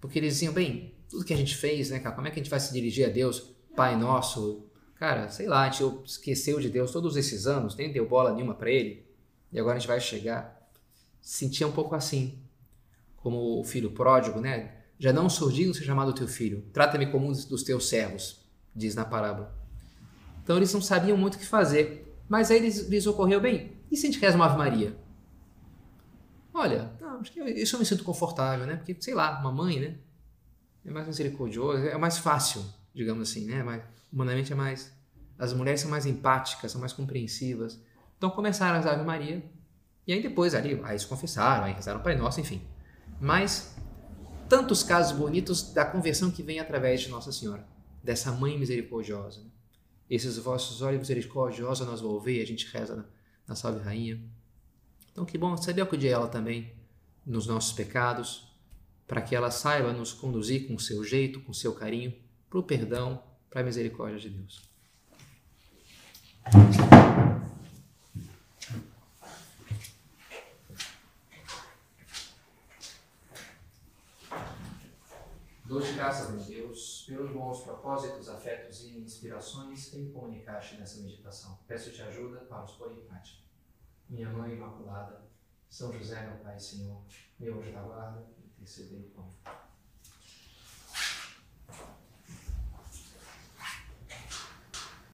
Porque 0.00 0.18
eles 0.18 0.34
diziam, 0.34 0.52
bem, 0.52 0.94
tudo 1.08 1.24
que 1.24 1.34
a 1.34 1.36
gente 1.36 1.56
fez, 1.56 1.90
né, 1.90 1.98
cara, 1.98 2.14
como 2.14 2.28
é 2.28 2.30
que 2.30 2.38
a 2.38 2.42
gente 2.42 2.50
vai 2.50 2.60
se 2.60 2.72
dirigir 2.72 3.06
a 3.06 3.10
Deus? 3.10 3.54
Pai 3.76 3.96
Nosso, 3.96 4.66
cara, 4.94 5.28
sei 5.28 5.46
lá, 5.46 5.62
a 5.62 5.70
gente 5.70 5.84
esqueceu 6.04 6.60
de 6.60 6.68
Deus 6.68 6.90
todos 6.92 7.16
esses 7.16 7.46
anos, 7.46 7.76
nem 7.76 7.92
deu 7.92 8.08
bola 8.08 8.32
nenhuma 8.32 8.54
para 8.54 8.70
Ele, 8.70 9.06
e 9.52 9.58
agora 9.58 9.76
a 9.76 9.78
gente 9.78 9.88
vai 9.88 10.00
chegar. 10.00 10.70
Sentia 11.20 11.66
um 11.66 11.72
pouco 11.72 11.94
assim, 11.94 12.38
como 13.16 13.60
o 13.60 13.64
filho 13.64 13.90
pródigo, 13.90 14.40
né? 14.40 14.76
Já 14.98 15.12
não 15.12 15.28
de 15.28 15.74
ser 15.74 15.84
chamado 15.84 16.12
teu 16.12 16.28
filho, 16.28 16.64
trata-me 16.72 17.06
como 17.06 17.26
um 17.26 17.32
dos 17.32 17.62
teus 17.62 17.88
servos 17.88 18.40
diz 18.74 18.94
na 18.94 19.04
parábola. 19.04 19.54
Então 20.42 20.56
eles 20.56 20.72
não 20.72 20.80
sabiam 20.80 21.16
muito 21.16 21.34
o 21.34 21.38
que 21.38 21.46
fazer. 21.46 22.06
Mas 22.28 22.50
aí 22.50 22.60
lhes, 22.60 22.88
lhes 22.88 23.06
ocorreu, 23.06 23.40
bem, 23.40 23.72
e 23.90 23.96
se 23.96 24.06
a 24.06 24.10
gente 24.10 24.20
reza 24.20 24.36
uma 24.36 24.46
Ave 24.46 24.56
Maria? 24.56 24.96
Olha, 26.54 26.92
não, 27.00 27.20
acho 27.20 27.32
que 27.32 27.40
isso 27.40 27.74
eu 27.74 27.80
me 27.80 27.86
sinto 27.86 28.04
confortável, 28.04 28.66
né? 28.66 28.76
Porque, 28.76 28.96
sei 29.00 29.14
lá, 29.14 29.40
uma 29.40 29.50
mãe, 29.50 29.80
né? 29.80 29.96
É 30.84 30.90
mais 30.90 31.06
misericordiosa, 31.08 31.86
é 31.86 31.98
mais 31.98 32.18
fácil, 32.18 32.64
digamos 32.94 33.28
assim, 33.28 33.46
né? 33.46 33.62
Mas, 33.62 33.82
humanamente 34.12 34.52
é 34.52 34.56
mais... 34.56 34.92
As 35.36 35.52
mulheres 35.52 35.80
são 35.80 35.90
mais 35.90 36.06
empáticas, 36.06 36.70
são 36.70 36.80
mais 36.80 36.92
compreensivas. 36.92 37.80
Então 38.16 38.30
começaram 38.30 38.78
as 38.78 38.86
Ave 38.86 39.04
Maria, 39.04 39.42
e 40.06 40.12
aí 40.12 40.22
depois 40.22 40.54
ali, 40.54 40.80
aí 40.84 40.98
se 40.98 41.06
confessaram, 41.06 41.64
aí 41.64 41.72
rezaram 41.72 42.00
Pai 42.00 42.14
Nosso, 42.14 42.40
enfim. 42.40 42.62
Mas 43.20 43.74
tantos 44.48 44.82
casos 44.82 45.16
bonitos 45.16 45.72
da 45.72 45.84
conversão 45.84 46.30
que 46.30 46.42
vem 46.42 46.60
através 46.60 47.00
de 47.00 47.08
Nossa 47.08 47.32
Senhora 47.32 47.66
dessa 48.02 48.32
mãe 48.32 48.58
misericordiosa. 48.58 49.40
Né? 49.40 49.50
Esses 50.08 50.38
vossos 50.38 50.82
olhos 50.82 51.00
misericordiosos 51.00 51.86
nós 51.86 52.00
volvei, 52.00 52.42
a 52.42 52.46
gente 52.46 52.66
reza 52.66 52.96
na, 52.96 53.04
na 53.48 53.54
Salve 53.54 53.80
Rainha. 53.80 54.20
Então 55.12 55.24
que 55.24 55.38
bom 55.38 55.56
saber 55.56 55.82
acudir 55.82 56.08
ela 56.08 56.28
também 56.28 56.72
nos 57.24 57.46
nossos 57.46 57.72
pecados, 57.72 58.50
para 59.06 59.20
que 59.20 59.34
ela 59.34 59.50
saiba 59.50 59.92
nos 59.92 60.12
conduzir 60.12 60.68
com 60.68 60.78
seu 60.78 61.04
jeito, 61.04 61.40
com 61.40 61.52
seu 61.52 61.74
carinho, 61.74 62.14
para 62.48 62.58
o 62.58 62.62
perdão, 62.62 63.22
para 63.48 63.60
a 63.60 63.64
misericórdia 63.64 64.18
de 64.18 64.30
Deus. 64.30 64.62
Dou-te 75.70 75.92
graças 75.92 76.28
a 76.30 76.48
Deus 76.48 77.04
pelos 77.06 77.30
bons 77.30 77.62
propósitos, 77.62 78.28
afetos 78.28 78.82
e 78.82 78.98
inspirações 78.98 79.88
que 79.88 79.98
me 79.98 80.12
comunicaste 80.12 80.74
nessa 80.74 81.00
meditação. 81.00 81.60
Peço-te 81.68 82.02
ajuda 82.02 82.40
para 82.40 82.64
os 82.64 82.72
pôr 82.72 82.90
em 82.90 83.04
prática. 83.04 83.44
Minha 84.08 84.30
Mãe 84.30 84.52
Imaculada, 84.52 85.22
São 85.68 85.92
José, 85.92 86.26
meu 86.26 86.38
Pai 86.38 86.56
e 86.56 86.60
Senhor, 86.60 87.00
meu 87.38 87.60
anjo 87.60 87.70
da 87.70 87.82
guarda, 87.82 88.26
intercedei 88.56 88.98
mim. 88.98 89.32